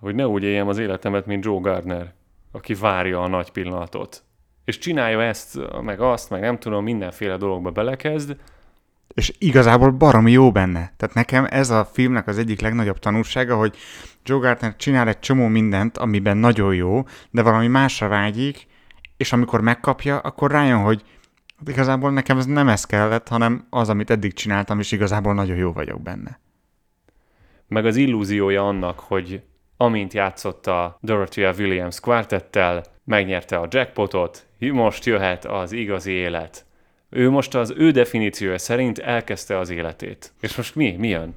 Hogy 0.00 0.14
ne 0.14 0.26
úgy 0.26 0.42
éljem 0.42 0.68
az 0.68 0.78
életemet, 0.78 1.26
mint 1.26 1.44
Joe 1.44 1.60
Gardner, 1.60 2.12
aki 2.52 2.74
várja 2.74 3.22
a 3.22 3.28
nagy 3.28 3.50
pillanatot. 3.50 4.22
És 4.64 4.78
csinálja 4.78 5.22
ezt, 5.22 5.58
meg 5.82 6.00
azt, 6.00 6.30
meg 6.30 6.40
nem 6.40 6.58
tudom, 6.58 6.84
mindenféle 6.84 7.36
dologba 7.36 7.70
belekezd, 7.70 8.36
és 9.14 9.32
igazából 9.38 9.90
baromi 9.90 10.30
jó 10.30 10.52
benne. 10.52 10.92
Tehát 10.96 11.14
nekem 11.14 11.46
ez 11.50 11.70
a 11.70 11.84
filmnek 11.84 12.26
az 12.26 12.38
egyik 12.38 12.60
legnagyobb 12.60 12.98
tanulsága, 12.98 13.56
hogy 13.56 13.76
Joe 14.24 14.38
Gardner 14.38 14.76
csinál 14.76 15.08
egy 15.08 15.18
csomó 15.18 15.46
mindent, 15.46 15.98
amiben 15.98 16.36
nagyon 16.36 16.74
jó, 16.74 17.04
de 17.30 17.42
valami 17.42 17.66
másra 17.66 18.08
vágyik, 18.08 18.66
és 19.16 19.32
amikor 19.32 19.60
megkapja, 19.60 20.18
akkor 20.18 20.50
rájön, 20.50 20.82
hogy 20.82 21.02
igazából 21.66 22.12
nekem 22.12 22.38
ez 22.38 22.46
nem 22.46 22.68
ez 22.68 22.84
kellett, 22.84 23.28
hanem 23.28 23.66
az, 23.70 23.88
amit 23.88 24.10
eddig 24.10 24.32
csináltam, 24.32 24.78
és 24.78 24.92
igazából 24.92 25.34
nagyon 25.34 25.56
jó 25.56 25.72
vagyok 25.72 26.02
benne. 26.02 26.38
Meg 27.68 27.86
az 27.86 27.96
illúziója 27.96 28.66
annak, 28.66 28.98
hogy 28.98 29.42
amint 29.76 30.12
játszotta 30.12 30.98
Dorothea 31.00 31.52
Williams 31.58 32.00
kvartettel, 32.00 32.84
megnyerte 33.04 33.56
a 33.56 33.68
jackpotot, 33.70 34.46
most 34.58 35.04
jöhet 35.04 35.44
az 35.44 35.72
igazi 35.72 36.12
élet. 36.12 36.64
Ő 37.08 37.30
most 37.30 37.54
az 37.54 37.74
ő 37.76 37.90
definíciója 37.90 38.58
szerint 38.58 38.98
elkezdte 38.98 39.58
az 39.58 39.70
életét. 39.70 40.32
És 40.40 40.56
most 40.56 40.74
mi? 40.74 40.96
Mi 40.98 41.08
jön? 41.08 41.34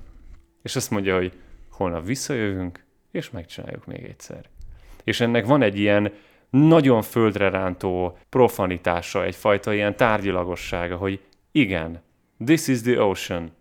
És 0.62 0.76
azt 0.76 0.92
mondja, 0.92 1.16
hogy 1.16 1.32
holnap 1.70 2.06
visszajövünk, 2.06 2.84
és 3.12 3.30
megcsináljuk 3.30 3.86
még 3.86 4.04
egyszer. 4.04 4.46
És 5.04 5.22
ennek 5.22 5.46
van 5.46 5.62
egy 5.62 5.80
ilyen 5.80 6.12
nagyon 6.50 7.02
földre 7.02 7.50
rántó 7.50 8.18
profanitása, 8.30 9.24
egyfajta 9.24 9.74
ilyen 9.74 9.96
tárgyilagossága, 9.96 10.96
hogy 10.96 11.20
igen, 11.52 12.02
this 12.46 12.68
is 12.68 12.82
the 12.82 13.02
ocean. 13.02 13.52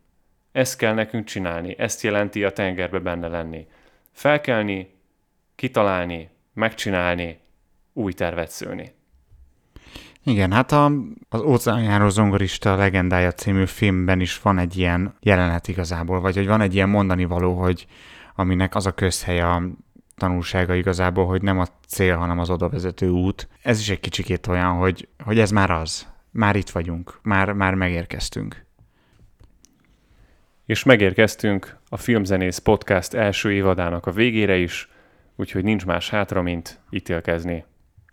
Ezt 0.53 0.77
kell 0.77 0.95
nekünk 0.95 1.25
csinálni, 1.25 1.75
ezt 1.79 2.03
jelenti 2.03 2.45
a 2.45 2.53
tengerbe 2.53 2.99
benne 2.99 3.29
lenni. 3.29 3.67
Felkelni, 4.13 4.95
kitalálni, 5.55 6.29
megcsinálni, 6.53 7.39
új 7.93 8.13
tervet 8.13 8.51
szőni. 8.51 8.93
Igen, 10.25 10.53
hát 10.53 10.73
a, 10.73 10.93
az 11.29 11.41
óceánjáró 11.41 12.09
zongorista 12.09 12.77
legendája 12.77 13.33
című 13.33 13.67
filmben 13.67 14.21
is 14.21 14.41
van 14.41 14.59
egy 14.59 14.77
ilyen 14.77 15.15
jelenet 15.21 15.69
igazából, 15.69 16.21
vagy 16.21 16.37
hogy 16.37 16.47
van 16.47 16.61
egy 16.61 16.75
ilyen 16.75 16.89
mondani 16.89 17.25
való, 17.25 17.55
hogy 17.55 17.87
aminek 18.35 18.75
az 18.75 18.87
a 18.87 18.93
közhely 18.93 19.41
a 19.41 19.63
tanulsága 20.17 20.75
igazából, 20.75 21.27
hogy 21.27 21.43
nem 21.43 21.59
a 21.59 21.67
cél, 21.87 22.17
hanem 22.17 22.39
az 22.39 22.51
odavezető 22.51 23.09
út. 23.09 23.49
Ez 23.63 23.81
is 23.81 23.91
egy 23.91 24.01
kicsikét 24.01 24.47
olyan, 24.47 24.73
hogy, 24.73 25.09
hogy 25.25 25.39
ez 25.39 25.51
már 25.51 25.71
az. 25.71 26.07
Már 26.31 26.57
itt 26.57 26.71
vagyunk. 26.71 27.19
Már, 27.23 27.53
már 27.53 27.75
megérkeztünk. 27.75 28.65
És 30.67 30.83
megérkeztünk 30.83 31.77
a 31.89 31.97
Filmzenész 31.97 32.59
Podcast 32.59 33.15
első 33.15 33.53
évadának 33.53 34.07
a 34.07 34.11
végére 34.11 34.57
is, 34.57 34.89
úgyhogy 35.37 35.65
nincs 35.65 35.87
más 35.87 36.11
hátra, 36.11 36.43
mint 36.43 36.81
ítélkezni. 36.91 37.65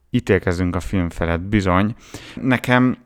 Ítélkezünk 0.10 0.76
a 0.76 0.80
film 0.80 1.10
felett, 1.10 1.42
bizony. 1.42 1.96
Nekem 2.36 2.98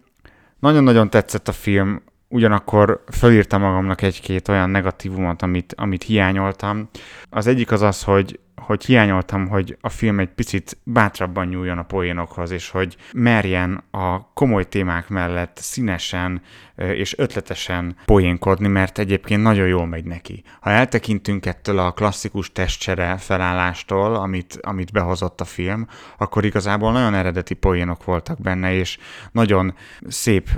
nagyon-nagyon 0.60 1.10
tetszett 1.10 1.48
a 1.48 1.52
film, 1.52 2.04
ugyanakkor 2.28 3.03
fölírtam 3.11 3.61
magamnak 3.61 4.01
egy-két 4.01 4.47
olyan 4.47 4.69
negatívumot, 4.69 5.41
amit, 5.41 5.73
amit 5.78 6.03
hiányoltam. 6.03 6.89
Az 7.30 7.47
egyik 7.47 7.71
az 7.71 7.82
az, 7.82 8.03
hogy 8.03 8.39
hogy 8.65 8.86
hiányoltam, 8.86 9.47
hogy 9.47 9.78
a 9.82 9.89
film 9.89 10.19
egy 10.19 10.30
picit 10.30 10.78
bátrabban 10.84 11.47
nyúljon 11.47 11.78
a 11.78 11.84
poénokhoz, 11.84 12.51
és 12.51 12.69
hogy 12.69 12.95
merjen 13.13 13.84
a 13.91 14.34
komoly 14.34 14.67
témák 14.67 15.09
mellett 15.09 15.57
színesen 15.61 16.41
és 16.76 17.17
ötletesen 17.17 17.95
poénkodni, 18.05 18.67
mert 18.67 18.99
egyébként 18.99 19.41
nagyon 19.41 19.67
jól 19.67 19.86
megy 19.86 20.05
neki. 20.05 20.43
Ha 20.59 20.69
eltekintünk 20.69 21.45
ettől 21.45 21.80
a 21.80 21.91
klasszikus 21.91 22.51
testcsere 22.51 23.17
felállástól, 23.17 24.15
amit, 24.15 24.59
amit 24.61 24.91
behozott 24.91 25.41
a 25.41 25.45
film, 25.45 25.88
akkor 26.17 26.45
igazából 26.45 26.91
nagyon 26.91 27.13
eredeti 27.13 27.53
poénok 27.53 28.03
voltak 28.03 28.41
benne, 28.41 28.73
és 28.73 28.97
nagyon 29.32 29.73
szép 30.07 30.49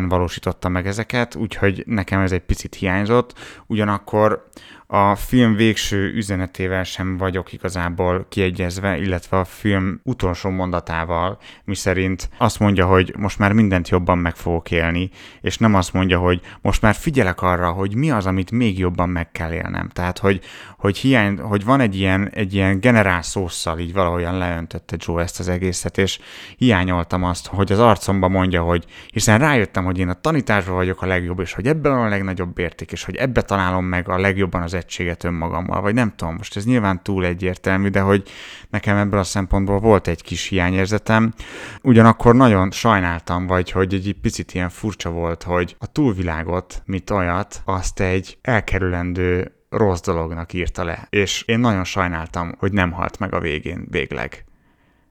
valósította 0.00 0.68
meg 0.68 0.86
ezeket, 0.86 1.34
úgyhogy 1.34 1.82
nekem 1.86 2.20
ez 2.20 2.32
egy 2.32 2.44
picit 2.44 2.74
hiányzott. 2.74 3.38
Ugyanakkor 3.66 4.48
a 4.94 5.14
film 5.14 5.54
végső 5.54 6.12
üzenetével 6.14 6.84
sem 6.84 7.16
vagyok 7.16 7.52
igazából 7.52 8.26
kiegyezve, 8.28 8.98
illetve 8.98 9.38
a 9.38 9.44
film 9.44 10.00
utolsó 10.04 10.50
mondatával, 10.50 11.38
mi 11.64 11.74
szerint 11.74 12.28
azt 12.38 12.58
mondja, 12.58 12.86
hogy 12.86 13.14
most 13.16 13.38
már 13.38 13.52
mindent 13.52 13.88
jobban 13.88 14.18
meg 14.18 14.36
fogok 14.36 14.70
élni, 14.70 15.10
és 15.40 15.58
nem 15.58 15.74
azt 15.74 15.92
mondja, 15.92 16.18
hogy 16.18 16.40
most 16.60 16.82
már 16.82 16.94
figyelek 16.94 17.42
arra, 17.42 17.70
hogy 17.70 17.94
mi 17.94 18.10
az, 18.10 18.26
amit 18.26 18.50
még 18.50 18.78
jobban 18.78 19.08
meg 19.08 19.30
kell 19.30 19.52
élnem. 19.52 19.88
Tehát, 19.88 20.18
hogy, 20.18 20.40
hogy, 20.78 20.96
hiány, 20.96 21.38
hogy 21.38 21.64
van 21.64 21.80
egy 21.80 21.96
ilyen, 21.96 22.28
egy 22.28 22.54
ilyen 22.54 22.80
generál 22.80 23.22
szószal, 23.22 23.78
így 23.78 23.92
valahogyan 23.92 24.38
leöntötte 24.38 24.96
Joe 24.98 25.22
ezt 25.22 25.40
az 25.40 25.48
egészet, 25.48 25.98
és 25.98 26.18
hiányoltam 26.56 27.24
azt, 27.24 27.46
hogy 27.46 27.72
az 27.72 27.78
arcomba 27.78 28.28
mondja, 28.28 28.62
hogy 28.62 28.84
hiszen 29.12 29.38
rájöttem, 29.38 29.84
hogy 29.84 29.98
én 29.98 30.08
a 30.08 30.20
tanításban 30.20 30.74
vagyok 30.74 31.02
a 31.02 31.06
legjobb, 31.06 31.40
és 31.40 31.52
hogy 31.52 31.66
ebben 31.66 31.92
a 31.92 32.08
legnagyobb 32.08 32.58
érték, 32.58 32.92
és 32.92 33.04
hogy 33.04 33.16
ebbe 33.16 33.42
találom 33.42 33.84
meg 33.84 34.08
a 34.08 34.18
legjobban 34.18 34.62
az 34.62 34.80
elkötelezettséget 34.82 35.24
önmagammal, 35.24 35.80
vagy 35.80 35.94
nem 35.94 36.12
tudom, 36.16 36.34
most 36.34 36.56
ez 36.56 36.64
nyilván 36.64 37.02
túl 37.02 37.24
egyértelmű, 37.24 37.88
de 37.88 38.00
hogy 38.00 38.28
nekem 38.70 38.96
ebből 38.96 39.20
a 39.20 39.24
szempontból 39.24 39.78
volt 39.78 40.08
egy 40.08 40.22
kis 40.22 40.48
hiányérzetem. 40.48 41.32
Ugyanakkor 41.82 42.34
nagyon 42.34 42.70
sajnáltam, 42.70 43.46
vagy 43.46 43.70
hogy 43.70 43.94
egy 43.94 44.16
picit 44.20 44.54
ilyen 44.54 44.68
furcsa 44.68 45.10
volt, 45.10 45.42
hogy 45.42 45.76
a 45.78 45.86
túlvilágot, 45.86 46.82
mint 46.84 47.10
olyat, 47.10 47.62
azt 47.64 48.00
egy 48.00 48.38
elkerülendő 48.42 49.52
rossz 49.70 50.00
dolognak 50.00 50.52
írta 50.52 50.84
le. 50.84 51.06
És 51.10 51.42
én 51.46 51.58
nagyon 51.58 51.84
sajnáltam, 51.84 52.54
hogy 52.58 52.72
nem 52.72 52.92
halt 52.92 53.18
meg 53.18 53.34
a 53.34 53.40
végén 53.40 53.86
végleg. 53.90 54.44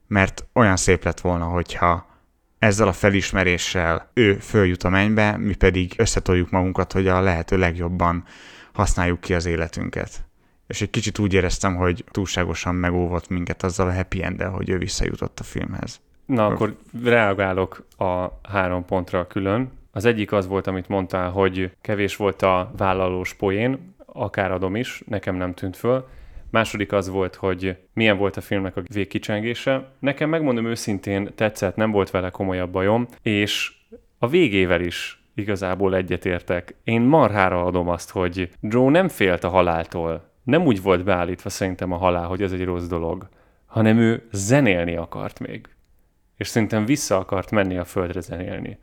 Mert 0.08 0.44
olyan 0.52 0.76
szép 0.76 1.04
lett 1.04 1.20
volna, 1.20 1.44
hogyha 1.44 2.10
ezzel 2.58 2.88
a 2.88 2.92
felismeréssel 2.92 4.10
ő 4.14 4.34
följut 4.34 4.82
a 4.82 4.88
mennybe, 4.88 5.36
mi 5.36 5.54
pedig 5.54 5.94
összetoljuk 5.96 6.50
magunkat, 6.50 6.92
hogy 6.92 7.08
a 7.08 7.20
lehető 7.20 7.56
legjobban 7.58 8.24
használjuk 8.72 9.20
ki 9.20 9.34
az 9.34 9.46
életünket. 9.46 10.24
És 10.66 10.82
egy 10.82 10.90
kicsit 10.90 11.18
úgy 11.18 11.34
éreztem, 11.34 11.76
hogy 11.76 12.04
túlságosan 12.10 12.74
megóvott 12.74 13.28
minket 13.28 13.62
azzal 13.62 13.88
a 13.88 13.94
happy 13.94 14.22
end 14.22 14.42
hogy 14.42 14.68
ő 14.68 14.78
visszajutott 14.78 15.40
a 15.40 15.42
filmhez. 15.42 16.00
Na, 16.26 16.46
akkor 16.46 16.76
reagálok 17.02 17.86
a 17.98 18.26
három 18.48 18.84
pontra 18.84 19.26
külön. 19.26 19.70
Az 19.90 20.04
egyik 20.04 20.32
az 20.32 20.46
volt, 20.46 20.66
amit 20.66 20.88
mondtál, 20.88 21.30
hogy 21.30 21.70
kevés 21.80 22.16
volt 22.16 22.42
a 22.42 22.72
vállalós 22.76 23.34
poén, 23.34 23.94
akár 24.06 24.52
adom 24.52 24.76
is, 24.76 25.02
nekem 25.06 25.34
nem 25.34 25.54
tűnt 25.54 25.76
föl. 25.76 26.08
Második 26.50 26.92
az 26.92 27.08
volt, 27.08 27.34
hogy 27.34 27.76
milyen 27.92 28.16
volt 28.16 28.36
a 28.36 28.40
filmnek 28.40 28.76
a 28.76 28.82
végkicsengése. 28.92 29.92
Nekem 29.98 30.28
megmondom 30.28 30.66
őszintén 30.66 31.30
tetszett, 31.34 31.76
nem 31.76 31.90
volt 31.90 32.10
vele 32.10 32.30
komolyabb 32.30 32.70
bajom, 32.70 33.06
és 33.22 33.72
a 34.18 34.28
végével 34.28 34.80
is 34.80 35.21
igazából 35.34 35.94
egyetértek. 35.94 36.74
Én 36.84 37.00
marhára 37.00 37.64
adom 37.64 37.88
azt, 37.88 38.10
hogy 38.10 38.50
Joe 38.60 38.90
nem 38.90 39.08
félt 39.08 39.44
a 39.44 39.48
haláltól. 39.48 40.30
Nem 40.42 40.64
úgy 40.66 40.82
volt 40.82 41.04
beállítva 41.04 41.48
szerintem 41.48 41.92
a 41.92 41.96
halál, 41.96 42.26
hogy 42.26 42.42
ez 42.42 42.52
egy 42.52 42.64
rossz 42.64 42.86
dolog, 42.86 43.28
hanem 43.66 43.98
ő 43.98 44.28
zenélni 44.32 44.96
akart 44.96 45.40
még. 45.40 45.68
És 46.36 46.48
szerintem 46.48 46.84
vissza 46.84 47.18
akart 47.18 47.50
menni 47.50 47.76
a 47.76 47.84
földre 47.84 48.20
zenélni. 48.20 48.78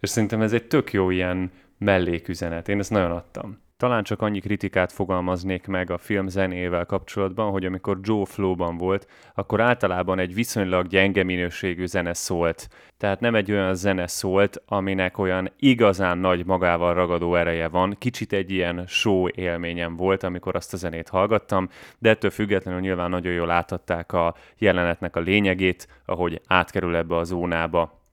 És 0.00 0.08
szerintem 0.08 0.40
ez 0.40 0.52
egy 0.52 0.66
tök 0.66 0.92
jó 0.92 1.10
ilyen 1.10 1.50
melléküzenet. 1.78 2.68
Én 2.68 2.78
ezt 2.78 2.90
nagyon 2.90 3.10
adtam. 3.10 3.62
Talán 3.76 4.02
csak 4.02 4.22
annyi 4.22 4.40
kritikát 4.40 4.92
fogalmaznék 4.92 5.66
meg 5.66 5.90
a 5.90 5.98
film 5.98 6.28
zenével 6.28 6.84
kapcsolatban, 6.84 7.50
hogy 7.50 7.64
amikor 7.64 7.98
Joe 8.02 8.24
Flow-ban 8.24 8.76
volt, 8.76 9.06
akkor 9.34 9.60
általában 9.60 10.18
egy 10.18 10.34
viszonylag 10.34 10.86
gyenge 10.86 11.22
minőségű 11.22 11.86
zene 11.86 12.12
szólt. 12.12 12.68
Tehát 12.98 13.20
nem 13.20 13.34
egy 13.34 13.52
olyan 13.52 13.74
zene 13.74 14.06
szólt, 14.06 14.62
aminek 14.66 15.18
olyan 15.18 15.52
igazán 15.58 16.18
nagy 16.18 16.46
magával 16.46 16.94
ragadó 16.94 17.34
ereje 17.34 17.68
van. 17.68 17.96
Kicsit 17.98 18.32
egy 18.32 18.50
ilyen 18.50 18.84
show 18.86 19.28
élményem 19.28 19.96
volt, 19.96 20.22
amikor 20.22 20.56
azt 20.56 20.72
a 20.72 20.76
zenét 20.76 21.08
hallgattam, 21.08 21.68
de 21.98 22.10
ettől 22.10 22.30
függetlenül 22.30 22.80
nyilván 22.80 23.10
nagyon 23.10 23.32
jól 23.32 23.46
láthatták 23.46 24.12
a 24.12 24.34
jelenetnek 24.58 25.16
a 25.16 25.20
lényegét, 25.20 25.88
ahogy 26.04 26.40
átkerül 26.46 26.96
ebbe 26.96 27.16
a 27.16 27.24
zónába 27.24 28.03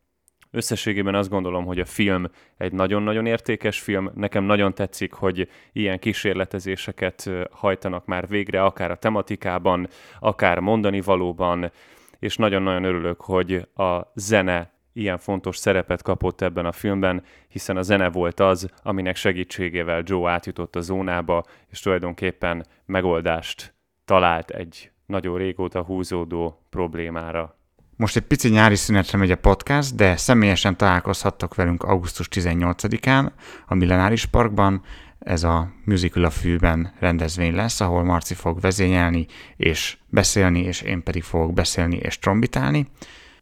Összességében 0.51 1.15
azt 1.15 1.29
gondolom, 1.29 1.65
hogy 1.65 1.79
a 1.79 1.85
film 1.85 2.25
egy 2.57 2.71
nagyon-nagyon 2.71 3.25
értékes 3.25 3.79
film. 3.79 4.11
Nekem 4.15 4.43
nagyon 4.43 4.73
tetszik, 4.73 5.13
hogy 5.13 5.49
ilyen 5.73 5.99
kísérletezéseket 5.99 7.29
hajtanak 7.51 8.05
már 8.05 8.27
végre, 8.27 8.63
akár 8.63 8.91
a 8.91 8.95
tematikában, 8.95 9.87
akár 10.19 10.59
mondani 10.59 11.01
valóban, 11.01 11.71
és 12.19 12.35
nagyon-nagyon 12.35 12.83
örülök, 12.83 13.21
hogy 13.21 13.53
a 13.75 14.11
zene 14.13 14.71
ilyen 14.93 15.17
fontos 15.17 15.57
szerepet 15.57 16.01
kapott 16.01 16.41
ebben 16.41 16.65
a 16.65 16.71
filmben, 16.71 17.23
hiszen 17.47 17.77
a 17.77 17.81
zene 17.81 18.09
volt 18.09 18.39
az, 18.39 18.69
aminek 18.83 19.15
segítségével 19.15 20.03
Joe 20.05 20.31
átjutott 20.31 20.75
a 20.75 20.81
zónába, 20.81 21.43
és 21.69 21.79
tulajdonképpen 21.79 22.65
megoldást 22.85 23.73
talált 24.05 24.49
egy 24.49 24.91
nagyon 25.05 25.37
régóta 25.37 25.83
húzódó 25.83 26.65
problémára. 26.69 27.60
Most 28.01 28.15
egy 28.15 28.21
pici 28.21 28.49
nyári 28.49 28.75
szünetre 28.75 29.17
megy 29.17 29.31
a 29.31 29.35
podcast, 29.35 29.95
de 29.95 30.15
személyesen 30.15 30.77
találkozhattok 30.77 31.55
velünk 31.55 31.83
augusztus 31.83 32.27
18-án 32.31 33.31
a 33.67 33.75
Millenáris 33.75 34.25
Parkban. 34.25 34.81
Ez 35.19 35.43
a 35.43 35.67
Musical 35.85 36.23
a 36.23 36.29
Fűben 36.29 36.93
rendezvény 36.99 37.55
lesz, 37.55 37.81
ahol 37.81 38.03
Marci 38.03 38.33
fog 38.33 38.59
vezényelni 38.59 39.25
és 39.57 39.97
beszélni, 40.09 40.61
és 40.61 40.81
én 40.81 41.03
pedig 41.03 41.23
fogok 41.23 41.53
beszélni 41.53 41.95
és 41.95 42.19
trombitálni. 42.19 42.87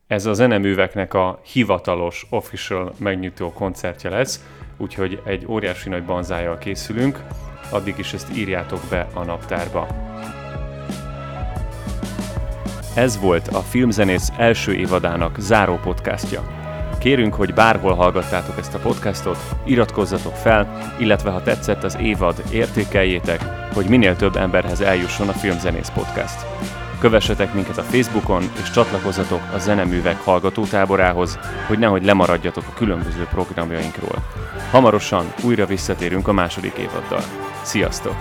Ez 0.07 0.25
a 0.25 0.33
zeneműveknek 0.33 1.13
a 1.13 1.41
hivatalos, 1.43 2.25
official 2.29 2.93
megnyitó 2.97 3.53
koncertje 3.53 4.09
lesz, 4.09 4.43
úgyhogy 4.77 5.21
egy 5.25 5.45
óriási 5.47 5.89
nagy 5.89 6.03
banzájjal 6.03 6.57
készülünk, 6.57 7.23
addig 7.71 7.97
is 7.97 8.13
ezt 8.13 8.37
írjátok 8.37 8.81
be 8.89 9.07
a 9.13 9.23
naptárba. 9.23 9.87
Ez 12.93 13.19
volt 13.19 13.47
a 13.47 13.59
Filmzenész 13.59 14.31
első 14.37 14.73
évadának 14.75 15.35
záró 15.39 15.75
podcastja. 15.75 16.43
Kérünk, 16.99 17.33
hogy 17.33 17.53
bárhol 17.53 17.93
hallgattátok 17.93 18.57
ezt 18.57 18.73
a 18.73 18.79
podcastot, 18.79 19.37
iratkozzatok 19.65 20.35
fel, 20.35 20.93
illetve 20.97 21.29
ha 21.29 21.43
tetszett 21.43 21.83
az 21.83 21.97
évad, 22.01 22.43
értékeljétek, 22.51 23.43
hogy 23.73 23.89
minél 23.89 24.15
több 24.15 24.35
emberhez 24.35 24.81
eljusson 24.81 25.27
a 25.29 25.31
Filmzenész 25.31 25.89
podcast. 25.89 26.45
Kövessetek 26.99 27.53
minket 27.53 27.77
a 27.77 27.81
Facebookon, 27.83 28.43
és 28.61 28.71
csatlakozzatok 28.71 29.41
a 29.53 29.57
zeneművek 29.57 30.17
hallgatótáborához, 30.23 31.39
hogy 31.67 31.79
nehogy 31.79 32.05
lemaradjatok 32.05 32.63
a 32.67 32.73
különböző 32.77 33.27
programjainkról. 33.31 34.23
Hamarosan 34.71 35.33
újra 35.43 35.65
visszatérünk 35.65 36.27
a 36.27 36.33
második 36.33 36.77
évaddal. 36.77 37.21
Sziasztok! 37.63 38.15